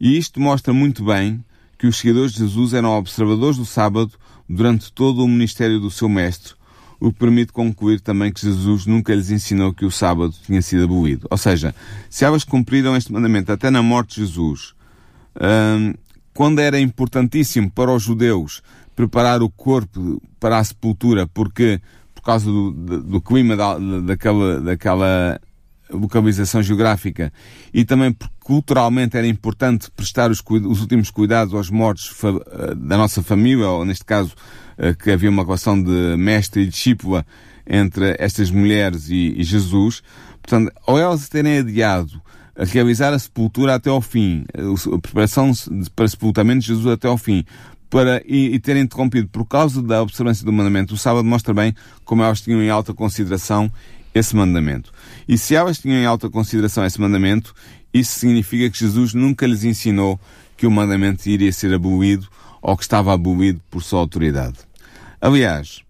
E 0.00 0.16
isto 0.16 0.40
mostra 0.40 0.72
muito 0.72 1.02
bem 1.02 1.44
que 1.76 1.88
os 1.88 1.96
seguidores 1.96 2.30
de 2.30 2.38
Jesus 2.38 2.72
eram 2.72 2.96
observadores 2.96 3.56
do 3.56 3.64
sábado 3.64 4.12
durante 4.48 4.92
todo 4.92 5.24
o 5.24 5.28
ministério 5.28 5.80
do 5.80 5.90
seu 5.90 6.08
mestre, 6.08 6.54
o 7.00 7.12
que 7.12 7.18
permite 7.18 7.52
concluir 7.52 8.00
também 8.00 8.32
que 8.32 8.42
Jesus 8.42 8.86
nunca 8.86 9.12
lhes 9.12 9.32
ensinou 9.32 9.74
que 9.74 9.84
o 9.84 9.90
sábado 9.90 10.32
tinha 10.46 10.62
sido 10.62 10.84
abolido. 10.84 11.26
Ou 11.28 11.36
seja, 11.36 11.74
se 12.08 12.24
elas 12.24 12.44
cumpriram 12.44 12.96
este 12.96 13.12
mandamento 13.12 13.50
até 13.50 13.68
na 13.68 13.82
morte 13.82 14.20
de 14.20 14.26
Jesus, 14.26 14.74
hum, 15.34 15.94
quando 16.32 16.60
era 16.60 16.78
importantíssimo 16.78 17.68
para 17.68 17.90
os 17.90 18.04
judeus 18.04 18.62
preparar 18.94 19.42
o 19.42 19.50
corpo 19.50 20.22
para 20.38 20.58
a 20.58 20.64
sepultura, 20.64 21.26
porque 21.26 21.80
por 22.14 22.22
causa 22.22 22.46
do, 22.46 22.70
do, 23.02 23.20
clima 23.20 23.56
da, 23.56 23.76
daquela, 23.78 24.60
daquela 24.60 25.40
localização 25.92 26.62
geográfica 26.62 27.32
e 27.72 27.84
também 27.84 28.12
porque 28.12 28.34
culturalmente 28.40 29.16
era 29.16 29.26
importante 29.26 29.90
prestar 29.90 30.30
os, 30.30 30.42
os 30.48 30.80
últimos 30.80 31.10
cuidados 31.10 31.54
aos 31.54 31.70
mortos 31.70 32.14
eh, 32.24 32.74
da 32.74 32.96
nossa 32.96 33.22
família, 33.22 33.68
ou 33.68 33.84
neste 33.84 34.04
caso 34.04 34.34
eh, 34.76 34.94
que 34.94 35.10
havia 35.10 35.30
uma 35.30 35.44
relação 35.44 35.80
de 35.80 36.16
mestre 36.16 36.62
e 36.62 36.66
discípula 36.66 37.24
entre 37.66 38.16
estas 38.18 38.50
mulheres 38.50 39.08
e, 39.08 39.34
e 39.36 39.44
Jesus. 39.44 40.02
Portanto, 40.42 40.72
ao 40.86 40.98
elas 40.98 41.28
terem 41.28 41.58
adiado 41.58 42.20
a 42.56 42.64
realizar 42.64 43.12
a 43.14 43.18
sepultura 43.18 43.74
até 43.74 43.88
ao 43.88 44.00
fim, 44.00 44.44
a 44.54 44.98
preparação 44.98 45.52
para 45.94 46.08
sepultamento 46.08 46.60
de 46.60 46.66
Jesus 46.66 46.86
até 46.86 47.08
ao 47.08 47.16
fim, 47.16 47.44
para, 47.88 48.22
e, 48.26 48.54
e 48.54 48.58
terem 48.58 48.82
interrompido 48.82 49.28
por 49.28 49.44
causa 49.44 49.82
da 49.82 50.02
observância 50.02 50.44
do 50.44 50.52
mandamento, 50.52 50.94
o 50.94 50.98
sábado 50.98 51.24
mostra 51.24 51.52
bem 51.52 51.74
como 52.04 52.22
elas 52.22 52.40
tinham 52.40 52.62
em 52.62 52.70
alta 52.70 52.94
consideração 52.94 53.70
esse 54.14 54.34
mandamento. 54.36 54.92
E 55.28 55.38
se 55.38 55.54
elas 55.54 55.78
tinham 55.78 55.98
em 55.98 56.06
alta 56.06 56.28
consideração 56.28 56.84
esse 56.84 57.00
mandamento, 57.00 57.54
isso 57.92 58.18
significa 58.18 58.70
que 58.70 58.78
Jesus 58.78 59.14
nunca 59.14 59.46
lhes 59.46 59.64
ensinou 59.64 60.20
que 60.56 60.66
o 60.66 60.70
mandamento 60.70 61.28
iria 61.28 61.52
ser 61.52 61.72
abolido 61.74 62.28
ou 62.60 62.76
que 62.76 62.82
estava 62.82 63.12
abolido 63.12 63.60
por 63.70 63.82
sua 63.82 64.00
autoridade. 64.00 64.58
Aliás, 65.20 65.82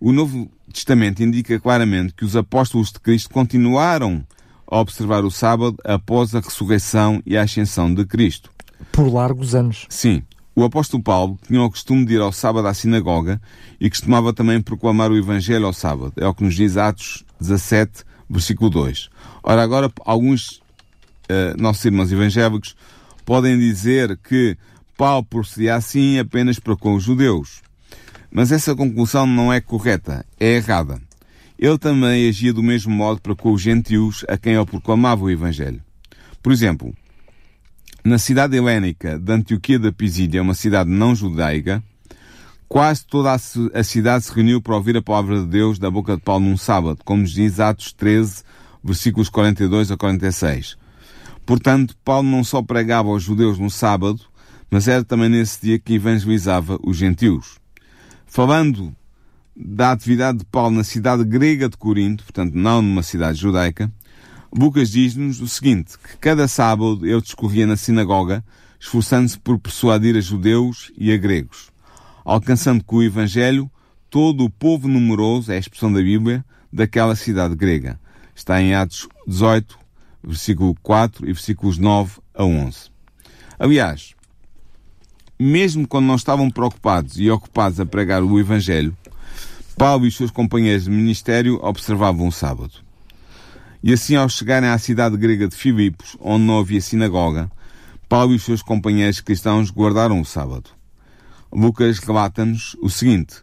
o 0.00 0.12
Novo 0.12 0.50
Testamento 0.72 1.22
indica 1.22 1.60
claramente 1.60 2.14
que 2.14 2.24
os 2.24 2.34
apóstolos 2.34 2.90
de 2.90 3.00
Cristo 3.00 3.30
continuaram 3.30 4.24
a 4.66 4.80
observar 4.80 5.24
o 5.24 5.30
sábado 5.30 5.76
após 5.84 6.34
a 6.34 6.40
ressurreição 6.40 7.22
e 7.26 7.36
a 7.36 7.42
ascensão 7.42 7.92
de 7.92 8.04
Cristo. 8.06 8.50
Por 8.90 9.12
largos 9.12 9.54
anos. 9.54 9.86
Sim. 9.88 10.22
O 10.54 10.64
apóstolo 10.64 11.02
Paulo 11.02 11.38
tinha 11.46 11.62
o 11.62 11.70
costume 11.70 12.04
de 12.04 12.14
ir 12.14 12.20
ao 12.20 12.32
sábado 12.32 12.66
à 12.66 12.74
sinagoga 12.74 13.40
e 13.80 13.88
costumava 13.88 14.32
também 14.32 14.60
proclamar 14.60 15.10
o 15.10 15.16
Evangelho 15.16 15.66
ao 15.66 15.72
sábado. 15.72 16.12
É 16.16 16.26
o 16.26 16.34
que 16.34 16.44
nos 16.44 16.54
diz 16.54 16.76
Atos 16.76 17.24
17, 17.42 18.04
versículo 18.28 18.70
2. 18.70 19.10
Ora, 19.42 19.62
agora, 19.62 19.92
alguns 20.04 20.62
uh, 21.28 21.60
nossos 21.60 21.84
irmãos 21.84 22.10
evangélicos 22.10 22.74
podem 23.24 23.58
dizer 23.58 24.16
que 24.16 24.56
Paulo 24.96 25.24
procedia 25.24 25.74
assim 25.74 26.18
apenas 26.18 26.58
para 26.58 26.76
com 26.76 26.94
os 26.94 27.02
judeus. 27.02 27.60
Mas 28.30 28.50
essa 28.50 28.74
conclusão 28.74 29.26
não 29.26 29.52
é 29.52 29.60
correta, 29.60 30.24
é 30.40 30.56
errada 30.56 31.00
ele 31.62 31.78
também 31.78 32.28
agia 32.28 32.52
do 32.52 32.60
mesmo 32.60 32.92
modo 32.92 33.20
para 33.20 33.36
com 33.36 33.52
os 33.52 33.62
gentios 33.62 34.24
a 34.26 34.36
quem 34.36 34.54
ele 34.54 34.66
proclamava 34.66 35.22
o 35.22 35.30
Evangelho. 35.30 35.80
Por 36.42 36.52
exemplo, 36.52 36.92
na 38.04 38.18
cidade 38.18 38.56
helénica 38.56 39.16
de 39.16 39.32
Antioquia 39.32 39.78
da 39.78 39.92
Pisídia, 39.92 40.42
uma 40.42 40.54
cidade 40.54 40.90
não 40.90 41.14
judaica, 41.14 41.80
quase 42.72 43.04
toda 43.04 43.34
a 43.34 43.84
cidade 43.84 44.24
se 44.24 44.32
reuniu 44.32 44.58
para 44.62 44.74
ouvir 44.74 44.96
a 44.96 45.02
palavra 45.02 45.40
de 45.40 45.46
Deus 45.46 45.78
da 45.78 45.90
boca 45.90 46.16
de 46.16 46.22
Paulo 46.22 46.46
num 46.46 46.56
sábado, 46.56 47.00
como 47.04 47.20
nos 47.20 47.32
diz 47.32 47.60
Atos 47.60 47.92
13, 47.92 48.44
versículos 48.82 49.28
42 49.28 49.90
a 49.90 49.96
46. 49.98 50.78
Portanto, 51.44 51.94
Paulo 52.02 52.26
não 52.26 52.42
só 52.42 52.62
pregava 52.62 53.10
aos 53.10 53.22
judeus 53.22 53.58
no 53.58 53.70
sábado, 53.70 54.22
mas 54.70 54.88
era 54.88 55.04
também 55.04 55.28
nesse 55.28 55.60
dia 55.60 55.78
que 55.78 55.96
evangelizava 55.96 56.78
os 56.82 56.96
gentios. 56.96 57.58
Falando 58.24 58.96
da 59.54 59.92
atividade 59.92 60.38
de 60.38 60.46
Paulo 60.46 60.74
na 60.74 60.82
cidade 60.82 61.24
grega 61.24 61.68
de 61.68 61.76
Corinto, 61.76 62.24
portanto 62.24 62.54
não 62.54 62.80
numa 62.80 63.02
cidade 63.02 63.38
judaica, 63.38 63.92
Lucas 64.50 64.88
diz-nos 64.88 65.42
o 65.42 65.46
seguinte, 65.46 65.98
que 65.98 66.16
cada 66.16 66.48
sábado 66.48 67.00
ele 67.06 67.20
discorria 67.20 67.66
na 67.66 67.76
sinagoga, 67.76 68.42
esforçando-se 68.80 69.38
por 69.38 69.58
persuadir 69.58 70.16
a 70.16 70.20
judeus 70.22 70.90
e 70.96 71.12
a 71.12 71.18
gregos, 71.18 71.71
alcançando 72.24 72.82
com 72.84 72.96
o 72.96 73.02
Evangelho 73.02 73.70
todo 74.10 74.44
o 74.44 74.50
povo 74.50 74.88
numeroso, 74.88 75.50
é 75.52 75.56
a 75.56 75.58
expressão 75.58 75.92
da 75.92 76.00
Bíblia, 76.00 76.44
daquela 76.72 77.16
cidade 77.16 77.54
grega. 77.54 77.98
Está 78.34 78.60
em 78.60 78.74
Atos 78.74 79.08
18, 79.26 79.78
versículo 80.22 80.74
4 80.82 81.28
e 81.28 81.32
versículos 81.32 81.78
9 81.78 82.20
a 82.34 82.44
11. 82.44 82.90
Aliás, 83.58 84.14
mesmo 85.38 85.86
quando 85.86 86.06
não 86.06 86.14
estavam 86.14 86.50
preocupados 86.50 87.18
e 87.18 87.30
ocupados 87.30 87.80
a 87.80 87.86
pregar 87.86 88.22
o 88.22 88.38
Evangelho, 88.38 88.96
Paulo 89.76 90.04
e 90.04 90.08
os 90.08 90.16
seus 90.16 90.30
companheiros 90.30 90.84
de 90.84 90.90
ministério 90.90 91.58
observavam 91.62 92.28
o 92.28 92.32
sábado. 92.32 92.72
E 93.82 93.92
assim, 93.92 94.14
ao 94.14 94.28
chegarem 94.28 94.68
à 94.68 94.78
cidade 94.78 95.16
grega 95.16 95.48
de 95.48 95.56
Filipos, 95.56 96.16
onde 96.20 96.44
não 96.44 96.60
havia 96.60 96.80
sinagoga, 96.80 97.50
Paulo 98.08 98.32
e 98.32 98.36
os 98.36 98.44
seus 98.44 98.62
companheiros 98.62 99.20
cristãos 99.20 99.70
guardaram 99.70 100.20
o 100.20 100.24
sábado. 100.24 100.70
Lucas 101.52 101.98
relata-nos 101.98 102.74
o 102.80 102.88
seguinte: 102.88 103.36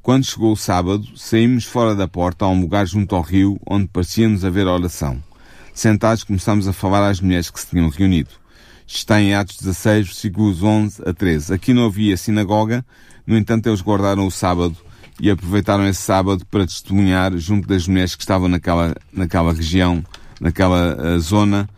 Quando 0.00 0.24
chegou 0.24 0.52
o 0.52 0.56
sábado, 0.56 1.04
saímos 1.16 1.64
fora 1.64 1.94
da 1.94 2.06
porta 2.06 2.44
a 2.44 2.48
um 2.48 2.60
lugar 2.60 2.86
junto 2.86 3.16
ao 3.16 3.22
rio, 3.22 3.60
onde 3.66 3.88
parecia-nos 3.88 4.44
haver 4.44 4.66
oração. 4.66 5.22
Sentados, 5.74 6.22
começámos 6.22 6.68
a 6.68 6.72
falar 6.72 7.08
às 7.08 7.20
mulheres 7.20 7.50
que 7.50 7.60
se 7.60 7.68
tinham 7.68 7.88
reunido. 7.88 8.30
Está 8.86 9.20
em 9.20 9.34
Atos 9.34 9.58
16, 9.58 10.06
versículos 10.06 10.62
11 10.62 11.02
a 11.04 11.12
13. 11.12 11.52
Aqui 11.52 11.74
não 11.74 11.86
havia 11.86 12.16
sinagoga, 12.16 12.84
no 13.26 13.36
entanto, 13.36 13.68
eles 13.68 13.82
guardaram 13.82 14.26
o 14.26 14.30
sábado 14.30 14.76
e 15.20 15.30
aproveitaram 15.30 15.86
esse 15.86 16.00
sábado 16.00 16.46
para 16.46 16.66
testemunhar 16.66 17.36
junto 17.36 17.68
das 17.68 17.86
mulheres 17.86 18.14
que 18.14 18.22
estavam 18.22 18.48
naquela, 18.48 18.94
naquela 19.12 19.52
região, 19.52 20.02
naquela 20.40 20.96
uh, 20.96 21.20
zona, 21.20 21.68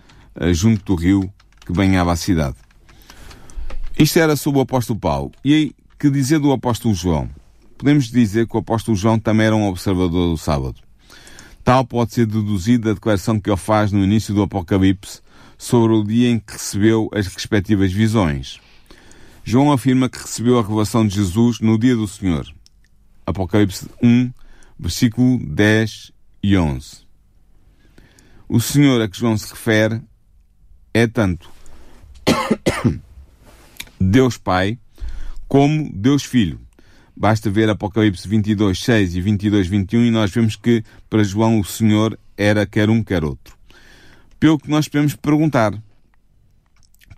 uh, 0.40 0.54
junto 0.54 0.84
do 0.84 0.94
rio 0.94 1.32
que 1.66 1.72
banhava 1.72 2.12
a 2.12 2.16
cidade. 2.16 2.56
Isto 4.00 4.18
era 4.18 4.34
sobre 4.34 4.60
o 4.60 4.62
apóstolo 4.62 4.98
Paulo. 4.98 5.30
E 5.44 5.52
aí, 5.52 5.72
que 5.98 6.08
dizer 6.08 6.38
do 6.38 6.52
apóstolo 6.52 6.94
João? 6.94 7.28
Podemos 7.76 8.10
dizer 8.10 8.48
que 8.48 8.56
o 8.56 8.60
apóstolo 8.60 8.96
João 8.96 9.18
também 9.18 9.46
era 9.46 9.54
um 9.54 9.68
observador 9.68 10.30
do 10.30 10.38
sábado. 10.38 10.76
Tal 11.62 11.84
pode 11.84 12.14
ser 12.14 12.24
deduzido 12.24 12.88
da 12.88 12.94
declaração 12.94 13.38
que 13.38 13.50
ele 13.50 13.58
faz 13.58 13.92
no 13.92 14.02
início 14.02 14.32
do 14.32 14.40
Apocalipse 14.40 15.20
sobre 15.58 15.92
o 15.92 16.02
dia 16.02 16.30
em 16.30 16.38
que 16.38 16.54
recebeu 16.54 17.10
as 17.12 17.26
respectivas 17.26 17.92
visões. 17.92 18.58
João 19.44 19.70
afirma 19.70 20.08
que 20.08 20.18
recebeu 20.18 20.58
a 20.58 20.62
revelação 20.62 21.06
de 21.06 21.16
Jesus 21.16 21.60
no 21.60 21.78
dia 21.78 21.94
do 21.94 22.08
Senhor. 22.08 22.50
Apocalipse 23.26 23.86
1, 24.02 24.32
versículo 24.78 25.38
10 25.46 26.10
e 26.42 26.56
11. 26.56 27.04
O 28.48 28.60
Senhor 28.60 29.02
a 29.02 29.06
que 29.06 29.18
João 29.18 29.36
se 29.36 29.50
refere 29.50 30.00
é 30.94 31.06
tanto 31.06 31.50
Deus 34.00 34.38
Pai 34.38 34.78
como 35.46 35.90
Deus 35.92 36.24
Filho, 36.24 36.60
Basta 37.20 37.50
ver 37.50 37.68
Apocalipse 37.68 38.26
22, 38.26 38.82
6 38.82 39.16
e 39.16 39.20
22, 39.20 39.66
21 39.66 40.06
e 40.06 40.10
nós 40.10 40.30
vemos 40.30 40.56
que 40.56 40.82
para 41.10 41.22
João 41.22 41.60
o 41.60 41.64
Senhor 41.64 42.18
era 42.34 42.64
quer 42.64 42.88
um, 42.88 43.04
quer 43.04 43.22
outro. 43.22 43.58
Pelo 44.38 44.58
que 44.58 44.70
nós 44.70 44.88
podemos 44.88 45.14
perguntar, 45.14 45.78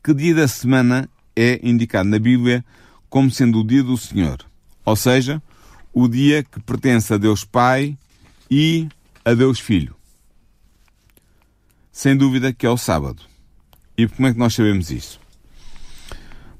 que 0.03 0.13
dia 0.13 0.35
da 0.35 0.49
semana 0.49 1.09
é 1.37 1.61
indicado 1.63 2.09
na 2.09 2.19
Bíblia 2.19 2.65
como 3.09 3.31
sendo 3.31 3.61
o 3.61 3.65
dia 3.65 3.85
do 3.85 3.97
Senhor? 3.97 4.45
Ou 4.85 4.97
seja, 4.97 5.41
o 5.93 6.09
dia 6.09 6.43
que 6.43 6.59
pertence 6.59 7.15
a 7.15 7.17
Deus 7.17 7.45
Pai 7.45 7.97
e 8.51 8.89
a 9.25 9.35
Deus 9.35 9.61
Filho. 9.61 9.95
Sem 11.93 12.17
dúvida 12.17 12.53
que 12.53 12.67
é 12.67 12.71
o 12.71 12.77
sábado. 12.77 13.23
E 13.97 14.09
como 14.09 14.27
é 14.27 14.33
que 14.33 14.39
nós 14.41 14.53
sabemos 14.53 14.91
isso? 14.91 15.22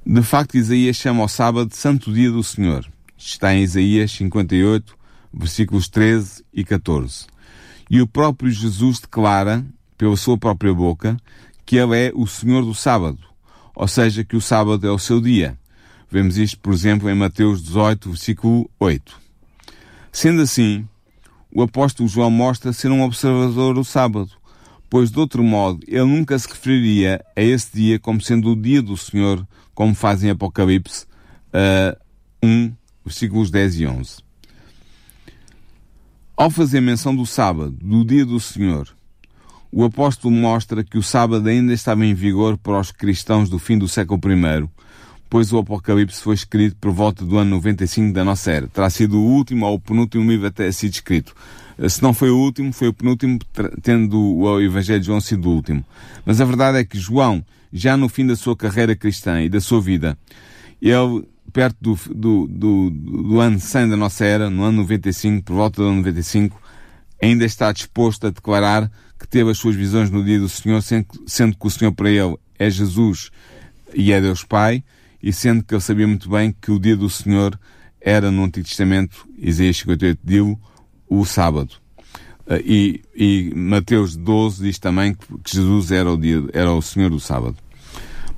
De 0.05 0.21
facto, 0.21 0.57
Isaías 0.57 0.97
chama 0.97 1.23
o 1.23 1.29
sábado 1.29 1.73
Santo 1.73 2.11
Dia 2.11 2.29
do 2.29 2.43
Senhor. 2.43 2.85
Está 3.17 3.55
em 3.55 3.63
Isaías 3.63 4.11
58, 4.11 4.97
versículos 5.33 5.87
13 5.87 6.43
e 6.53 6.65
14. 6.65 7.25
E 7.89 8.01
o 8.01 8.07
próprio 8.07 8.51
Jesus 8.51 8.99
declara, 8.99 9.65
pela 9.97 10.17
sua 10.17 10.37
própria 10.37 10.73
boca, 10.73 11.15
que 11.65 11.77
Ele 11.77 11.97
é 11.97 12.11
o 12.13 12.27
Senhor 12.27 12.65
do 12.65 12.75
sábado, 12.75 13.19
ou 13.73 13.87
seja, 13.87 14.25
que 14.25 14.35
o 14.35 14.41
sábado 14.41 14.85
é 14.85 14.91
o 14.91 14.99
seu 14.99 15.21
dia. 15.21 15.57
Vemos 16.11 16.37
isto, 16.37 16.59
por 16.59 16.73
exemplo, 16.73 17.09
em 17.09 17.15
Mateus 17.15 17.63
18, 17.63 18.09
versículo 18.09 18.69
8. 18.77 19.17
Sendo 20.11 20.41
assim, 20.41 20.85
o 21.49 21.61
apóstolo 21.61 22.09
João 22.09 22.29
mostra 22.29 22.73
ser 22.73 22.91
um 22.91 23.03
observador 23.03 23.73
do 23.73 23.85
sábado, 23.85 24.31
pois 24.89 25.09
de 25.09 25.17
outro 25.17 25.41
modo 25.41 25.79
ele 25.87 26.03
nunca 26.03 26.37
se 26.37 26.49
referiria 26.49 27.23
a 27.37 27.41
esse 27.41 27.73
dia 27.73 27.97
como 27.97 28.21
sendo 28.21 28.51
o 28.51 28.55
dia 28.55 28.81
do 28.81 28.97
Senhor, 28.97 29.47
como 29.73 29.93
faz 29.95 30.23
em 30.23 30.29
Apocalipse 30.29 31.05
uh, 31.53 31.97
1, 32.43 32.73
versículos 33.05 33.49
10 33.49 33.79
e 33.79 33.87
11. 33.87 34.23
Ao 36.35 36.49
fazer 36.49 36.81
menção 36.81 37.15
do 37.15 37.25
sábado, 37.25 37.77
do 37.81 38.03
dia 38.03 38.25
do 38.25 38.39
Senhor, 38.39 38.89
o 39.71 39.83
apóstolo 39.83 40.33
mostra 40.33 40.83
que 40.83 40.97
o 40.97 41.03
sábado 41.03 41.47
ainda 41.47 41.73
estava 41.73 42.05
em 42.05 42.13
vigor 42.13 42.57
para 42.57 42.79
os 42.79 42.91
cristãos 42.91 43.49
do 43.49 43.57
fim 43.57 43.77
do 43.77 43.87
século 43.87 44.19
I, 44.31 44.69
pois 45.29 45.51
o 45.51 45.57
Apocalipse 45.57 46.21
foi 46.21 46.35
escrito 46.35 46.75
por 46.79 46.91
volta 46.91 47.25
do 47.25 47.37
ano 47.37 47.51
95 47.51 48.13
da 48.13 48.23
nossa 48.23 48.51
era. 48.51 48.67
Terá 48.67 48.87
sido 48.89 49.19
o 49.19 49.25
último 49.25 49.65
ou 49.65 49.75
o 49.75 49.79
penúltimo 49.79 50.29
livro 50.29 50.45
a 50.45 50.51
ter 50.51 50.71
sido 50.73 50.93
escrito. 50.93 51.33
Se 51.89 52.03
não 52.03 52.13
foi 52.13 52.29
o 52.29 52.37
último, 52.37 52.71
foi 52.71 52.89
o 52.89 52.93
penúltimo, 52.93 53.39
tendo 53.81 54.21
o 54.21 54.61
Evangelho 54.61 54.99
de 54.99 55.07
João 55.07 55.19
sido 55.19 55.49
o 55.49 55.55
último. 55.55 55.83
Mas 56.23 56.39
a 56.39 56.45
verdade 56.45 56.77
é 56.77 56.85
que 56.85 56.99
João, 56.99 57.43
já 57.73 57.97
no 57.97 58.07
fim 58.07 58.27
da 58.27 58.35
sua 58.35 58.55
carreira 58.55 58.95
cristã 58.95 59.41
e 59.41 59.49
da 59.49 59.59
sua 59.59 59.81
vida, 59.81 60.15
ele, 60.79 61.27
perto 61.51 61.77
do, 61.81 61.99
do, 62.13 62.47
do, 62.47 62.89
do 62.91 63.39
ano 63.39 63.59
100 63.59 63.89
da 63.89 63.97
nossa 63.97 64.23
era, 64.23 64.49
no 64.49 64.63
ano 64.63 64.83
95, 64.83 65.43
por 65.43 65.55
volta 65.55 65.81
do 65.81 65.87
ano 65.87 65.97
95, 65.97 66.61
ainda 67.21 67.43
está 67.45 67.71
disposto 67.71 68.27
a 68.27 68.29
declarar 68.29 68.91
que 69.19 69.27
teve 69.27 69.49
as 69.49 69.57
suas 69.57 69.75
visões 69.75 70.11
no 70.11 70.23
dia 70.23 70.39
do 70.39 70.49
Senhor, 70.49 70.81
sendo 70.81 71.57
que 71.57 71.67
o 71.67 71.69
Senhor 71.69 71.91
para 71.91 72.09
ele 72.09 72.37
é 72.59 72.69
Jesus 72.69 73.31
e 73.93 74.11
é 74.11 74.21
Deus 74.21 74.43
Pai, 74.43 74.83
e 75.21 75.31
sendo 75.31 75.63
que 75.63 75.73
ele 75.73 75.81
sabia 75.81 76.07
muito 76.07 76.29
bem 76.29 76.53
que 76.61 76.71
o 76.71 76.79
dia 76.79 76.95
do 76.95 77.09
Senhor 77.09 77.57
era 78.01 78.29
no 78.29 78.43
Antigo 78.43 78.67
Testamento, 78.67 79.27
Isaías 79.37 79.77
58 79.77 80.19
diz 80.23 80.57
o 81.07 81.25
sábado. 81.25 81.75
Uh, 82.45 82.59
e, 82.65 83.01
e, 83.15 83.53
Mateus 83.55 84.17
12 84.17 84.63
diz 84.63 84.77
também 84.77 85.13
que, 85.13 85.25
Jesus 85.45 85.91
era 85.91 86.11
o, 86.11 86.17
dia, 86.17 86.43
era 86.51 86.71
o 86.73 86.81
Senhor 86.81 87.09
do 87.09 87.19
sábado. 87.19 87.55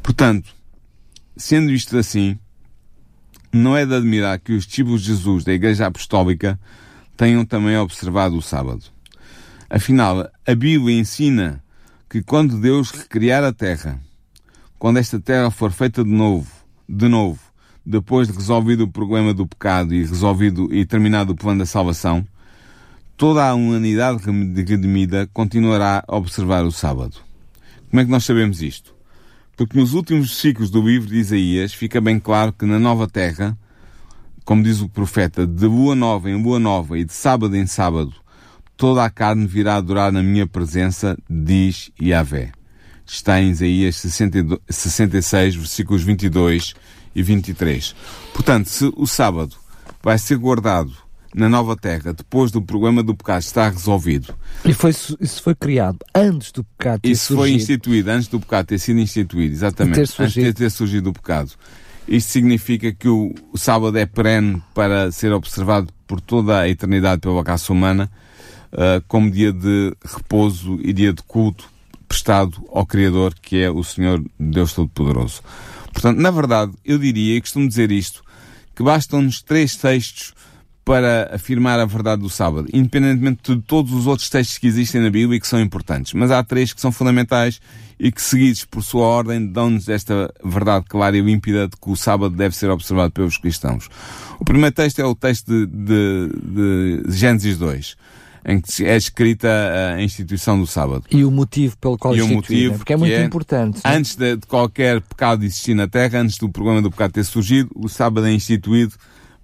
Portanto, 0.06 0.54
sendo 1.36 1.72
isto 1.72 1.98
assim, 1.98 2.38
não 3.52 3.76
é 3.76 3.88
de 3.88 3.96
admirar 3.96 4.40
que 4.40 4.54
os 4.54 4.64
discípulos 4.68 5.02
de 5.02 5.08
Jesus 5.08 5.44
da 5.44 5.52
Igreja 5.52 5.88
Apostólica 5.88 6.60
tenham 7.18 7.44
também 7.44 7.76
observado 7.76 8.38
o 8.38 8.42
sábado. 8.42 8.84
Afinal, 9.68 10.30
a 10.46 10.54
Bíblia 10.54 11.00
ensina 11.00 11.60
que 12.08 12.22
quando 12.22 12.62
Deus 12.62 12.92
recriar 12.92 13.44
a 13.44 13.52
terra, 13.52 14.00
quando 14.78 14.98
esta 14.98 15.20
terra 15.20 15.50
for 15.50 15.72
feita 15.72 16.04
de 16.04 16.12
novo, 16.12 16.52
de 16.88 17.08
novo, 17.08 17.40
depois 17.84 18.28
de 18.28 18.36
resolvido 18.36 18.84
o 18.84 18.92
problema 18.92 19.34
do 19.34 19.48
pecado 19.48 19.92
e 19.92 20.06
resolvido 20.06 20.72
e 20.72 20.86
terminado 20.86 21.34
o 21.34 21.36
plano 21.36 21.62
da 21.62 21.66
salvação, 21.66 22.24
toda 23.18 23.44
a 23.44 23.56
humanidade 23.56 24.20
redimida 24.24 25.28
continuará 25.34 26.04
a 26.08 26.16
observar 26.16 26.64
o 26.64 26.72
sábado. 26.72 27.18
Como 27.90 28.02
é 28.02 28.06
que 28.06 28.12
nós 28.12 28.24
sabemos 28.24 28.62
isto? 28.62 28.95
Porque 29.56 29.78
nos 29.78 29.94
últimos 29.94 30.38
ciclos 30.38 30.70
do 30.70 30.82
livro 30.82 31.08
de 31.08 31.18
Isaías 31.18 31.74
fica 31.74 32.02
bem 32.02 32.20
claro 32.20 32.52
que 32.52 32.66
na 32.66 32.80
nova 32.80 33.08
terra, 33.08 33.58
como 34.44 34.64
diz 34.64 34.82
o 34.82 34.90
profeta, 34.90 35.48
de 35.48 35.66
lua 35.66 35.96
nova 35.96 36.30
em 36.30 36.42
lua 36.42 36.60
nova 36.60 36.98
e 36.98 37.06
de 37.06 37.14
sábado 37.14 37.56
em 37.56 37.66
sábado, 37.66 38.14
toda 38.76 39.04
a 39.04 39.10
carne 39.10 39.48
virá 39.48 39.76
adorar 39.76 40.12
na 40.12 40.22
minha 40.22 40.46
presença, 40.46 41.18
diz 41.30 41.92
Yahvé 42.02 42.52
está 43.06 43.40
em 43.40 43.52
Isaías 43.52 43.96
62, 43.98 44.60
66, 44.68 45.56
versículos 45.56 46.04
22 46.04 46.74
e 47.16 47.22
23. 47.22 47.96
Portanto, 48.34 48.68
se 48.68 48.92
o 48.96 49.06
sábado 49.06 49.56
vai 50.02 50.18
ser 50.18 50.38
guardado 50.38 50.94
na 51.36 51.50
nova 51.50 51.76
terra 51.76 52.14
depois 52.14 52.50
do 52.50 52.62
problema 52.62 53.04
do 53.04 53.14
pecado 53.14 53.42
estar 53.42 53.70
resolvido. 53.70 54.34
E 54.64 54.74
foi, 54.74 54.92
isso 54.92 55.44
foi 55.44 55.54
criado 55.54 56.00
antes 56.16 56.52
do 56.54 56.64
pecado 56.64 57.02
ter 57.02 57.12
isso 57.12 57.26
surgido. 57.26 57.48
Isso 57.48 57.52
foi 57.52 57.62
instituído 57.62 58.12
antes 58.12 58.28
do 58.30 58.40
pecado 58.40 58.68
ter 58.68 58.80
sido 58.80 59.00
instituído, 59.00 59.54
exatamente. 59.54 60.00
Antes 60.00 60.34
de 60.34 60.54
ter 60.54 60.72
surgido 60.72 61.10
o 61.10 61.14
pecado. 61.14 61.52
Isto 62.08 62.32
significa 62.32 62.94
que 62.94 63.10
o, 63.10 63.34
o 63.52 63.58
sábado 63.58 63.98
é 63.98 64.06
perene 64.06 64.64
para 64.74 65.12
ser 65.12 65.34
observado 65.34 65.92
por 66.08 66.22
toda 66.22 66.60
a 66.60 66.70
eternidade 66.70 67.20
pela 67.20 67.44
raça 67.44 67.74
humana, 67.74 68.10
uh, 68.72 69.04
como 69.08 69.30
dia 69.30 69.52
de 69.52 69.94
repouso 70.06 70.80
e 70.82 70.94
dia 70.94 71.12
de 71.12 71.22
culto 71.24 71.66
prestado 72.08 72.64
ao 72.72 72.86
Criador, 72.86 73.34
que 73.42 73.62
é 73.62 73.70
o 73.70 73.84
Senhor 73.84 74.24
Deus 74.40 74.74
Todo-Poderoso. 74.74 75.42
Portanto, 75.92 76.18
na 76.18 76.32
verdade, 76.32 76.72
eu 76.86 76.98
diria, 76.98 77.36
e 77.36 77.42
costumo 77.42 77.68
dizer 77.68 77.92
isto, 77.92 78.24
que 78.76 78.84
bastam-nos 78.84 79.42
três 79.42 79.76
textos 79.76 80.34
para 80.86 81.32
afirmar 81.34 81.80
a 81.80 81.86
verdade 81.86 82.22
do 82.22 82.30
sábado, 82.30 82.70
independentemente 82.72 83.56
de 83.56 83.62
todos 83.64 83.92
os 83.92 84.06
outros 84.06 84.30
textos 84.30 84.60
que 84.60 84.68
existem 84.68 85.02
na 85.02 85.10
Bíblia 85.10 85.38
e 85.38 85.40
que 85.42 85.48
são 85.48 85.60
importantes. 85.60 86.14
Mas 86.14 86.30
há 86.30 86.44
três 86.44 86.72
que 86.72 86.80
são 86.80 86.92
fundamentais 86.92 87.60
e 88.00 88.12
que, 88.12 88.22
seguidos 88.22 88.66
por 88.66 88.84
sua 88.84 89.08
ordem, 89.08 89.48
dão-nos 89.48 89.90
esta 89.90 90.32
verdade 90.44 90.86
clara 90.88 91.18
e 91.18 91.22
límpida 91.22 91.68
de 91.68 91.76
que 91.76 91.90
o 91.90 91.96
sábado 91.96 92.36
deve 92.36 92.56
ser 92.56 92.70
observado 92.70 93.12
pelos 93.12 93.36
cristãos. 93.38 93.90
O 94.40 94.46
primeiro 94.46 94.76
texto 94.76 95.00
é 95.00 95.06
o 95.06 95.16
texto 95.16 95.48
de, 95.48 95.66
de, 95.66 97.02
de 97.04 97.12
Gênesis 97.12 97.58
2 97.58 97.98
em 98.48 98.62
que 98.62 98.86
é 98.86 98.96
escrita 98.96 99.50
a 99.96 100.04
instituição 100.04 100.60
do 100.60 100.68
sábado. 100.68 101.04
E 101.10 101.26
o 101.26 101.32
motivo 101.32 101.76
pelo 101.78 101.98
qual 101.98 102.14
é 102.14 102.22
motivo 102.22 102.78
porque 102.78 102.94
é 102.94 102.98
muito 102.98 103.12
é, 103.12 103.24
importante. 103.24 103.82
Antes 103.84 104.16
de, 104.16 104.36
de, 104.36 104.46
qualquer 104.46 105.02
pecado 105.02 105.44
existir 105.44 105.74
na 105.74 105.88
Terra, 105.88 106.20
antes 106.20 106.38
do 106.38 106.48
problema 106.48 106.80
do 106.80 106.92
pecado 106.92 107.12
ter 107.12 107.24
surgido, 107.24 107.72
o 107.74 107.90
sábado 107.90 108.28
é 108.28 108.32
instituído 108.32 108.94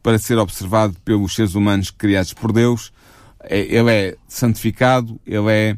para 0.02 0.18
ser 0.18 0.38
observado 0.38 0.96
pelos 1.06 1.36
seres 1.36 1.56
humanos 1.56 1.92
criados 1.92 2.34
por 2.34 2.52
Deus. 2.52 2.92
É, 3.44 3.60
ele 3.60 3.92
é 3.92 4.18
santificado, 4.28 5.20
ele 5.26 5.50
é 5.50 5.78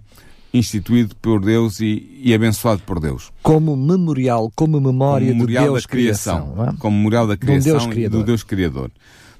instituído 0.53 1.15
por 1.15 1.41
Deus 1.41 1.79
e, 1.79 2.19
e 2.21 2.33
abençoado 2.33 2.81
por 2.83 2.99
Deus. 2.99 3.31
Como 3.41 3.75
memorial, 3.75 4.51
como 4.55 4.79
memória 4.79 5.27
como 5.27 5.39
memorial 5.39 5.65
do 5.65 5.71
Deus 5.71 5.83
da 5.83 5.89
criação. 5.89 6.53
criação 6.53 6.69
é? 6.69 6.77
Como 6.77 6.97
memorial 6.97 7.27
da 7.27 7.37
criação 7.37 7.89
do 7.89 7.99
e 7.99 8.07
do 8.07 8.23
Deus 8.23 8.43
Criador. 8.43 8.91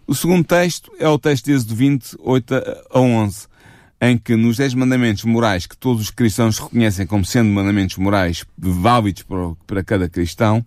O 0.07 0.15
segundo 0.15 0.43
texto 0.43 0.91
é 0.99 1.07
o 1.07 1.19
texto 1.19 1.45
de 1.45 1.53
Êxodo 1.53 1.75
20, 1.75 2.17
8 2.19 2.53
a 2.91 2.99
11 2.99 3.53
em 4.01 4.17
que 4.17 4.35
nos 4.35 4.57
10 4.57 4.73
mandamentos 4.73 5.23
morais 5.23 5.65
que 5.65 5.77
todos 5.77 6.01
os 6.01 6.11
cristãos 6.11 6.59
reconhecem 6.59 7.07
como 7.07 7.23
sendo 7.23 7.49
mandamentos 7.49 7.95
morais 7.95 8.43
válidos 8.57 9.23
para, 9.23 9.53
para 9.65 9.83
cada 9.83 10.09
cristão, 10.09 10.65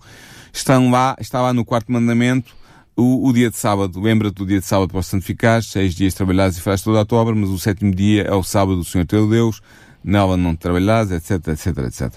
estão 0.51 0.91
lá, 0.91 1.15
está 1.21 1.43
lá 1.43 1.53
no 1.53 1.63
quarto 1.63 1.93
mandamento 1.93 2.57
o, 2.97 3.29
o 3.29 3.33
dia 3.33 3.51
de 3.51 3.57
sábado. 3.57 4.01
Lembra-te 4.01 4.35
do 4.35 4.47
dia 4.47 4.61
de 4.61 4.67
sábado 4.67 4.91
para 4.91 5.03
santificar, 5.03 5.63
seis 5.63 5.95
dias 5.95 6.15
trabalhares 6.15 6.57
e 6.57 6.61
farás 6.61 6.83
toda 6.83 7.01
a 7.01 7.05
tua 7.05 7.19
obra, 7.19 7.35
mas 7.35 7.51
o 7.51 7.59
sétimo 7.59 7.95
dia 7.95 8.23
é 8.23 8.35
o 8.35 8.43
sábado 8.43 8.79
do 8.79 8.85
Senhor 8.85 9.07
teu 9.07 9.29
Deus, 9.29 9.61
nela 10.03 10.37
não 10.37 10.57
trabalharás, 10.57 11.11
etc, 11.11 11.49
etc, 11.49 11.79
etc. 11.87 12.13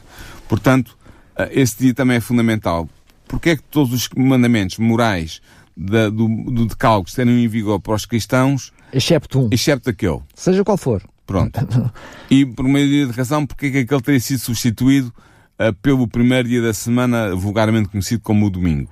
Portanto, 0.47 0.97
eh, 1.37 1.49
esse 1.51 1.77
dia 1.77 1.93
também 1.93 2.17
é 2.17 2.21
fundamental. 2.21 2.87
Porque 3.27 3.51
é 3.51 3.55
que 3.55 3.63
todos 3.63 3.93
os 3.93 4.09
mandamentos 4.17 4.79
morais 4.79 5.39
da, 5.77 6.09
do, 6.09 6.27
do 6.27 6.65
decálogo 6.65 7.07
estão 7.07 7.29
em 7.29 7.47
vigor 7.47 7.79
para 7.79 7.93
os 7.93 8.05
cristãos 8.05 8.73
Excepto 8.91 9.39
um. 9.39 9.49
Excepto 9.51 9.89
aquele. 9.89 10.19
Seja 10.33 10.63
qual 10.63 10.77
for. 10.77 11.03
Pronto. 11.25 11.59
e 12.29 12.45
por 12.45 12.65
meio 12.65 13.07
de 13.07 13.13
razão, 13.13 13.45
porque 13.45 13.67
é 13.67 13.71
que 13.71 13.77
aquele 13.79 14.01
teria 14.01 14.19
sido 14.19 14.39
substituído 14.39 15.13
uh, 15.59 15.73
pelo 15.81 16.07
primeiro 16.07 16.47
dia 16.47 16.61
da 16.61 16.73
semana, 16.73 17.35
vulgarmente 17.35 17.89
conhecido 17.89 18.21
como 18.21 18.47
o 18.47 18.49
domingo? 18.49 18.91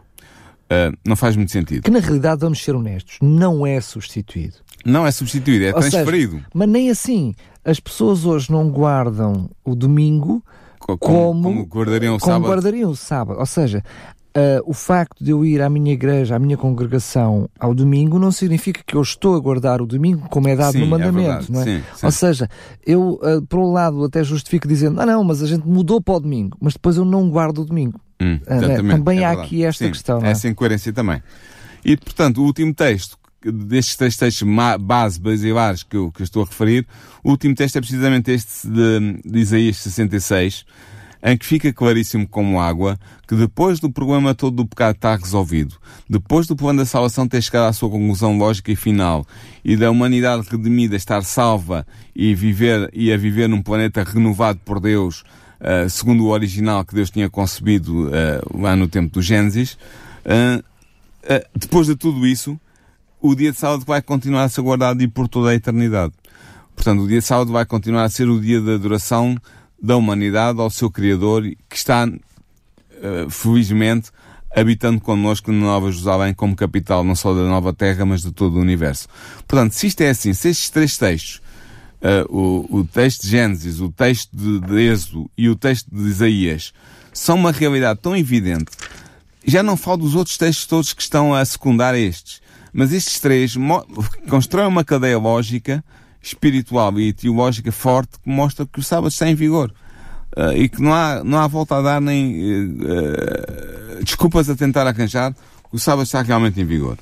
Uh, 0.68 0.98
não 1.06 1.16
faz 1.16 1.36
muito 1.36 1.52
sentido. 1.52 1.84
Que 1.84 1.92
na 1.92 2.00
realidade, 2.00 2.42
vamos 2.42 2.62
ser 2.62 2.76
honestos, 2.76 3.18
não 3.22 3.66
é 3.66 3.80
substituído. 3.80 4.56
Não 4.86 5.06
é 5.06 5.12
substituído, 5.12 5.66
é 5.66 5.74
Ou 5.74 5.80
transferido. 5.80 6.34
Seja, 6.34 6.48
mas 6.54 6.70
nem 6.70 6.90
assim. 6.90 7.34
As 7.64 7.80
pessoas 7.80 8.26
hoje 8.26 8.52
não 8.52 8.70
guardam 8.70 9.50
o 9.64 9.76
domingo 9.76 10.44
como, 10.80 10.98
como, 10.98 11.44
como 11.44 11.66
guardariam 11.66 12.16
o 12.16 12.20
como 12.20 12.34
sábado. 12.34 12.50
guardariam 12.50 12.90
o 12.90 12.96
sábado. 12.96 13.40
Ou 13.40 13.46
seja, 13.46 13.84
Uh, 14.38 14.62
o 14.68 14.74
facto 14.74 15.24
de 15.24 15.32
eu 15.32 15.44
ir 15.44 15.64
à 15.64 15.70
minha 15.70 15.92
igreja, 15.92 16.36
à 16.36 16.40
minha 16.40 16.56
congregação 16.56 17.50
ao 17.60 17.74
domingo, 17.74 18.20
não 18.20 18.32
significa 18.32 18.84
que 18.86 18.96
eu 18.96 19.02
estou 19.02 19.36
a 19.36 19.40
guardar 19.40 19.82
o 19.82 19.86
domingo 19.88 20.30
como 20.30 20.48
é 20.48 20.56
dado 20.56 20.74
Sim, 20.74 20.82
no 20.82 20.86
é 20.86 20.90
mandamento, 20.90 21.52
verdade. 21.52 21.52
não 21.52 21.62
é? 21.62 21.64
Sim, 21.64 21.84
sim. 21.96 22.06
Ou 22.06 22.12
seja, 22.12 22.50
eu, 22.86 23.20
uh, 23.24 23.42
por 23.48 23.60
um 23.60 23.72
lado, 23.72 24.04
até 24.04 24.24
justifico 24.24 24.68
dizendo, 24.68 25.02
ah 25.02 25.08
não, 25.08 25.24
mas 25.24 25.42
a 25.42 25.48
gente 25.48 25.68
mudou 25.68 26.00
para 26.00 26.14
o 26.14 26.20
domingo, 26.20 26.56
mas 26.62 26.74
depois 26.74 26.98
eu 26.98 27.06
não 27.06 27.28
guardo 27.32 27.64
o 27.64 27.66
domingo. 27.66 28.00
Hum, 28.22 28.40
né? 28.48 28.58
exatamente, 28.58 28.98
Também 28.98 29.20
é 29.22 29.26
há 29.26 29.30
verdade. 29.30 29.48
aqui 29.48 29.64
esta 29.64 29.88
questão, 29.88 30.20
não 30.20 30.28
é? 30.28 30.32
Essa 30.32 30.48
incoerência 30.48 30.94
também. 30.94 31.24
E, 31.84 31.98
portanto, 31.98 32.38
o 32.40 32.44
último 32.44 32.76
texto, 32.76 33.18
destes 33.44 33.96
três 33.96 34.18
textos 34.18 34.48
base 34.80 35.20
basilares 35.20 35.82
que 35.82 35.98
eu, 35.98 36.12
que 36.12 36.22
eu 36.22 36.26
estou 36.26 36.44
a 36.44 36.46
referir, 36.46 36.86
o 37.24 37.32
último 37.32 37.56
texto 37.56 37.78
é 37.78 37.82
precisamente 37.82 38.30
este 38.30 38.68
de, 38.68 39.22
de 39.26 39.40
Isaías 39.40 39.78
66, 39.78 40.64
em 41.24 41.38
que 41.38 41.46
fica 41.46 41.74
claríssimo 41.74 42.28
como 42.28 42.60
água 42.60 42.98
que 43.28 43.36
depois 43.36 43.80
do 43.80 43.92
problema 43.92 44.34
todo 44.34 44.58
do 44.58 44.66
pecado 44.66 44.96
estar 44.96 45.20
resolvido, 45.20 45.76
depois 46.10 46.48
do 46.48 46.56
plano 46.56 46.80
da 46.80 46.86
salvação 46.86 47.28
ter 47.28 47.42
chegado 47.42 47.68
à 47.68 47.74
sua 47.74 47.90
conclusão 47.90 48.38
lógica 48.38 48.72
e 48.72 48.76
final, 48.76 49.26
e 49.64 49.76
da 49.76 49.92
humanidade 49.92 50.48
redimida 50.50 50.96
estar 50.96 51.24
salva 51.24 51.86
e, 52.16 52.34
viver, 52.34 52.90
e 52.94 53.12
a 53.12 53.18
viver 53.18 53.50
num 53.50 53.62
planeta 53.62 54.04
renovado 54.04 54.60
por 54.64 54.80
Deus, 54.80 55.24
Uh, 55.60 55.90
segundo 55.90 56.24
o 56.24 56.30
original 56.30 56.86
que 56.86 56.94
Deus 56.94 57.10
tinha 57.10 57.32
concebido 57.32 58.10
uh, 58.10 58.62
lá 58.62 58.76
no 58.76 58.88
tempo 58.88 59.12
do 59.12 59.24
Gênesis, 59.24 59.76
uh, 60.24 60.64
depois 61.56 61.88
de 61.88 61.96
tudo 61.96 62.28
isso, 62.28 62.60
o 63.20 63.34
dia 63.34 63.52
de 63.52 63.58
sábado 63.58 63.84
vai 63.84 64.00
continuar 64.02 64.44
a 64.44 64.50
ser 64.50 64.62
guardado 64.62 65.02
e 65.02 65.08
por 65.08 65.28
toda 65.28 65.50
a 65.50 65.56
eternidade. 65.56 66.14
Portanto, 66.76 67.02
o 67.02 67.08
dia 67.08 67.20
de 67.20 67.26
sábado 67.26 67.52
vai 67.52 67.66
continuar 67.66 68.04
a 68.04 68.10
ser 68.10 68.30
o 68.30 68.40
dia 68.40 68.62
de 68.62 68.76
adoração 68.76 69.36
da 69.82 69.96
humanidade 69.96 70.60
ao 70.60 70.70
seu 70.70 70.90
Criador, 70.90 71.44
que 71.70 71.76
está, 71.76 72.08
uh, 72.08 73.30
felizmente, 73.30 74.10
habitando 74.56 75.00
connosco 75.00 75.52
na 75.52 75.60
Nova 75.60 75.92
Jerusalém 75.92 76.34
como 76.34 76.56
capital 76.56 77.04
não 77.04 77.16
só 77.16 77.34
da 77.34 77.44
nova 77.44 77.74
terra, 77.74 78.06
mas 78.06 78.22
de 78.22 78.32
todo 78.32 78.56
o 78.56 78.62
universo. 78.62 79.08
Portanto, 79.48 79.74
se 79.74 79.88
isto 79.88 80.02
é 80.02 80.10
assim, 80.10 80.34
se 80.34 80.50
estes 80.50 80.70
três 80.70 80.98
textos 80.98 81.42
Uh, 81.98 82.30
o, 82.72 82.78
o 82.82 82.84
texto 82.86 83.24
de 83.24 83.30
Gênesis, 83.30 83.80
o 83.80 83.92
texto 83.92 84.30
de, 84.32 84.60
de 84.60 84.82
Êxodo 84.82 85.32
e 85.36 85.50
o 85.50 85.56
texto 85.56 85.88
de 85.92 86.08
Isaías 86.08 86.72
são 87.12 87.36
uma 87.36 87.52
realidade 87.52 88.00
tão 88.00 88.16
evidente, 88.16 88.72
já 89.44 89.64
não 89.64 89.76
falo 89.76 89.98
dos 89.98 90.14
outros 90.14 90.38
textos 90.38 90.68
todos 90.68 90.94
que 90.94 91.02
estão 91.02 91.34
a 91.34 91.44
secundar 91.44 91.96
estes, 91.96 92.40
mas 92.72 92.94
estes 92.94 93.20
três 93.20 93.56
constroem 94.30 94.68
uma 94.68 94.84
cadeia 94.84 95.18
lógica, 95.18 95.84
espiritual 96.28 97.00
e 97.00 97.14
teológica 97.14 97.72
forte 97.72 98.20
que 98.20 98.30
mostra 98.30 98.66
que 98.66 98.80
o 98.80 98.84
sábado 98.84 99.10
está 99.10 99.30
em 99.30 99.36
vigor. 99.36 99.74
Uh, 100.36 100.54
e 100.56 100.70
que 100.70 100.82
não 100.82 100.94
há, 100.94 101.24
não 101.24 101.40
há 101.40 101.48
volta 101.48 101.78
a 101.78 101.82
dar 101.82 102.02
nem 102.02 102.78
uh, 102.80 104.04
desculpas 104.04 104.50
a 104.50 104.56
tentar 104.56 104.86
arranjar, 104.86 105.36
o 105.72 105.80
sábado 105.80 106.04
está 106.04 106.22
realmente 106.22 106.60
em 106.62 106.66
vigor. 106.66 106.98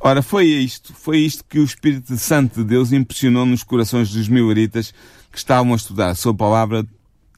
Ora, 0.00 0.22
foi 0.22 0.46
isto, 0.46 0.94
foi 0.94 1.18
isto 1.18 1.44
que 1.48 1.58
o 1.58 1.64
Espírito 1.64 2.16
Santo 2.16 2.62
de 2.62 2.64
Deus 2.64 2.92
impressionou 2.92 3.44
nos 3.44 3.62
corações 3.62 4.10
dos 4.10 4.28
mileritas 4.28 4.94
que 5.32 5.38
estavam 5.38 5.72
a 5.72 5.76
estudar 5.76 6.10
a 6.10 6.14
sua 6.14 6.32
palavra, 6.32 6.86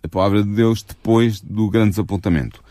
a 0.03 0.09
palavra 0.09 0.43
de 0.43 0.51
Deus, 0.51 0.83
depois 0.83 1.41
do 1.41 1.71
grande 1.71 1.91
desapontamento. 1.91 2.63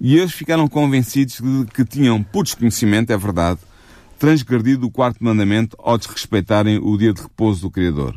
E 0.00 0.16
eles 0.16 0.32
ficaram 0.32 0.68
convencidos 0.68 1.40
de 1.40 1.66
que 1.72 1.84
tinham, 1.84 2.22
por 2.22 2.44
desconhecimento, 2.44 3.12
é 3.12 3.16
verdade, 3.16 3.60
transgredido 4.20 4.86
o 4.86 4.90
quarto 4.90 5.24
mandamento 5.24 5.74
ao 5.80 5.96
desrespeitarem 5.96 6.78
o 6.78 6.96
dia 6.98 7.14
de 7.14 7.22
repouso 7.22 7.62
do 7.62 7.70
Criador. 7.70 8.14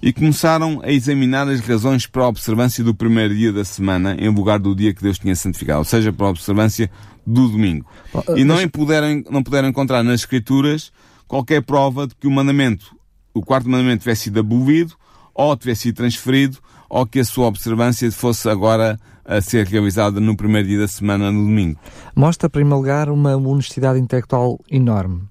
E 0.00 0.10
começaram 0.10 0.80
a 0.82 0.90
examinar 0.90 1.46
as 1.48 1.60
razões 1.60 2.06
para 2.06 2.24
a 2.24 2.28
observância 2.28 2.82
do 2.82 2.94
primeiro 2.94 3.34
dia 3.34 3.52
da 3.52 3.62
semana 3.62 4.16
em 4.18 4.28
lugar 4.30 4.58
do 4.58 4.74
dia 4.74 4.94
que 4.94 5.02
Deus 5.02 5.18
tinha 5.18 5.36
santificado, 5.36 5.80
ou 5.80 5.84
seja, 5.84 6.12
para 6.12 6.26
a 6.26 6.30
observância 6.30 6.90
do 7.26 7.46
domingo. 7.48 7.86
E 8.34 8.42
não 8.42 8.56
puderam, 8.68 9.22
não 9.30 9.42
puderam 9.42 9.68
encontrar 9.68 10.02
nas 10.02 10.20
Escrituras 10.20 10.90
qualquer 11.28 11.62
prova 11.62 12.06
de 12.06 12.14
que 12.14 12.26
o 12.26 12.30
mandamento, 12.30 12.96
o 13.34 13.42
quarto 13.42 13.68
mandamento 13.68 14.00
tivesse 14.00 14.22
sido 14.22 14.40
abolido, 14.40 14.94
ou 15.34 15.54
tivesse 15.56 15.82
sido 15.82 15.96
transferido, 15.96 16.56
ou 16.88 17.06
que 17.06 17.20
a 17.20 17.24
sua 17.24 17.46
observância 17.46 18.10
fosse 18.12 18.48
agora 18.48 18.98
a 19.26 19.40
ser 19.40 19.66
realizada 19.66 20.20
no 20.20 20.36
primeiro 20.36 20.68
dia 20.68 20.78
da 20.78 20.88
semana, 20.88 21.30
no 21.30 21.44
domingo. 21.44 21.78
Mostra, 22.14 22.46
em 22.46 22.50
primeiro 22.50 22.76
lugar, 22.76 23.08
uma 23.10 23.36
honestidade 23.36 23.98
intelectual 23.98 24.58
enorme. 24.70 25.22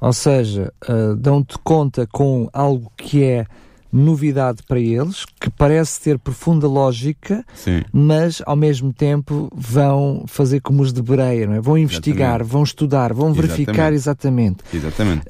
Ou 0.00 0.12
seja, 0.12 0.72
uh, 0.88 1.16
dão-te 1.16 1.58
conta 1.58 2.06
com 2.06 2.48
algo 2.52 2.92
que 2.96 3.24
é 3.24 3.46
novidade 3.92 4.62
para 4.62 4.78
eles, 4.78 5.24
que 5.40 5.48
parece 5.48 6.00
ter 6.00 6.18
profunda 6.18 6.66
lógica, 6.66 7.44
Sim. 7.54 7.82
mas 7.92 8.42
ao 8.44 8.54
mesmo 8.54 8.92
tempo 8.92 9.50
vão 9.54 10.24
fazer 10.26 10.60
como 10.60 10.82
os 10.82 10.92
de 10.92 11.00
Bereia, 11.00 11.46
não 11.46 11.54
é? 11.54 11.60
Vão 11.60 11.78
investigar, 11.78 12.36
Exatamente. 12.36 12.52
vão 12.52 12.62
estudar, 12.62 13.12
vão 13.14 13.32
verificar 13.32 13.92
exatamente. 13.92 14.58
Exatamente. 14.72 15.22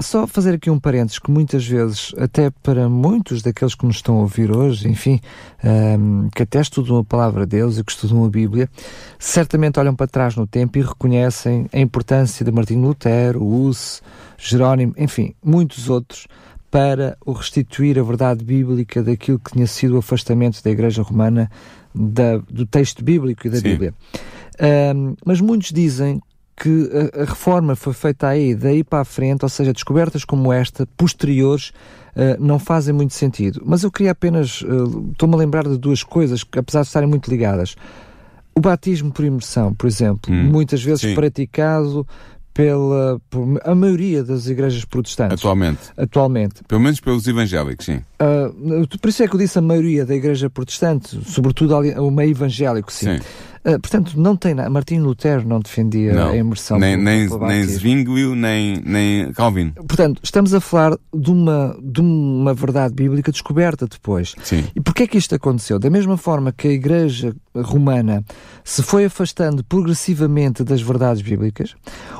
Só 0.00 0.26
fazer 0.26 0.54
aqui 0.54 0.68
um 0.68 0.80
parênteses 0.80 1.18
que 1.18 1.30
muitas 1.30 1.66
vezes, 1.66 2.12
até 2.18 2.50
para 2.50 2.88
muitos 2.88 3.42
daqueles 3.42 3.74
que 3.74 3.86
nos 3.86 3.96
estão 3.96 4.16
a 4.16 4.20
ouvir 4.22 4.50
hoje, 4.50 4.88
enfim, 4.88 5.20
que 6.34 6.42
até 6.42 6.60
estudam 6.60 6.98
a 6.98 7.04
palavra 7.04 7.46
de 7.46 7.56
Deus 7.56 7.78
e 7.78 7.84
que 7.84 7.92
estudam 7.92 8.24
a 8.24 8.28
Bíblia, 8.28 8.68
certamente 9.18 9.78
olham 9.78 9.94
para 9.94 10.06
trás 10.06 10.34
no 10.34 10.46
tempo 10.46 10.78
e 10.78 10.82
reconhecem 10.82 11.66
a 11.72 11.78
importância 11.78 12.44
de 12.44 12.50
Martinho 12.50 12.82
Lutero, 12.82 13.44
Hus, 13.44 14.02
Jerónimo, 14.36 14.92
enfim, 14.98 15.34
muitos 15.44 15.88
outros, 15.88 16.26
para 16.72 17.18
o 17.26 17.32
restituir 17.32 17.98
a 17.98 18.02
verdade 18.02 18.42
bíblica 18.42 19.02
daquilo 19.02 19.38
que 19.38 19.52
tinha 19.52 19.66
sido 19.66 19.94
o 19.94 19.98
afastamento 19.98 20.64
da 20.64 20.70
Igreja 20.70 21.02
Romana 21.02 21.50
da, 21.94 22.38
do 22.38 22.64
texto 22.64 23.04
bíblico 23.04 23.46
e 23.46 23.50
da 23.50 23.58
Sim. 23.58 23.62
Bíblia. 23.62 23.94
Um, 24.96 25.14
mas 25.22 25.38
muitos 25.42 25.70
dizem 25.70 26.18
que 26.56 26.90
a, 27.14 27.20
a, 27.20 27.24
reforma 27.26 27.76
foi 27.76 27.92
feita 27.92 28.26
aí, 28.26 28.54
daí 28.54 28.82
para 28.82 29.00
a 29.00 29.04
frente, 29.04 29.42
ou 29.42 29.50
seja, 29.50 29.70
descobertas 29.70 30.24
como 30.24 30.50
esta, 30.50 30.86
posteriores, 30.96 31.74
uh, 32.16 32.42
não 32.42 32.58
fazem 32.58 32.94
muito 32.94 33.12
sentido. 33.12 33.62
Mas 33.66 33.82
eu 33.82 33.90
queria 33.90 34.12
apenas, 34.12 34.62
uh, 34.62 35.10
estou-me 35.12 35.34
a 35.34 35.38
lembrar 35.38 35.68
de 35.68 35.76
duas 35.76 36.02
coisas 36.02 36.42
que, 36.42 36.58
apesar 36.58 36.80
de 36.80 36.86
estarem 36.86 37.08
muito 37.08 37.30
ligadas. 37.30 37.76
O 38.54 38.60
batismo 38.60 39.12
por 39.12 39.26
imersão, 39.26 39.74
por 39.74 39.86
exemplo, 39.86 40.32
Hum, 40.32 40.44
muitas 40.44 40.82
vezes 40.82 41.02
sim. 41.02 41.14
praticado 41.14 42.06
pela 42.54 43.20
por 43.30 43.60
a 43.64 43.74
maioria 43.74 44.22
das 44.22 44.46
igrejas 44.46 44.84
protestantes 44.84 45.38
Atualmente. 45.38 45.80
atualmente. 45.96 46.62
Pelo 46.68 46.80
menos 46.80 47.00
pelos 47.00 47.26
evangélicos, 47.26 47.86
sim. 47.86 48.02
Uh, 48.22 48.98
por 48.98 49.08
isso 49.08 49.22
é 49.22 49.28
que 49.28 49.34
eu 49.34 49.38
disse 49.40 49.58
a 49.58 49.62
maioria 49.62 50.04
da 50.06 50.14
igreja 50.14 50.48
protestante, 50.48 51.18
sobretudo 51.26 51.76
ali, 51.76 51.92
o 51.98 52.10
meio 52.10 52.30
evangélico, 52.30 52.92
sim. 52.92 53.16
Sim. 53.16 53.20
Uh, 53.64 53.78
portanto, 53.80 54.18
não 54.18 54.36
tem 54.36 54.54
nada. 54.54 54.68
Martinho 54.68 55.04
Lutero 55.04 55.46
não 55.46 55.60
defendia 55.60 56.12
Não. 56.12 56.30
a 56.30 56.36
imersão. 56.36 56.80
Nem, 56.80 56.94
pelo- 56.96 57.04
nem, 57.04 57.28
pelo 57.28 57.46
nem. 57.46 57.62
Zwinglio, 57.62 58.34
nem, 58.34 58.82
nem 58.84 59.32
Calvin. 59.32 59.70
Portanto, 59.70 60.20
estamos 60.24 60.52
a 60.52 60.60
falar 60.60 60.98
de 61.14 61.30
uma, 61.30 61.78
de 61.80 62.00
uma 62.00 62.52
verdade 62.54 62.92
bíblica 62.92 63.30
descoberta 63.30 63.86
depois. 63.86 64.34
Sim. 64.42 64.64
E 64.74 64.80
porquê 64.80 65.04
é 65.04 65.06
que 65.06 65.16
isto 65.16 65.36
aconteceu? 65.36 65.78
Da 65.78 65.88
mesma 65.90 66.16
forma 66.16 66.50
que 66.50 66.66
a 66.66 66.72
Igreja 66.72 67.36
Romana 67.54 68.24
se 68.64 68.82
foi 68.82 69.04
afastando 69.04 69.62
progressivamente 69.62 70.64
das 70.64 70.82
verdades 70.82 71.22
bíblicas, 71.22 71.74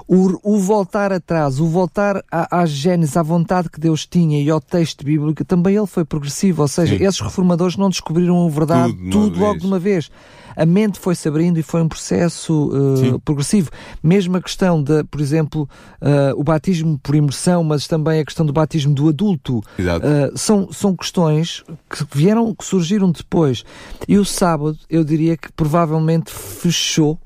o, 0.07 0.39
o 0.45 0.59
voltar 0.61 1.13
atrás, 1.13 1.59
o 1.59 1.67
voltar 1.67 2.23
à, 2.31 2.61
à 2.61 2.67
Gênesis, 2.67 3.17
à 3.17 3.23
vontade 3.23 3.69
que 3.69 3.81
Deus 3.81 4.07
tinha 4.07 4.41
e 4.41 4.49
ao 4.49 4.61
texto 4.61 5.05
bíblico, 5.05 5.45
também 5.45 5.75
ele 5.75 5.87
foi 5.93 6.05
progressivo. 6.05 6.63
Ou 6.63 6.69
seja, 6.69 6.97
Sim. 6.97 7.05
esses 7.05 7.21
reformadores 7.21 7.77
não 7.77 7.89
descobriram 7.89 8.47
a 8.47 8.51
verdade 8.51 8.93
Tudo 8.93 9.11
tudo, 9.11 9.41
logo 9.41 9.53
vez. 9.53 9.61
de 9.61 9.67
uma 9.67 9.79
vez. 9.79 10.11
A 10.55 10.67
mente 10.67 10.99
foi-se 10.99 11.27
abrindo 11.29 11.59
e 11.59 11.63
foi 11.63 11.81
um 11.83 11.89
processo 11.89 12.71
uh, 12.71 13.19
progressivo. 13.21 13.71
Mesmo 14.03 14.37
a 14.37 14.43
questão 14.43 14.83
de, 14.83 15.03
por 15.05 15.21
exemplo, 15.21 15.69
uh, 16.01 16.39
o 16.39 16.45
batismo 16.45 16.99
por 17.03 17.15
imersão, 17.15 17.65
mas 17.65 17.87
também 17.87 18.21
a 18.21 18.25
questão 18.25 18.45
do 18.45 18.53
batismo 18.53 18.95
do 18.95 19.09
adulto. 19.09 19.59
Uh, 19.59 20.37
são, 20.37 20.71
são 20.71 20.95
questões 20.95 21.65
que 21.89 22.05
vieram, 22.15 22.55
que 22.55 22.65
surgiram 22.65 23.11
depois. 23.11 23.65
E 24.07 24.19
o 24.19 24.25
sábado, 24.25 24.79
eu 24.91 25.03
diria 25.05 25.37
que 25.37 25.51
provavelmente 25.53 26.31
fechou 26.31 27.19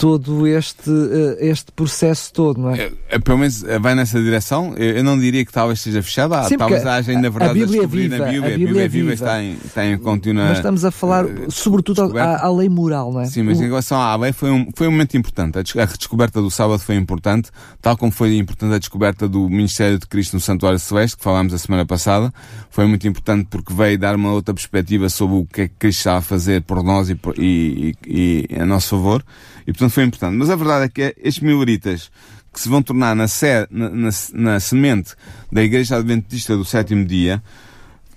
todo 0.00 0.46
este, 0.46 0.88
uh, 0.88 1.36
este 1.40 1.70
processo 1.72 2.32
todo, 2.32 2.58
não 2.58 2.70
é? 2.70 2.84
É, 2.84 2.92
é, 3.10 3.18
pelo 3.18 3.36
menos 3.36 3.62
é, 3.64 3.78
vai 3.78 3.94
nessa 3.94 4.18
direção. 4.18 4.72
Eu, 4.78 5.04
não 5.04 5.18
diria 5.20 5.44
que 5.44 5.52
talvez 5.52 5.78
esteja 5.80 6.02
fechada. 6.02 6.42
Sim, 6.44 6.56
talvez 6.56 6.86
haja 6.86 7.12
ainda 7.12 7.26
a- 7.26 7.28
a 7.28 7.30
verdade 7.30 7.50
a, 7.50 7.52
Bíblia 7.66 7.66
é 7.66 7.80
descobrir 7.80 8.02
viva, 8.08 8.16
na 8.24 8.30
Bíblia. 8.30 8.54
a 8.54 8.58
Bíblia 8.58 8.82
é 8.84 8.88
viva. 8.88 9.12
está 9.12 9.42
em, 9.42 9.58
está 9.62 9.84
em 9.86 9.98
contínua. 9.98 10.44
Mas 10.46 10.56
estamos 10.56 10.86
a 10.86 10.90
falar, 10.90 11.26
eh, 11.26 11.46
sobretudo, 11.50 11.96
descoberta. 12.00 12.30
à, 12.42 12.46
à 12.46 12.50
lei 12.50 12.70
moral, 12.70 13.12
não 13.12 13.20
é? 13.20 13.26
Sim, 13.26 13.42
mas 13.42 13.58
O- 13.58 13.62
em 13.62 13.66
relação 13.66 14.00
à 14.00 14.16
lei 14.16 14.32
foi 14.32 14.50
um, 14.50 14.68
foi 14.74 14.88
um 14.88 14.90
momento 14.90 15.18
importante. 15.18 15.58
A 15.58 15.62
des- 15.62 15.76
A 15.76 15.84
redescoberta 15.84 16.40
do 16.40 16.50
sábado 16.50 16.78
foi 16.78 16.94
importante, 16.96 17.50
tal 17.82 17.94
como 17.94 18.10
foi 18.10 18.38
importante 18.38 18.74
a 18.74 18.78
descoberta 18.78 19.28
do 19.28 19.50
Ministério 19.50 19.98
de 19.98 20.06
Cristo 20.06 20.32
no 20.32 20.40
Santuário 20.40 20.78
Celeste, 20.78 21.18
que 21.18 21.22
falámos 21.22 21.52
a 21.52 21.58
semana 21.58 21.84
passada. 21.84 22.32
Foi 22.70 22.86
muito 22.86 23.06
importante 23.06 23.48
porque 23.50 23.74
veio 23.74 23.98
dar 23.98 24.16
uma 24.16 24.32
outra 24.32 24.54
perspectiva 24.54 25.10
sobre 25.10 25.36
o 25.36 25.44
que 25.44 25.60
é 25.60 25.68
que 25.68 25.74
Cristo 25.78 25.98
está 25.98 26.16
a 26.16 26.22
fazer 26.22 26.62
por 26.62 26.82
nós 26.82 27.10
e, 27.10 27.14
por- 27.14 27.34
e, 27.38 27.94
e, 28.06 28.46
e 28.48 28.60
a 28.60 28.64
nosso 28.64 28.88
favor. 28.88 29.22
E 29.66 29.72
portanto 29.72 29.89
foi 29.90 30.04
importante. 30.04 30.36
Mas 30.36 30.50
a 30.50 30.56
verdade 30.56 30.84
é 30.84 30.88
que 30.88 31.14
estes 31.22 31.42
mileritas 31.42 32.10
que 32.52 32.60
se 32.60 32.68
vão 32.68 32.82
tornar 32.82 33.14
na, 33.14 33.26
na, 33.70 33.90
na, 33.90 34.10
na 34.32 34.60
semente 34.60 35.14
da 35.50 35.62
Igreja 35.62 35.96
Adventista 35.96 36.56
do 36.56 36.64
sétimo 36.64 37.04
dia, 37.04 37.42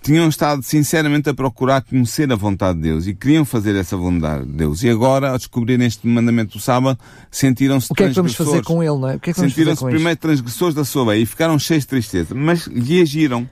tinham 0.02 0.28
estado 0.28 0.62
sinceramente 0.64 1.30
a 1.30 1.34
procurar 1.34 1.82
conhecer 1.82 2.30
a 2.32 2.36
vontade 2.36 2.78
de 2.78 2.84
Deus 2.84 3.08
e 3.08 3.14
queriam 3.14 3.46
fazer 3.46 3.74
essa 3.76 3.96
vontade 3.96 4.46
de 4.46 4.52
Deus. 4.52 4.84
E 4.84 4.90
agora, 4.90 5.30
ao 5.30 5.38
descobrirem 5.38 5.88
este 5.88 6.06
mandamento 6.06 6.58
do 6.58 6.60
sábado, 6.62 7.00
sentiram-se 7.32 7.88
O 7.90 7.96
que 7.96 8.04
é 8.04 8.10
que 8.10 8.16
vamos 8.16 8.36
fazer 8.36 8.64
com 8.64 8.84
ele, 8.84 8.98
não 8.98 9.10
é? 9.10 9.16
O 9.16 9.20
que 9.20 9.30
é 9.30 9.34
que 9.34 9.40
vamos 9.40 9.54
Sentiram-se 9.54 9.84
primeiro 9.86 10.12
isto? 10.12 10.22
transgressores 10.22 10.76
da 10.76 10.84
sua 10.84 11.12
lei 11.12 11.22
e 11.22 11.26
ficaram 11.26 11.58
cheios 11.58 11.84
de 11.84 11.88
tristeza, 11.88 12.36
mas 12.36 12.66
reagiram 12.68 13.50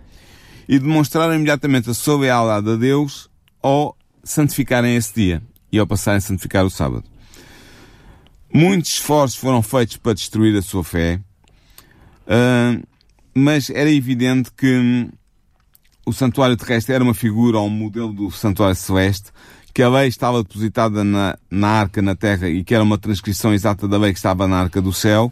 e 0.68 0.78
demonstraram 0.78 1.34
imediatamente 1.36 1.90
a 1.90 1.94
sua 1.94 2.18
lealdade 2.20 2.70
a 2.70 2.76
Deus 2.76 3.30
ao 3.62 3.96
santificarem 4.24 4.96
esse 4.96 5.14
dia 5.14 5.42
e 5.72 5.80
ao 5.80 5.88
passarem 5.88 6.18
a 6.18 6.22
santificar 6.22 6.66
o 6.66 6.70
sábado. 6.70 7.11
Muitos 8.54 8.92
esforços 8.92 9.40
foram 9.40 9.62
feitos 9.62 9.96
para 9.96 10.14
destruir 10.14 10.58
a 10.58 10.62
sua 10.62 10.84
fé, 10.84 11.22
ah, 12.28 12.78
mas 13.34 13.70
era 13.70 13.90
evidente 13.90 14.52
que 14.52 14.68
hum, 14.68 15.10
o 16.06 16.12
santuário 16.12 16.58
terrestre 16.58 16.94
era 16.94 17.04
uma 17.04 17.14
figura 17.14 17.60
ou 17.60 17.68
um 17.68 17.70
modelo 17.70 18.12
do 18.12 18.30
santuário 18.30 18.76
celeste, 18.76 19.32
que 19.74 19.82
a 19.82 19.88
lei 19.88 20.10
estava 20.10 20.44
depositada 20.44 21.02
na, 21.02 21.38
na 21.50 21.68
arca 21.70 22.02
na 22.02 22.14
terra 22.14 22.50
e 22.50 22.62
que 22.62 22.76
era 22.76 22.84
uma 22.84 22.98
transcrição 22.98 23.54
exata 23.54 23.88
da 23.88 23.98
lei 23.98 24.12
que 24.12 24.20
estava 24.20 24.46
na 24.50 24.58
arca 24.58 24.82
do 24.82 24.92
céu, 24.92 25.32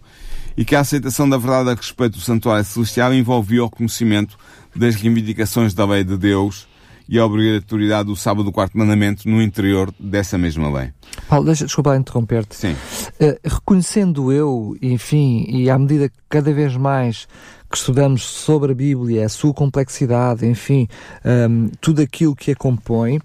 e 0.55 0.63
que 0.63 0.73
a 0.73 0.79
aceitação 0.79 1.27
da 1.27 1.37
verdade 1.37 1.71
a 1.71 1.73
respeito 1.73 2.13
do 2.13 2.21
santuário 2.21 2.63
celestial 2.63 3.13
envolvia 3.13 3.65
o 3.65 3.69
conhecimento 3.69 4.37
das 4.73 4.95
reivindicações 4.95 5.73
da 5.73 5.85
lei 5.85 6.05
de 6.05 6.17
Deus 6.17 6.68
e 7.09 7.17
a 7.17 7.25
obrigatoriedade 7.25 8.07
do 8.07 8.15
sábado 8.15 8.43
do 8.43 8.51
quarto 8.51 8.77
mandamento 8.77 9.27
no 9.27 9.41
interior 9.41 9.91
dessa 9.99 10.37
mesma 10.37 10.71
lei. 10.71 10.93
Paulo, 11.27 11.45
deixa, 11.45 11.65
desculpa 11.65 11.97
interromper-te. 11.97 12.55
Sim. 12.55 12.75
Eh, 13.19 13.39
reconhecendo 13.43 14.31
eu, 14.31 14.77
enfim, 14.79 15.43
e 15.49 15.71
à 15.71 15.79
medida 15.79 16.07
que 16.07 16.15
cada 16.29 16.53
vez 16.53 16.77
mais 16.77 17.27
que 17.67 17.77
estudamos 17.77 18.23
sobre 18.23 18.73
a 18.73 18.75
Bíblia, 18.75 19.25
a 19.25 19.29
sua 19.29 19.53
complexidade, 19.53 20.45
enfim, 20.45 20.87
hum, 21.25 21.69
tudo 21.81 22.01
aquilo 22.01 22.35
que 22.35 22.51
a 22.51 22.55
compõe, 22.55 23.19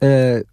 eh, 0.00 0.44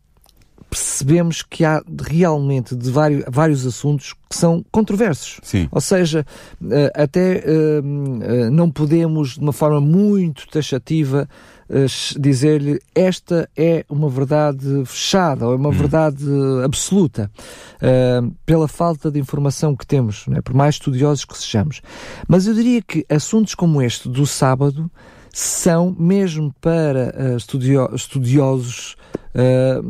percebemos 0.70 1.42
que 1.42 1.64
há 1.64 1.82
realmente 2.02 2.76
de 2.76 2.92
vários, 2.92 3.24
vários 3.30 3.66
assuntos 3.66 4.14
que 4.30 4.36
são 4.36 4.64
controversos. 4.72 5.40
Sim. 5.42 5.70
Ou 5.72 5.80
seja, 5.80 6.26
eh, 6.70 6.92
até 6.94 7.44
hum, 7.82 8.20
eh, 8.22 8.50
não 8.50 8.70
podemos, 8.70 9.36
de 9.36 9.40
uma 9.40 9.54
forma 9.54 9.80
muito 9.80 10.48
taxativa, 10.50 11.30
dizer-lhe 12.20 12.80
esta 12.94 13.50
é 13.58 13.84
uma 13.90 14.10
verdade 14.10 14.84
fechada 14.86 15.48
ou 15.48 15.54
é 15.54 15.56
uma 15.56 15.72
verdade 15.72 16.24
absoluta, 16.64 17.32
eh, 17.82 18.22
pela 18.46 18.68
falta 18.68 19.10
de 19.10 19.20
informação 19.20 19.76
que 19.76 19.86
temos, 19.86 20.26
é? 20.34 20.42
por 20.42 20.54
mais 20.54 20.76
estudiosos 20.76 21.26
que 21.26 21.38
sejamos. 21.38 21.82
Mas 22.28 22.46
eu 22.48 22.54
diria 22.54 22.82
que 22.82 23.06
assuntos 23.10 23.56
como 23.56 23.82
este 23.82 24.08
do 24.08 24.26
sábado 24.26 24.90
são, 25.34 25.96
mesmo 26.00 26.54
para 26.62 27.14
eh, 27.16 27.36
estudio- 27.36 27.90
estudiosos, 27.94 28.96
eh, 29.34 29.82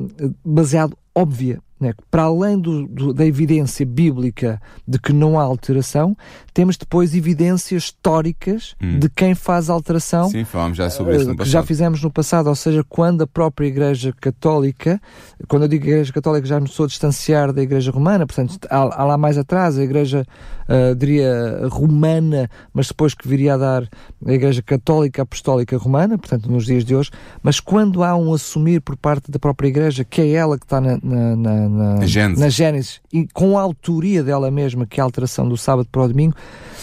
baseado 0.43 0.97
óbvia. 1.13 1.59
Né? 1.79 1.93
Para 2.09 2.23
além 2.23 2.57
do- 2.59 2.87
do- 2.87 3.13
da 3.13 3.25
evidência 3.25 3.85
bíblica 3.85 4.61
de 4.87 4.97
que 4.99 5.11
não 5.11 5.37
há 5.39 5.43
alteração, 5.43 6.15
temos 6.53 6.77
depois 6.77 7.13
evidências 7.13 7.83
históricas 7.83 8.75
de 8.99 9.09
quem 9.09 9.35
faz 9.35 9.69
a 9.69 9.73
alteração 9.73 10.29
Sim, 10.29 10.43
falámos 10.45 10.77
já 10.77 10.89
sobre 10.89 11.17
isso 11.17 11.25
no 11.25 11.33
eh, 11.33 11.37
que 11.37 11.43
já 11.45 11.59
passado. 11.59 11.67
fizemos 11.67 12.01
no 12.01 12.11
passado, 12.11 12.47
ou 12.47 12.55
seja, 12.55 12.83
quando 12.87 13.23
a 13.23 13.27
própria 13.27 13.67
Igreja 13.67 14.13
Católica, 14.21 15.01
quando 15.47 15.63
eu 15.63 15.67
digo 15.67 15.85
Igreja 15.85 16.13
Católica 16.13 16.47
já 16.47 16.59
me 16.59 16.67
estou 16.67 16.85
a 16.85 16.87
distanciar 16.87 17.51
da 17.51 17.61
Igreja 17.61 17.91
Romana, 17.91 18.25
portanto 18.25 18.57
há, 18.69 18.77
há 19.01 19.03
lá 19.05 19.17
mais 19.17 19.37
atrás 19.37 19.77
a 19.77 19.83
Igreja, 19.83 20.25
ah, 20.67 20.93
diria, 20.95 21.67
Romana, 21.69 22.49
mas 22.73 22.87
depois 22.87 23.13
que 23.13 23.27
viria 23.27 23.55
a 23.55 23.57
dar 23.57 23.89
a 24.25 24.31
Igreja 24.31 24.61
Católica 24.61 25.23
Apostólica 25.23 25.77
Romana, 25.77 26.17
portanto 26.17 26.49
nos 26.49 26.65
dias 26.65 26.85
de 26.85 26.95
hoje, 26.95 27.11
mas 27.43 27.59
quando 27.59 28.03
há 28.03 28.15
um 28.15 28.33
assumir 28.33 28.79
por 28.81 28.95
parte 28.95 29.29
da 29.29 29.39
própria 29.39 29.67
Igreja, 29.67 30.03
que 30.05 30.21
é 30.21 30.29
ela 30.31 30.57
que 30.57 30.65
está 30.65 30.79
na, 30.79 30.97
na, 31.03 31.35
na, 31.35 31.64
na, 31.69 31.95
Na 31.95 32.05
Gênesis. 32.05 32.39
na 32.39 32.49
Gênesis, 32.49 33.01
e 33.11 33.27
com 33.33 33.57
a 33.57 33.61
autoria 33.61 34.23
dela 34.23 34.49
mesma, 34.49 34.85
que 34.85 34.99
é 34.99 35.01
a 35.01 35.05
alteração 35.05 35.47
do 35.47 35.57
sábado 35.57 35.87
para 35.91 36.01
o 36.03 36.07
domingo, 36.07 36.35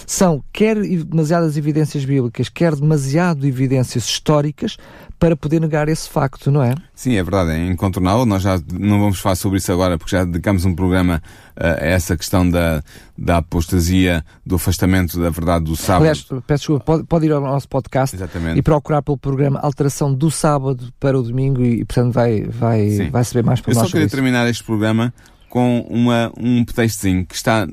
são 0.07 0.43
quer 0.53 0.77
demasiadas 0.77 1.57
evidências 1.57 2.05
bíblicas, 2.05 2.49
quer 2.49 2.75
demasiado 2.75 3.47
evidências 3.47 4.05
históricas 4.05 4.77
para 5.19 5.37
poder 5.37 5.61
negar 5.61 5.89
esse 5.89 6.09
facto, 6.09 6.51
não 6.51 6.63
é? 6.63 6.75
Sim, 7.03 7.17
é 7.17 7.23
verdade, 7.25 7.51
é 7.51 7.67
incontornável. 7.67 8.25
Nós 8.25 8.45
já 8.45 8.61
não 8.73 9.01
vamos 9.01 9.19
falar 9.19 9.35
sobre 9.35 9.59
isso 9.59 9.73
agora, 9.73 9.99
porque 9.99 10.17
já 10.17 10.25
dedicamos 10.25 10.65
um 10.65 10.73
programa 10.73 11.21
eh, 11.57 11.67
a 11.67 11.85
essa 11.85 12.17
questão 12.17 12.49
da, 12.49 12.81
da 13.19 13.39
apostasia, 13.39 14.25
do 14.47 14.55
afastamento 14.55 15.21
da 15.21 15.29
verdade 15.29 15.65
do 15.65 15.75
sábado. 15.75 16.03
Aliás, 16.03 16.23
peço 16.47 16.61
desculpa, 16.61 16.85
pode, 16.85 17.03
pode 17.03 17.27
ir 17.27 17.33
ao 17.33 17.41
nosso 17.41 17.69
podcast 17.69 18.15
Exatamente. 18.15 18.57
e 18.57 18.63
procurar 18.63 19.03
pelo 19.03 19.19
programa 19.19 19.59
Alteração 19.59 20.15
do 20.15 20.31
Sábado 20.31 20.95
para 21.01 21.19
o 21.19 21.25
Domingo 21.25 21.61
e, 21.61 21.85
portanto, 21.85 22.13
vai, 22.13 22.45
vai, 22.45 22.89
Sim. 22.91 23.11
vai 23.11 23.25
saber 23.25 23.45
mais 23.45 23.59
Eu 23.59 23.65
nós 23.67 23.75
só 23.75 23.81
sobre 23.81 23.93
queria 23.95 24.09
terminar 24.09 24.49
este 24.49 24.63
programa 24.63 25.13
com 25.53 25.81
uma, 25.81 26.33
um 26.39 26.65
pretextozinho 26.65 27.27
que 27.27 27.35
está 27.35 27.69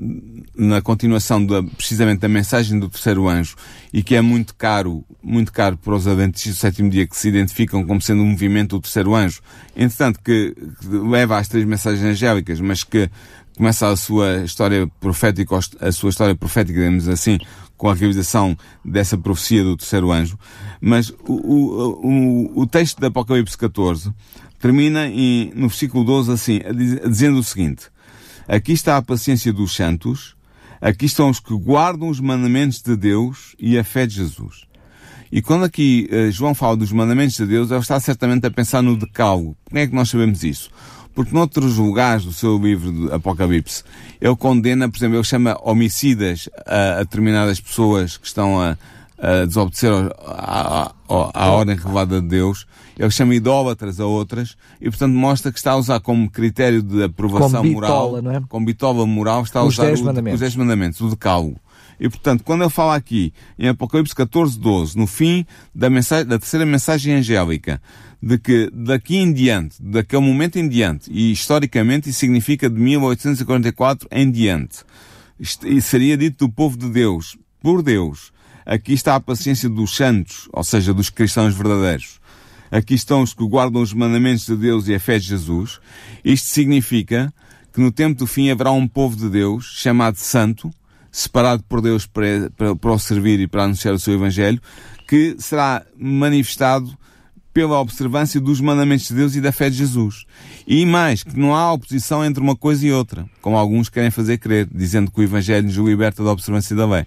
na 0.54 0.82
continuação 0.82 1.42
da, 1.42 1.62
precisamente 1.62 2.20
da 2.20 2.28
mensagem 2.28 2.78
do 2.78 2.90
terceiro 2.90 3.26
anjo 3.26 3.56
e 3.90 4.02
que 4.02 4.14
é 4.14 4.20
muito 4.20 4.54
caro, 4.54 5.02
muito 5.22 5.50
caro 5.50 5.78
para 5.78 5.94
os 5.94 6.06
adventistas 6.06 6.56
do 6.56 6.60
sétimo 6.60 6.90
dia 6.90 7.06
que 7.06 7.16
se 7.16 7.28
identificam 7.28 7.82
como 7.86 7.98
sendo 8.02 8.22
um 8.22 8.26
movimento 8.26 8.76
do 8.76 8.82
terceiro 8.82 9.14
anjo. 9.14 9.40
Entretanto, 9.74 10.20
que, 10.22 10.54
que 10.78 10.88
leva 10.88 11.38
às 11.38 11.48
três 11.48 11.64
mensagens 11.64 12.04
angélicas, 12.04 12.60
mas 12.60 12.84
que 12.84 13.08
começa 13.56 13.88
a 13.88 13.96
sua 13.96 14.42
história 14.44 14.86
profética, 15.00 15.58
a 15.80 15.90
sua 15.90 16.10
história 16.10 16.34
profética, 16.34 16.78
digamos 16.80 17.08
assim, 17.08 17.38
com 17.78 17.88
a 17.88 17.94
realização 17.94 18.54
dessa 18.84 19.16
profecia 19.16 19.64
do 19.64 19.74
terceiro 19.74 20.12
anjo. 20.12 20.38
Mas 20.82 21.08
o, 21.26 21.32
o, 21.32 22.06
o, 22.06 22.60
o 22.60 22.66
texto 22.66 23.00
de 23.00 23.06
Apocalipse 23.06 23.56
14 23.56 24.12
termina 24.60 25.08
em, 25.08 25.50
no 25.54 25.68
versículo 25.68 26.04
12 26.04 26.32
assim, 26.32 26.60
dizendo 27.08 27.38
o 27.38 27.42
seguinte: 27.42 27.86
Aqui 28.46 28.72
está 28.72 28.96
a 28.96 29.02
paciência 29.02 29.52
dos 29.52 29.74
santos, 29.74 30.36
aqui 30.80 31.06
estão 31.06 31.30
os 31.30 31.40
que 31.40 31.54
guardam 31.54 32.08
os 32.08 32.20
mandamentos 32.20 32.80
de 32.82 32.94
Deus 32.96 33.56
e 33.58 33.78
a 33.78 33.82
fé 33.82 34.06
de 34.06 34.16
Jesus. 34.16 34.68
E 35.32 35.40
quando 35.40 35.64
aqui 35.64 36.08
eh, 36.10 36.30
João 36.30 36.54
fala 36.54 36.76
dos 36.76 36.90
mandamentos 36.90 37.36
de 37.36 37.46
Deus, 37.46 37.70
ele 37.70 37.78
está 37.78 38.00
certamente 38.00 38.46
a 38.46 38.50
pensar 38.50 38.82
no 38.82 38.96
decálogo. 38.96 39.56
Como 39.64 39.78
é 39.78 39.86
que 39.86 39.94
nós 39.94 40.10
sabemos 40.10 40.42
isso? 40.42 40.68
Porque 41.14 41.32
noutros 41.32 41.76
lugares 41.76 42.24
do 42.24 42.32
seu 42.32 42.58
livro 42.58 42.92
de 42.92 43.12
Apocalipse, 43.12 43.84
ele 44.20 44.34
condena, 44.34 44.88
por 44.88 44.96
exemplo, 44.96 45.16
ele 45.16 45.24
chama 45.24 45.56
homicidas 45.62 46.48
a 46.66 47.04
determinadas 47.04 47.60
pessoas 47.60 48.16
que 48.16 48.26
estão 48.26 48.60
a, 48.60 48.76
a 49.20 49.44
desobedecer 49.44 49.92
à, 50.26 50.92
à, 51.08 51.30
à 51.44 51.50
ordem 51.50 51.76
revelada 51.76 52.20
de 52.20 52.26
Deus. 52.28 52.66
Ele 52.98 53.10
chama 53.10 53.34
idólatras 53.34 53.98
a 54.00 54.06
outras 54.06 54.56
e, 54.80 54.88
portanto, 54.90 55.12
mostra 55.14 55.50
que 55.52 55.58
está 55.58 55.72
a 55.72 55.76
usar 55.76 56.00
como 56.00 56.30
critério 56.30 56.82
de 56.82 57.02
aprovação 57.04 57.62
moral, 57.64 57.90
bitola, 58.12 58.22
não 58.22 58.30
é? 58.32 58.42
como 58.48 58.66
bitola 58.66 59.06
moral, 59.06 59.42
está 59.42 59.60
a 59.60 59.64
Os 59.64 59.74
usar 59.74 59.86
dez 59.86 60.00
o- 60.00 60.04
os 60.34 60.40
dez 60.40 60.56
mandamentos, 60.56 61.00
o 61.00 61.08
decálogo. 61.08 61.58
E, 61.98 62.08
portanto, 62.08 62.42
quando 62.44 62.62
ele 62.62 62.70
fala 62.70 62.94
aqui, 62.96 63.32
em 63.58 63.68
Apocalipse 63.68 64.14
14, 64.14 64.58
12, 64.58 64.96
no 64.96 65.06
fim 65.06 65.44
da, 65.74 65.90
mensagem, 65.90 66.26
da 66.26 66.38
terceira 66.38 66.64
mensagem 66.64 67.14
angélica, 67.14 67.80
de 68.22 68.38
que 68.38 68.70
daqui 68.72 69.16
em 69.16 69.30
diante, 69.32 69.82
daquele 69.82 70.22
momento 70.22 70.58
em 70.58 70.66
diante, 70.66 71.10
e 71.12 71.30
historicamente 71.32 72.08
isso 72.08 72.18
significa 72.20 72.70
de 72.70 72.78
1844 72.80 74.08
em 74.10 74.30
diante, 74.30 74.78
e 75.64 75.80
seria 75.80 76.16
dito 76.16 76.46
do 76.46 76.52
povo 76.52 76.76
de 76.76 76.88
Deus, 76.88 77.36
por 77.62 77.82
Deus, 77.82 78.32
aqui 78.64 78.92
está 78.92 79.14
a 79.14 79.20
paciência 79.20 79.68
dos 79.68 79.96
santos, 79.96 80.48
ou 80.52 80.64
seja, 80.64 80.94
dos 80.94 81.10
cristãos 81.10 81.54
verdadeiros. 81.54 82.20
Aqui 82.70 82.94
estão 82.94 83.22
os 83.22 83.34
que 83.34 83.44
guardam 83.44 83.82
os 83.82 83.92
mandamentos 83.92 84.46
de 84.46 84.56
Deus 84.56 84.86
e 84.86 84.94
a 84.94 85.00
fé 85.00 85.18
de 85.18 85.26
Jesus. 85.26 85.80
Isto 86.24 86.48
significa 86.48 87.32
que 87.72 87.80
no 87.80 87.90
tempo 87.90 88.18
do 88.18 88.26
fim 88.26 88.50
haverá 88.50 88.70
um 88.70 88.86
povo 88.86 89.16
de 89.16 89.28
Deus 89.28 89.72
chamado 89.76 90.16
Santo, 90.16 90.70
separado 91.10 91.64
por 91.68 91.80
Deus 91.80 92.06
para, 92.06 92.50
para, 92.56 92.76
para 92.76 92.92
o 92.92 92.98
servir 92.98 93.40
e 93.40 93.48
para 93.48 93.64
anunciar 93.64 93.94
o 93.94 93.98
seu 93.98 94.14
Evangelho, 94.14 94.60
que 95.08 95.34
será 95.38 95.84
manifestado 95.98 96.96
pela 97.52 97.80
observância 97.80 98.40
dos 98.40 98.60
mandamentos 98.60 99.08
de 99.08 99.14
Deus 99.14 99.34
e 99.34 99.40
da 99.40 99.50
fé 99.50 99.68
de 99.68 99.76
Jesus. 99.76 100.24
E 100.66 100.86
mais, 100.86 101.24
que 101.24 101.36
não 101.36 101.54
há 101.54 101.72
oposição 101.72 102.24
entre 102.24 102.40
uma 102.40 102.54
coisa 102.54 102.86
e 102.86 102.92
outra, 102.92 103.28
como 103.42 103.56
alguns 103.56 103.88
querem 103.88 104.10
fazer 104.10 104.38
crer, 104.38 104.68
dizendo 104.72 105.10
que 105.10 105.20
o 105.20 105.22
Evangelho 105.24 105.66
nos 105.66 105.76
liberta 105.76 106.22
da 106.22 106.30
observância 106.30 106.76
da 106.76 106.86
lei. 106.86 107.04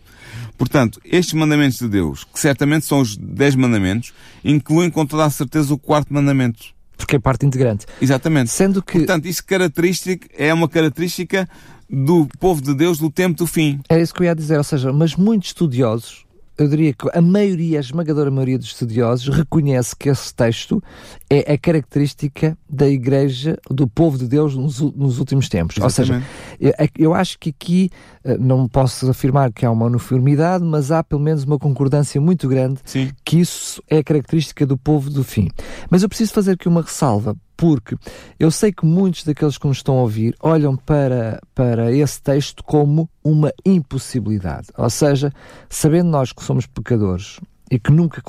Portanto, 0.58 1.00
estes 1.04 1.34
mandamentos 1.34 1.80
de 1.80 1.88
Deus, 1.88 2.24
que 2.24 2.40
certamente 2.40 2.86
são 2.86 3.00
os 3.00 3.18
dez 3.18 3.56
mandamentos, 3.56 4.14
incluem 4.44 4.90
com 4.90 5.06
toda 5.06 5.26
a 5.26 5.30
certeza 5.30 5.74
o 5.74 5.78
quarto 5.78 6.14
mandamento. 6.14 6.74
Porque 6.96 7.16
é 7.16 7.20
parte 7.20 7.46
integrante. 7.46 7.86
Exatamente. 8.02 8.52
Sendo 8.52 8.82
que 8.82 9.00
Portanto, 9.00 9.26
isso 9.26 9.44
característica, 9.46 10.28
é 10.38 10.54
uma 10.54 10.70
característica 10.70 11.50
do 11.90 12.28
povo 12.40 12.62
de 12.62 12.74
Deus 12.74 12.98
do 12.98 13.10
tempo 13.10 13.38
do 13.38 13.46
fim. 13.46 13.80
era 13.90 14.02
isso 14.02 14.14
que 14.14 14.22
eu 14.22 14.26
ia 14.26 14.36
dizer, 14.36 14.58
ou 14.58 14.64
seja, 14.64 14.94
mas 14.94 15.16
muitos 15.16 15.50
estudiosos 15.50 16.24
eu 16.58 16.68
diria 16.68 16.94
que 16.94 17.10
a 17.14 17.22
maioria, 17.22 17.80
a 17.80 17.82
esmagadora 17.82 18.30
maioria 18.30 18.58
dos 18.58 18.68
estudiosos 18.68 19.36
reconhece 19.36 19.96
que 19.96 20.10
esse 20.10 20.34
texto 20.34 20.82
é 21.30 21.54
a 21.54 21.58
característica 21.58 22.58
da 22.70 22.88
Igreja, 22.88 23.58
do 23.70 23.88
povo 23.88 24.18
de 24.18 24.28
Deus 24.28 24.56
nos, 24.56 24.80
nos 24.80 25.20
últimos 25.20 25.50
tempos. 25.50 25.78
Exatamente. 25.78 26.12
Ou 26.12 26.20
seja, 26.20 26.24
eu, 26.60 26.74
é 26.78 26.90
eu, 26.98 27.14
acho 27.14 27.40
que 27.40 27.50
aqui 27.50 27.90
eh, 28.24 28.38
não 28.38 28.68
posso 28.68 29.10
afirmar 29.10 29.52
que 29.52 29.66
há 29.66 29.72
uma 29.72 29.86
uniformidade, 29.86 30.64
mas 30.64 30.92
há 30.92 31.04
pelo 31.04 31.22
menos 31.22 31.44
uma 31.44 31.58
concordância 31.58 32.22
muito 32.22 32.48
grande 32.48 32.80
Sim. 32.86 33.12
que 33.26 33.40
isso 33.40 33.82
é 33.90 33.98
a 33.98 34.04
característica 34.04 34.66
do 34.66 34.78
povo 34.78 35.10
do 35.10 35.24
fim. 35.24 35.50
Mas 35.90 36.04
eu 36.04 36.10
preciso 36.10 36.34
fazer 36.34 36.52
aqui 36.52 36.68
uma 36.68 36.82
ressalva, 36.82 37.36
porque 37.64 37.96
eu 38.38 38.52
sei 38.52 38.74
que 38.74 38.86
muitos 38.86 39.24
daqueles 39.24 39.58
que 39.58 39.66
nos 39.66 39.78
estão 39.78 39.98
a 39.98 40.02
ouvir 40.02 40.36
olham 40.42 40.76
para, 40.76 41.40
para 41.56 41.94
esse 41.94 42.22
texto 42.22 42.62
como 42.62 43.10
uma 43.24 43.54
impossibilidade. 43.66 44.68
Ou 44.78 44.90
seja, 44.90 45.32
sabendo 45.70 46.10
nós 46.10 46.34
que 46.34 46.44
somos 46.44 46.68
pecadores 46.68 47.40
e 47.72 47.80
que 47.80 47.90
nunca 47.90 48.22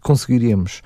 conseguiremos 0.00 0.80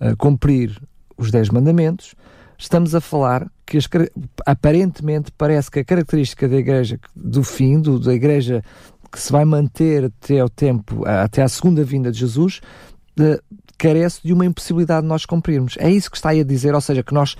uh, 0.00 0.16
cumprir 0.16 0.80
os 1.18 1.30
Dez 1.30 1.50
Mandamentos, 1.50 2.14
estamos 2.56 2.94
a 2.94 3.00
falar 3.02 3.46
que 3.66 3.76
as, 3.76 3.86
aparentemente 4.46 5.30
parece 5.36 5.70
que 5.70 5.80
a 5.80 5.84
característica 5.84 6.48
da 6.48 6.56
igreja 6.56 6.98
do 7.14 7.44
fim, 7.44 7.78
do, 7.78 8.00
da 8.00 8.14
igreja 8.14 8.64
que 9.12 9.20
se 9.20 9.30
vai 9.30 9.44
manter 9.44 10.04
até 10.06 10.42
o 10.42 10.48
tempo, 10.48 11.06
até 11.06 11.42
a 11.42 11.48
segunda 11.48 11.84
vinda 11.84 12.10
de 12.10 12.20
Jesus, 12.20 12.62
de, 13.14 13.38
carece 13.76 14.20
de 14.24 14.32
uma 14.32 14.46
impossibilidade 14.46 15.02
de 15.02 15.08
nós 15.08 15.24
cumprirmos. 15.24 15.76
É 15.78 15.90
isso 15.90 16.10
que 16.10 16.16
está 16.16 16.30
aí 16.30 16.40
a 16.40 16.44
dizer, 16.44 16.74
ou 16.74 16.80
seja, 16.80 17.02
que 17.02 17.14
nós 17.14 17.36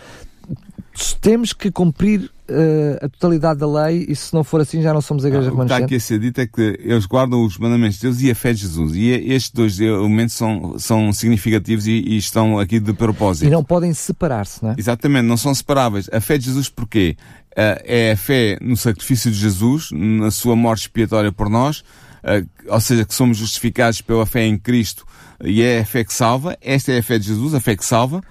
temos 1.20 1.52
que 1.52 1.70
cumprir 1.70 2.30
uh, 2.48 3.04
a 3.04 3.08
totalidade 3.08 3.58
da 3.58 3.66
lei 3.66 4.06
e 4.08 4.14
se 4.14 4.32
não 4.32 4.44
for 4.44 4.60
assim 4.60 4.80
já 4.80 4.92
não 4.94 5.00
somos 5.00 5.24
a 5.24 5.28
igreja 5.28 5.48
ah, 5.48 5.50
remanescente. 5.50 5.84
O 5.84 5.88
que 5.88 5.94
está 5.94 6.12
aqui 6.12 6.14
a 6.14 6.18
ser 6.18 6.18
dito 6.20 6.40
é 6.40 6.46
que 6.46 6.78
eles 6.82 7.06
guardam 7.06 7.44
os 7.44 7.58
mandamentos 7.58 7.96
de 7.96 8.02
Deus 8.02 8.20
e 8.20 8.30
a 8.30 8.34
fé 8.34 8.52
de 8.52 8.60
Jesus. 8.60 8.94
E 8.94 9.08
estes 9.08 9.50
dois 9.50 9.80
elementos 9.80 10.34
são, 10.34 10.78
são 10.78 11.12
significativos 11.12 11.86
e, 11.86 11.92
e 11.92 12.16
estão 12.16 12.58
aqui 12.58 12.78
de 12.78 12.92
propósito. 12.92 13.46
E 13.46 13.50
não 13.50 13.64
podem 13.64 13.92
separar-se, 13.92 14.62
não 14.62 14.70
é? 14.70 14.74
Exatamente, 14.78 15.26
não 15.26 15.36
são 15.36 15.54
separáveis. 15.54 16.08
A 16.12 16.20
fé 16.20 16.38
de 16.38 16.44
Jesus 16.44 16.68
porquê? 16.68 17.16
Uh, 17.52 17.80
é 17.84 18.12
a 18.12 18.16
fé 18.16 18.58
no 18.60 18.76
sacrifício 18.76 19.30
de 19.30 19.38
Jesus, 19.38 19.90
na 19.92 20.30
sua 20.30 20.54
morte 20.54 20.82
expiatória 20.82 21.32
por 21.32 21.48
nós, 21.48 21.84
ou 22.68 22.80
seja, 22.80 23.04
que 23.04 23.14
somos 23.14 23.36
justificados 23.36 24.00
pela 24.00 24.24
fé 24.24 24.46
em 24.46 24.58
Cristo 24.58 25.06
e 25.42 25.62
é 25.62 25.80
a 25.80 25.86
fé 25.86 26.04
que 26.04 26.12
salva. 26.12 26.56
Esta 26.60 26.92
é 26.92 26.98
a 26.98 27.02
fé 27.02 27.18
de 27.18 27.26
Jesus, 27.26 27.54
a 27.54 27.60
fé 27.60 27.76
que 27.76 27.84
salva. 27.84 28.22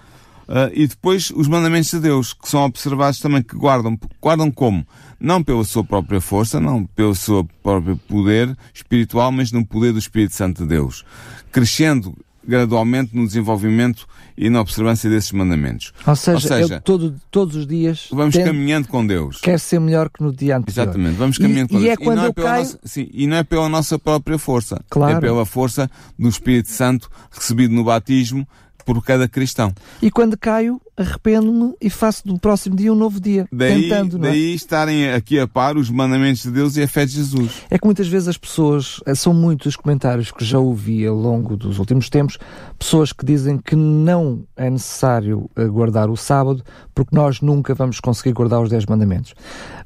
Uh, 0.47 0.67
e 0.73 0.87
depois 0.87 1.31
os 1.31 1.47
mandamentos 1.47 1.91
de 1.91 1.99
Deus, 1.99 2.33
que 2.33 2.49
são 2.49 2.63
observados 2.63 3.19
também, 3.19 3.41
que 3.41 3.55
guardam. 3.55 3.97
Guardam 4.21 4.51
como? 4.51 4.85
Não 5.19 5.41
pela 5.41 5.63
sua 5.63 5.83
própria 5.83 6.19
força, 6.19 6.59
não 6.59 6.85
pelo 6.85 7.15
seu 7.15 7.47
próprio 7.61 7.95
poder 7.95 8.55
espiritual, 8.73 9.31
mas 9.31 9.51
no 9.51 9.65
poder 9.65 9.93
do 9.93 9.99
Espírito 9.99 10.35
Santo 10.35 10.63
de 10.63 10.69
Deus. 10.69 11.05
Crescendo 11.51 12.17
gradualmente 12.45 13.15
no 13.15 13.25
desenvolvimento 13.25 14.07
e 14.37 14.49
na 14.49 14.61
observância 14.61 15.09
desses 15.09 15.31
mandamentos. 15.31 15.93
Ou 16.05 16.15
seja, 16.15 16.35
Ou 16.35 16.41
seja 16.41 16.81
todo, 16.81 17.15
todos 17.29 17.55
os 17.55 17.67
dias 17.67 18.07
vamos 18.11 18.35
caminhando 18.35 18.87
com 18.87 19.05
Deus. 19.05 19.39
Quer 19.41 19.59
ser 19.59 19.79
melhor 19.79 20.09
que 20.09 20.23
no 20.23 20.33
dia 20.33 20.57
anterior. 20.57 20.83
Exatamente, 20.83 21.15
vamos 21.15 21.37
caminhando 21.37 21.67
e, 21.67 21.69
com 21.69 21.79
e 21.79 21.83
Deus. 21.83 21.93
É 21.93 21.97
quando 21.97 22.17
e 22.17 22.21
não 22.21 22.25
é 22.25 22.33
caio... 22.33 22.63
nossa, 22.63 22.79
sim, 22.83 23.07
e 23.11 23.27
não 23.27 23.37
é 23.37 23.43
pela 23.43 23.69
nossa 23.69 23.99
própria 23.99 24.37
força. 24.37 24.81
Claro. 24.89 25.17
É 25.17 25.19
pela 25.19 25.45
força 25.45 25.89
do 26.17 26.27
Espírito 26.27 26.69
Santo 26.69 27.09
recebido 27.31 27.73
no 27.73 27.83
batismo 27.83 28.47
por 28.85 29.03
cada 29.03 29.27
cristão. 29.27 29.73
E 30.01 30.11
quando 30.11 30.37
caio, 30.37 30.81
arrependo-me 30.95 31.73
e 31.81 31.89
faço 31.89 32.27
do 32.27 32.37
próximo 32.37 32.75
dia 32.75 32.91
um 32.93 32.95
novo 32.95 33.19
dia. 33.19 33.47
Daí, 33.51 33.89
tentando, 33.89 34.17
é? 34.17 34.29
daí 34.29 34.53
estarem 34.53 35.11
aqui 35.11 35.39
a 35.39 35.47
par 35.47 35.75
os 35.75 35.89
mandamentos 35.89 36.43
de 36.43 36.51
Deus 36.51 36.77
e 36.77 36.83
a 36.83 36.87
fé 36.87 37.05
de 37.05 37.13
Jesus. 37.13 37.63
É 37.69 37.77
que 37.79 37.85
muitas 37.85 38.07
vezes 38.07 38.27
as 38.27 38.37
pessoas, 38.37 38.99
eh, 39.05 39.15
são 39.15 39.33
muitos 39.33 39.67
os 39.67 39.75
comentários 39.75 40.31
que 40.31 40.45
já 40.45 40.59
ouvi 40.59 41.05
ao 41.05 41.15
longo 41.15 41.57
dos 41.57 41.79
últimos 41.79 42.09
tempos, 42.09 42.37
pessoas 42.77 43.11
que 43.11 43.25
dizem 43.25 43.57
que 43.57 43.75
não 43.75 44.43
é 44.55 44.69
necessário 44.69 45.49
eh, 45.55 45.65
guardar 45.65 46.09
o 46.09 46.15
sábado 46.17 46.63
porque 46.93 47.15
nós 47.15 47.41
nunca 47.41 47.73
vamos 47.73 47.99
conseguir 47.99 48.33
guardar 48.33 48.61
os 48.61 48.69
dez 48.69 48.85
mandamentos. 48.85 49.33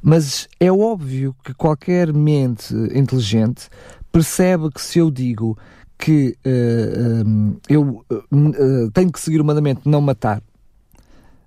Mas 0.01 0.47
é 0.59 0.71
óbvio 0.71 1.35
que 1.43 1.53
qualquer 1.53 2.11
mente 2.11 2.73
inteligente 2.93 3.69
percebe 4.11 4.69
que 4.71 4.81
se 4.81 4.99
eu 4.99 5.11
digo 5.11 5.57
que 5.97 6.29
uh, 6.29 6.33
eh, 6.45 7.23
um, 7.25 7.57
eu 7.67 8.05
uh, 8.11 8.91
tenho 8.93 9.11
que 9.11 9.19
seguir 9.19 9.41
o 9.41 9.45
mandamento 9.45 9.81
de 9.83 9.89
não 9.89 9.99
matar, 9.99 10.41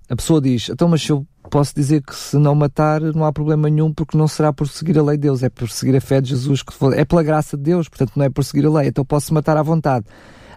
a 0.09 0.15
pessoa 0.15 0.41
diz, 0.41 0.69
então 0.69 0.89
mas 0.89 1.07
eu 1.07 1.25
posso 1.49 1.73
dizer 1.73 2.01
que 2.01 2.13
se 2.13 2.37
não 2.37 2.53
matar 2.53 3.01
não 3.01 3.25
há 3.25 3.31
problema 3.31 3.69
nenhum 3.69 3.93
porque 3.93 4.17
não 4.17 4.27
será 4.27 4.51
por 4.51 4.67
seguir 4.67 4.99
a 4.99 5.03
lei 5.03 5.17
de 5.17 5.21
Deus, 5.21 5.41
é 5.41 5.49
por 5.49 5.69
seguir 5.69 5.95
a 5.95 6.01
fé 6.01 6.19
de 6.19 6.29
Jesus, 6.29 6.61
que 6.61 6.73
é 6.95 7.05
pela 7.05 7.23
graça 7.23 7.55
de 7.55 7.63
Deus, 7.63 7.87
portanto 7.87 8.13
não 8.15 8.25
é 8.25 8.29
por 8.29 8.43
seguir 8.43 8.65
a 8.65 8.69
lei, 8.69 8.89
então 8.89 9.05
posso 9.05 9.33
matar 9.33 9.55
à 9.55 9.63
vontade. 9.63 10.05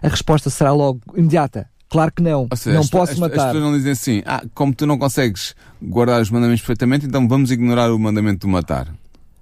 A 0.01 0.07
resposta 0.07 0.49
será 0.49 0.71
logo 0.73 0.99
imediata. 1.15 1.69
Claro 1.89 2.11
que 2.11 2.21
não, 2.21 2.47
seja, 2.55 2.77
não 2.77 2.87
posso 2.87 3.19
matar. 3.19 3.37
As 3.37 3.45
pessoas 3.45 3.63
não 3.63 3.71
dizem 3.71 3.91
assim, 3.91 4.23
ah, 4.25 4.43
como 4.53 4.73
tu 4.73 4.85
não 4.85 4.97
consegues 4.97 5.55
guardar 5.81 6.21
os 6.21 6.29
mandamentos 6.29 6.61
perfeitamente, 6.61 7.05
então 7.05 7.27
vamos 7.27 7.51
ignorar 7.51 7.91
o 7.93 7.97
mandamento 7.97 8.45
de 8.45 8.51
matar. 8.51 8.93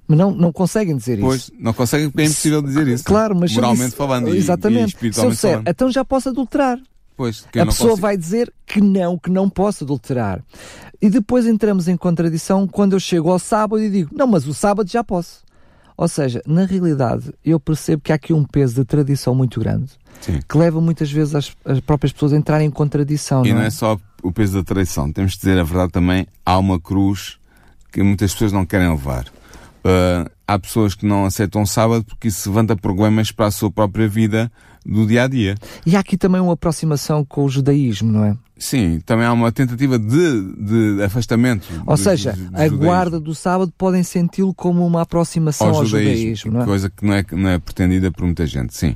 Mas 0.07 0.17
não, 0.17 0.31
não 0.31 0.51
conseguem 0.51 0.95
dizer 0.95 1.19
pois, 1.19 1.41
isso. 1.41 1.51
Pois, 1.51 1.63
não 1.63 1.73
conseguem 1.73 2.09
porque 2.09 2.21
é 2.21 2.25
impossível 2.25 2.61
dizer 2.61 2.87
isso. 2.87 3.03
Claro, 3.03 3.35
mas 3.35 3.53
moralmente 3.53 3.85
disse, 3.85 3.95
falando 3.95 4.35
exatamente. 4.35 4.79
e, 4.79 4.83
e 4.83 4.87
espiritualmente 4.87 5.39
se 5.39 5.47
eu 5.47 5.51
disser, 5.57 5.71
então 5.71 5.91
já 5.91 6.03
posso 6.03 6.29
adulterar. 6.29 6.79
Pois, 7.15 7.45
a 7.47 7.65
pessoa 7.65 7.91
consigo... 7.91 7.95
vai 7.97 8.17
dizer 8.17 8.51
que 8.65 8.81
não, 8.81 9.17
que 9.17 9.29
não 9.29 9.49
posso 9.49 9.83
adulterar. 9.83 10.43
E 11.01 11.09
depois 11.09 11.45
entramos 11.45 11.87
em 11.87 11.95
contradição 11.95 12.67
quando 12.67 12.93
eu 12.93 12.99
chego 12.99 13.29
ao 13.29 13.37
sábado 13.37 13.81
e 13.81 13.89
digo, 13.89 14.09
não, 14.13 14.25
mas 14.25 14.47
o 14.47 14.53
sábado 14.53 14.89
já 14.89 15.03
posso. 15.03 15.43
Ou 15.95 16.07
seja, 16.07 16.41
na 16.45 16.65
realidade, 16.65 17.31
eu 17.45 17.59
percebo 17.59 18.01
que 18.01 18.11
há 18.11 18.15
aqui 18.15 18.33
um 18.33 18.43
peso 18.43 18.75
de 18.75 18.85
tradição 18.85 19.35
muito 19.35 19.59
grande 19.59 19.91
Sim. 20.21 20.39
que 20.47 20.57
leva 20.57 20.81
muitas 20.81 21.11
vezes 21.11 21.35
as, 21.35 21.55
as, 21.65 21.79
próprias 21.81 22.11
pessoas 22.11 22.33
a 22.33 22.37
entrarem 22.37 22.67
em 22.67 22.71
contradição. 22.71 23.45
E 23.45 23.49
não 23.49 23.57
não 23.57 23.63
é? 23.63 23.67
é 23.67 23.69
só 23.69 23.99
o 24.23 24.31
peso 24.31 24.53
da 24.53 24.63
tradição, 24.63 25.11
temos 25.11 25.33
de 25.33 25.39
dizer 25.39 25.59
a 25.59 25.63
verdade 25.63 25.91
também, 25.91 26.25
há 26.45 26.57
uma 26.57 26.79
cruz 26.79 27.37
que 27.91 28.01
muitas 28.01 28.31
pessoas 28.31 28.51
não 28.51 28.65
querem 28.65 28.89
levar. 28.89 29.25
Uh, 29.83 30.29
há 30.47 30.57
pessoas 30.57 30.95
que 30.95 31.05
não 31.05 31.25
aceitam 31.25 31.61
o 31.61 31.67
sábado 31.67 32.05
porque 32.05 32.29
isso 32.29 32.49
levanta 32.49 32.75
problemas 32.75 33.31
para 33.31 33.47
a 33.47 33.51
sua 33.51 33.69
própria 33.69 34.07
vida 34.07 34.51
do 34.85 35.05
dia 35.05 35.23
a 35.23 35.27
dia. 35.27 35.55
E 35.85 35.95
há 35.95 35.99
aqui 35.99 36.17
também 36.17 36.41
uma 36.41 36.53
aproximação 36.53 37.23
com 37.25 37.43
o 37.43 37.49
judaísmo, 37.49 38.11
não 38.11 38.25
é? 38.25 38.37
Sim, 38.57 39.01
também 39.05 39.25
há 39.25 39.33
uma 39.33 39.51
tentativa 39.51 39.99
de, 39.99 40.53
de 40.55 41.03
afastamento. 41.03 41.67
Ou 41.85 41.97
seja, 41.97 42.37
a 42.53 42.67
guarda 42.69 43.19
do 43.19 43.35
sábado 43.35 43.73
podem 43.77 44.03
senti-lo 44.03 44.53
como 44.53 44.85
uma 44.85 45.01
aproximação 45.01 45.67
ao, 45.67 45.75
ao 45.77 45.85
judaísmo, 45.85 46.15
judaísmo 46.15 46.51
não 46.53 46.61
é? 46.61 46.65
coisa 46.65 46.89
que 46.89 47.05
não 47.05 47.13
é, 47.13 47.25
não 47.31 47.49
é 47.49 47.59
pretendida 47.59 48.11
por 48.11 48.23
muita 48.23 48.45
gente, 48.45 48.73
sim. 48.73 48.95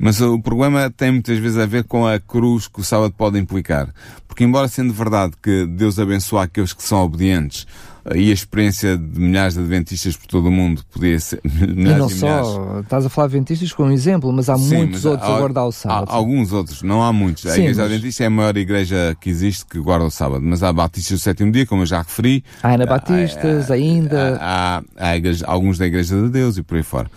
Mas 0.00 0.20
o 0.20 0.40
problema 0.40 0.90
tem 0.90 1.12
muitas 1.12 1.38
vezes 1.38 1.58
a 1.58 1.66
ver 1.66 1.84
com 1.84 2.06
a 2.06 2.18
cruz 2.18 2.66
que 2.66 2.80
o 2.80 2.84
sábado 2.84 3.14
pode 3.16 3.38
implicar. 3.38 3.88
Porque 4.26 4.42
embora 4.42 4.66
sendo 4.66 4.92
verdade 4.92 5.34
que 5.40 5.66
Deus 5.66 5.98
abençoa 5.98 6.44
aqueles 6.44 6.72
que 6.72 6.82
são 6.82 6.98
obedientes, 7.04 7.66
e 8.14 8.30
a 8.30 8.34
experiência 8.34 8.98
de 8.98 9.18
milhares 9.18 9.54
de 9.54 9.60
adventistas 9.60 10.16
por 10.16 10.26
todo 10.26 10.48
o 10.48 10.50
mundo 10.50 10.82
podia 10.92 11.18
ser. 11.18 11.40
e 11.44 11.74
não 11.74 12.08
só, 12.08 12.80
estás 12.80 13.06
a 13.06 13.08
falar 13.08 13.28
de 13.28 13.36
adventistas 13.36 13.72
como 13.72 13.88
um 13.88 13.92
exemplo, 13.92 14.30
mas 14.32 14.50
há 14.50 14.58
Sim, 14.58 14.76
muitos 14.76 15.02
mas 15.02 15.04
outros 15.06 15.30
há, 15.30 15.34
a 15.34 15.38
guardar 15.38 15.64
o 15.64 15.72
sábado. 15.72 16.10
Há, 16.10 16.14
alguns 16.14 16.52
outros, 16.52 16.82
não 16.82 17.02
há 17.02 17.12
muitos. 17.12 17.46
A 17.46 17.56
Igreja 17.56 17.82
mas... 17.82 17.92
Adventista 17.92 18.24
é 18.24 18.26
a 18.26 18.30
maior 18.30 18.56
igreja 18.56 19.16
que 19.20 19.30
existe 19.30 19.64
que 19.64 19.78
guarda 19.78 20.04
o 20.04 20.10
sábado, 20.10 20.44
mas 20.44 20.62
há 20.62 20.72
Batistas 20.72 21.18
do 21.18 21.22
sétimo 21.22 21.50
dia, 21.50 21.64
como 21.64 21.82
eu 21.82 21.86
já 21.86 21.98
referi. 22.02 22.44
Há 22.62 22.74
Anabatistas, 22.74 23.70
há, 23.70 23.74
ainda. 23.74 24.38
Há, 24.40 24.82
há 24.96 25.16
igreja, 25.16 25.44
alguns 25.46 25.78
da 25.78 25.86
Igreja 25.86 26.20
de 26.20 26.28
Deus 26.28 26.58
e 26.58 26.62
por 26.62 26.76
aí 26.76 26.82
fora. 26.82 27.10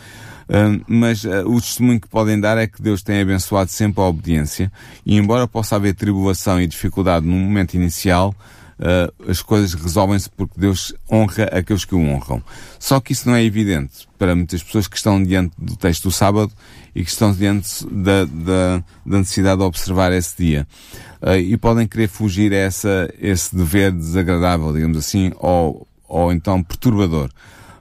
Uh, 0.47 0.81
mas 0.88 1.25
uh, 1.25 1.45
o 1.45 1.59
testemunho 1.59 1.99
que 1.99 2.07
podem 2.07 2.39
dar 2.39 2.57
é 2.57 2.65
que 2.65 2.81
Deus 2.81 3.03
tem 3.03 3.19
abençoado 3.19 3.69
sempre 3.69 4.01
a 4.01 4.05
obediência 4.05 4.71
e 5.05 5.17
embora 5.17 5.45
possa 5.45 5.75
haver 5.75 5.93
tribulação 5.93 6.61
e 6.61 6.65
dificuldade 6.65 7.25
no 7.25 7.33
momento 7.33 7.73
inicial, 7.73 8.33
uh, 8.80 9.30
as 9.30 9.41
coisas 9.41 9.73
resolvem-se 9.73 10.30
porque 10.30 10.59
Deus 10.59 10.93
honra 11.11 11.45
aqueles 11.45 11.86
que 11.86 11.95
o 11.95 11.99
honram. 11.99 12.41
Só 12.80 12.99
que 12.99 13.13
isso 13.13 13.28
não 13.28 13.36
é 13.36 13.43
evidente 13.43 14.07
para 14.17 14.36
muitas 14.36 14.63
pessoas 14.63 14.88
que 14.88 14.97
estão 14.97 15.21
diante 15.21 15.53
do 15.57 15.75
texto 15.75 16.03
do 16.03 16.11
sábado 16.11 16.51
e 16.95 17.03
que 17.03 17.09
estão 17.09 17.32
diante 17.34 17.86
da, 17.86 18.25
da, 18.25 18.84
da 19.05 19.17
necessidade 19.19 19.59
de 19.59 19.63
observar 19.63 20.11
esse 20.11 20.36
dia. 20.38 20.67
Uh, 21.21 21.36
e 21.36 21.57
podem 21.57 21.88
querer 21.88 22.07
fugir 22.07 22.53
a 22.53 22.57
essa, 22.57 23.13
esse 23.19 23.55
dever 23.55 23.91
desagradável, 23.91 24.71
digamos 24.73 24.97
assim, 24.97 25.32
ou, 25.38 25.88
ou 26.07 26.32
então 26.32 26.61
perturbador 26.63 27.30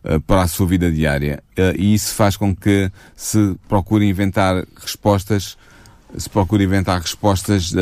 uh, 0.05 0.20
para 0.20 0.42
a 0.42 0.49
sua 0.49 0.66
vida 0.66 0.90
diária. 0.90 1.42
Uh, 1.53 1.78
e 1.78 1.94
isso 1.94 2.14
faz 2.14 2.36
com 2.36 2.55
que 2.55 2.90
se 3.14 3.57
procure 3.68 4.07
inventar 4.07 4.64
respostas, 4.80 5.57
se 6.16 6.30
procure 6.30 6.64
inventar 6.64 7.01
respostas 7.01 7.74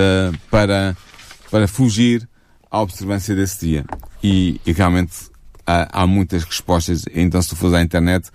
para, 0.51 0.97
para 1.51 1.69
fugir 1.69 2.27
à 2.75 2.81
observância 2.81 3.37
desse 3.37 3.67
dia. 3.67 3.85
E, 4.23 4.61
e 4.67 4.73
realmente 4.73 5.31
há, 5.65 6.03
há, 6.03 6.07
muitas 6.07 6.43
respostas, 6.43 7.05
então 7.15 7.41
se 7.41 7.51
tu 7.51 7.57
fores 7.57 7.75
à 7.75 7.81
internet, 7.81 8.31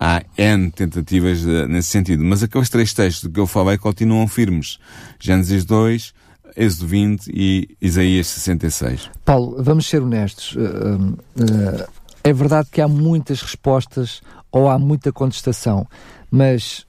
há 0.00 0.22
N 0.36 0.72
tentativas 0.72 1.44
uh, 1.44 1.68
nesse 1.68 1.88
sentido. 1.88 2.24
Mas 2.24 2.42
aqueles 2.42 2.68
três 2.68 2.92
textos 2.92 3.30
que 3.32 3.38
eu 3.38 3.46
falei 3.46 3.78
continuam 3.78 4.26
firmes. 4.26 4.78
Gênesis 5.20 5.64
2, 5.64 6.12
Êxodo 6.56 6.86
20 6.88 7.30
e 7.32 7.76
Isaías 7.80 8.26
66. 8.26 9.08
Paulo, 9.24 9.62
vamos 9.62 9.86
ser 9.86 10.02
honestos. 10.02 10.56
Uh, 10.56 11.12
uh, 11.40 11.88
é 12.24 12.32
verdade 12.32 12.68
que 12.72 12.80
há 12.80 12.88
muitas 12.88 13.40
respostas 13.40 14.20
ou 14.50 14.68
há 14.68 14.80
muita 14.80 15.12
contestação, 15.12 15.86
mas 16.28 16.86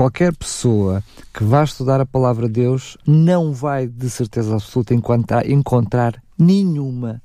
qualquer 0.00 0.34
pessoa 0.34 1.04
que 1.30 1.44
vá 1.44 1.62
estudar 1.62 2.00
a 2.00 2.06
palavra 2.06 2.46
de 2.46 2.54
Deus 2.54 2.96
não 3.06 3.52
vai, 3.52 3.86
de 3.86 4.08
certeza 4.08 4.54
absoluta, 4.54 4.94
encontrar, 4.94 5.46
encontrar 5.46 6.22
nenhuma, 6.38 7.20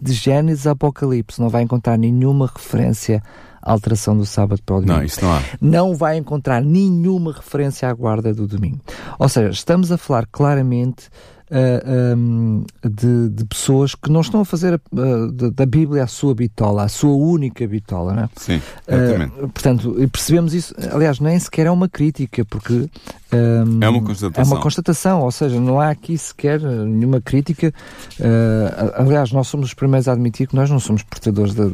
de 0.00 0.14
Gênesis 0.14 0.66
a 0.66 0.70
Apocalipse, 0.70 1.38
não 1.38 1.50
vai 1.50 1.60
encontrar 1.60 1.98
nenhuma 1.98 2.46
referência 2.46 3.22
à 3.60 3.72
alteração 3.72 4.16
do 4.16 4.24
sábado 4.24 4.62
para 4.64 4.76
o 4.76 4.80
domingo. 4.80 5.00
Não, 5.00 5.04
isso 5.04 5.22
não 5.22 5.34
há. 5.34 5.42
Não 5.60 5.94
vai 5.94 6.16
encontrar 6.16 6.62
nenhuma 6.62 7.30
referência 7.30 7.86
à 7.90 7.92
guarda 7.92 8.32
do 8.32 8.46
domingo. 8.46 8.80
Ou 9.18 9.28
seja, 9.28 9.50
estamos 9.50 9.92
a 9.92 9.98
falar 9.98 10.26
claramente 10.32 11.10
uh, 11.52 11.54
eh, 11.54 12.14
um, 12.16 12.64
de, 12.82 13.28
de, 13.28 13.44
pessoas 13.44 13.94
que 13.94 14.10
não 14.10 14.22
estão 14.22 14.40
a 14.40 14.44
fazer 14.44 14.74
uh, 14.74 15.50
da 15.52 15.66
Bíblia 15.66 16.04
a 16.04 16.06
sua 16.06 16.34
bitola, 16.34 16.84
a 16.84 16.88
sua 16.88 17.14
única 17.14 17.66
bitola, 17.66 18.14
não 18.14 18.22
é? 18.24 18.28
Sim, 18.36 18.60
exatamente. 18.88 19.32
Portanto, 19.32 19.94
percebemos 20.10 20.54
isso, 20.54 20.74
aliás, 20.90 21.20
nem 21.20 21.38
sequer 21.38 21.66
é 21.66 21.70
uma 21.70 21.88
crítica, 21.88 22.44
porque 22.44 22.88
um, 23.32 23.78
é 23.82 23.88
uma 23.88 24.02
constatação. 24.02 24.42
É 24.42 24.46
uma 24.46 24.62
constatação, 24.62 25.20
ou 25.22 25.30
seja, 25.30 25.58
não 25.58 25.80
há 25.80 25.90
aqui 25.90 26.18
sequer 26.18 26.60
nenhuma 26.60 27.20
crítica. 27.20 27.72
Uh, 28.20 28.92
aliás, 28.96 29.32
nós 29.32 29.48
somos 29.48 29.68
os 29.68 29.74
primeiros 29.74 30.06
a 30.06 30.12
admitir 30.12 30.46
que 30.46 30.54
nós 30.54 30.68
não 30.68 30.78
somos 30.78 31.02
portadores 31.02 31.54
da, 31.54 31.64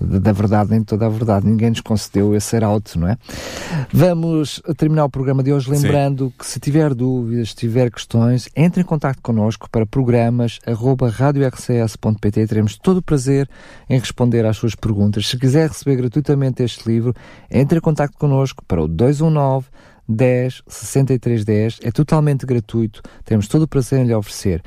da, 0.00 0.18
da 0.18 0.32
verdade, 0.32 0.70
nem 0.70 0.82
toda 0.82 1.06
a 1.06 1.08
verdade. 1.08 1.46
Ninguém 1.46 1.70
nos 1.70 1.80
concedeu 1.80 2.34
esse 2.34 2.48
ser 2.48 2.62
alto, 2.62 2.98
não 2.98 3.08
é? 3.08 3.16
Vamos 3.90 4.60
terminar 4.76 5.06
o 5.06 5.10
programa 5.10 5.42
de 5.42 5.52
hoje 5.52 5.70
lembrando 5.70 6.26
Sim. 6.26 6.34
que 6.38 6.46
se 6.46 6.60
tiver 6.60 6.92
dúvidas, 6.94 7.50
se 7.50 7.56
tiver 7.56 7.90
questões, 7.90 8.48
entre 8.54 8.82
em 8.82 8.84
contato 8.84 9.20
connosco 9.22 9.70
para 9.70 9.86
programas 9.86 10.58
arroba 10.66 11.08
radiorcs.pt. 11.08 12.46
Teremos 12.46 12.76
todo 12.76 12.98
o 12.98 13.02
prazer 13.02 13.48
em 13.88 13.98
responder 13.98 14.44
às 14.44 14.58
suas 14.58 14.74
perguntas. 14.74 15.26
Se 15.26 15.38
quiser 15.38 15.68
receber 15.68 15.96
gratuitamente 15.96 16.62
este 16.62 16.86
livro, 16.86 17.14
entre 17.50 17.78
em 17.78 17.80
contato 17.80 18.12
connosco 18.18 18.62
para 18.66 18.82
o 18.82 18.88
219 18.88 19.66
10 20.08 20.62
63 20.66 21.44
10. 21.44 21.80
É 21.82 21.90
totalmente 21.90 22.46
gratuito. 22.46 23.02
Temos 23.24 23.48
todo 23.48 23.62
o 23.62 23.68
prazer 23.68 24.00
em 24.00 24.06
lhe 24.06 24.14
oferecer. 24.14 24.62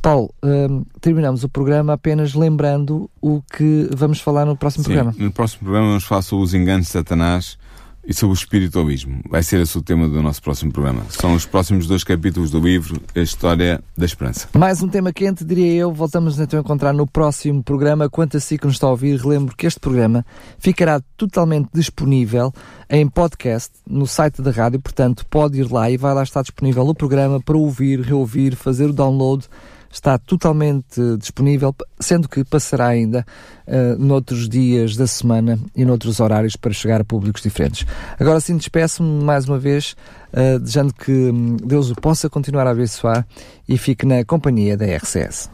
Paulo, 0.00 0.32
hum, 0.42 0.84
terminamos 1.00 1.42
o 1.42 1.48
programa 1.48 1.94
apenas 1.94 2.34
lembrando 2.34 3.10
o 3.20 3.42
que 3.42 3.88
vamos 3.96 4.20
falar 4.20 4.44
no 4.44 4.56
próximo 4.56 4.84
Sim, 4.84 4.92
programa. 4.92 5.14
No 5.18 5.32
próximo 5.32 5.64
programa 5.64 5.88
vamos 5.88 6.04
falar 6.04 6.22
sobre 6.22 6.44
os 6.44 6.54
enganos 6.54 6.86
de 6.86 6.92
Satanás 6.92 7.58
e 8.06 8.14
sobre 8.14 8.32
o 8.32 8.38
espiritualismo. 8.38 9.20
Vai 9.28 9.42
ser 9.42 9.60
esse 9.60 9.76
o 9.76 9.82
tema 9.82 10.08
do 10.08 10.22
nosso 10.22 10.40
próximo 10.40 10.70
programa. 10.70 11.02
São 11.10 11.34
os 11.34 11.44
próximos 11.44 11.86
dois 11.86 12.04
capítulos 12.04 12.50
do 12.50 12.60
livro 12.60 13.00
A 13.14 13.20
História 13.20 13.82
da 13.96 14.06
Esperança. 14.06 14.48
Mais 14.54 14.82
um 14.82 14.88
tema 14.88 15.12
quente, 15.12 15.44
diria 15.44 15.74
eu. 15.74 15.92
Voltamos 15.92 16.38
então 16.38 16.58
a 16.58 16.62
encontrar 16.62 16.92
no 16.92 17.06
próximo 17.06 17.62
programa. 17.62 18.08
Quanto 18.08 18.36
a 18.36 18.40
si 18.40 18.56
que 18.56 18.66
nos 18.66 18.76
está 18.76 18.86
a 18.86 18.90
ouvir, 18.90 19.18
relembro 19.18 19.56
que 19.56 19.66
este 19.66 19.80
programa 19.80 20.24
ficará 20.58 21.00
totalmente 21.16 21.68
disponível 21.74 22.52
em 22.88 23.08
podcast 23.08 23.72
no 23.88 24.06
site 24.06 24.40
da 24.40 24.52
rádio. 24.52 24.80
Portanto, 24.80 25.26
pode 25.28 25.60
ir 25.60 25.70
lá 25.70 25.90
e 25.90 25.96
vai 25.96 26.14
lá 26.14 26.22
estar 26.22 26.42
disponível 26.42 26.86
o 26.86 26.94
programa 26.94 27.40
para 27.40 27.56
ouvir, 27.56 28.00
reouvir, 28.00 28.54
fazer 28.54 28.90
o 28.90 28.92
download 28.92 29.48
está 29.90 30.18
totalmente 30.18 31.00
disponível, 31.18 31.74
sendo 31.98 32.28
que 32.28 32.44
passará 32.44 32.88
ainda 32.88 33.24
uh, 33.66 33.98
noutros 33.98 34.48
dias 34.48 34.96
da 34.96 35.06
semana 35.06 35.58
e 35.74 35.84
noutros 35.84 36.20
horários 36.20 36.56
para 36.56 36.72
chegar 36.72 37.00
a 37.00 37.04
públicos 37.04 37.42
diferentes. 37.42 37.86
Agora 38.18 38.40
sim, 38.40 38.56
despeço-me 38.56 39.24
mais 39.24 39.48
uma 39.48 39.58
vez, 39.58 39.96
uh, 40.32 40.58
desejando 40.58 40.92
que 40.92 41.12
um, 41.12 41.56
Deus 41.56 41.90
o 41.90 41.94
possa 41.94 42.28
continuar 42.28 42.66
a 42.66 42.70
abençoar 42.70 43.26
e 43.68 43.76
fique 43.78 44.06
na 44.06 44.24
companhia 44.24 44.76
da 44.76 44.86
RCS. 44.86 45.50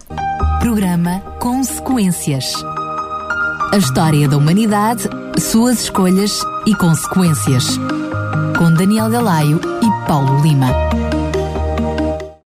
Programa 0.60 1.20
Consequências. 1.40 2.52
A 3.72 3.78
história 3.78 4.28
da 4.28 4.36
humanidade, 4.36 5.08
suas 5.38 5.84
escolhas 5.84 6.40
e 6.66 6.74
consequências. 6.74 7.78
Com 8.58 8.72
Daniel 8.74 9.08
Galaio 9.08 9.60
e 9.82 10.06
Paulo 10.06 10.42
Lima. 10.42 10.68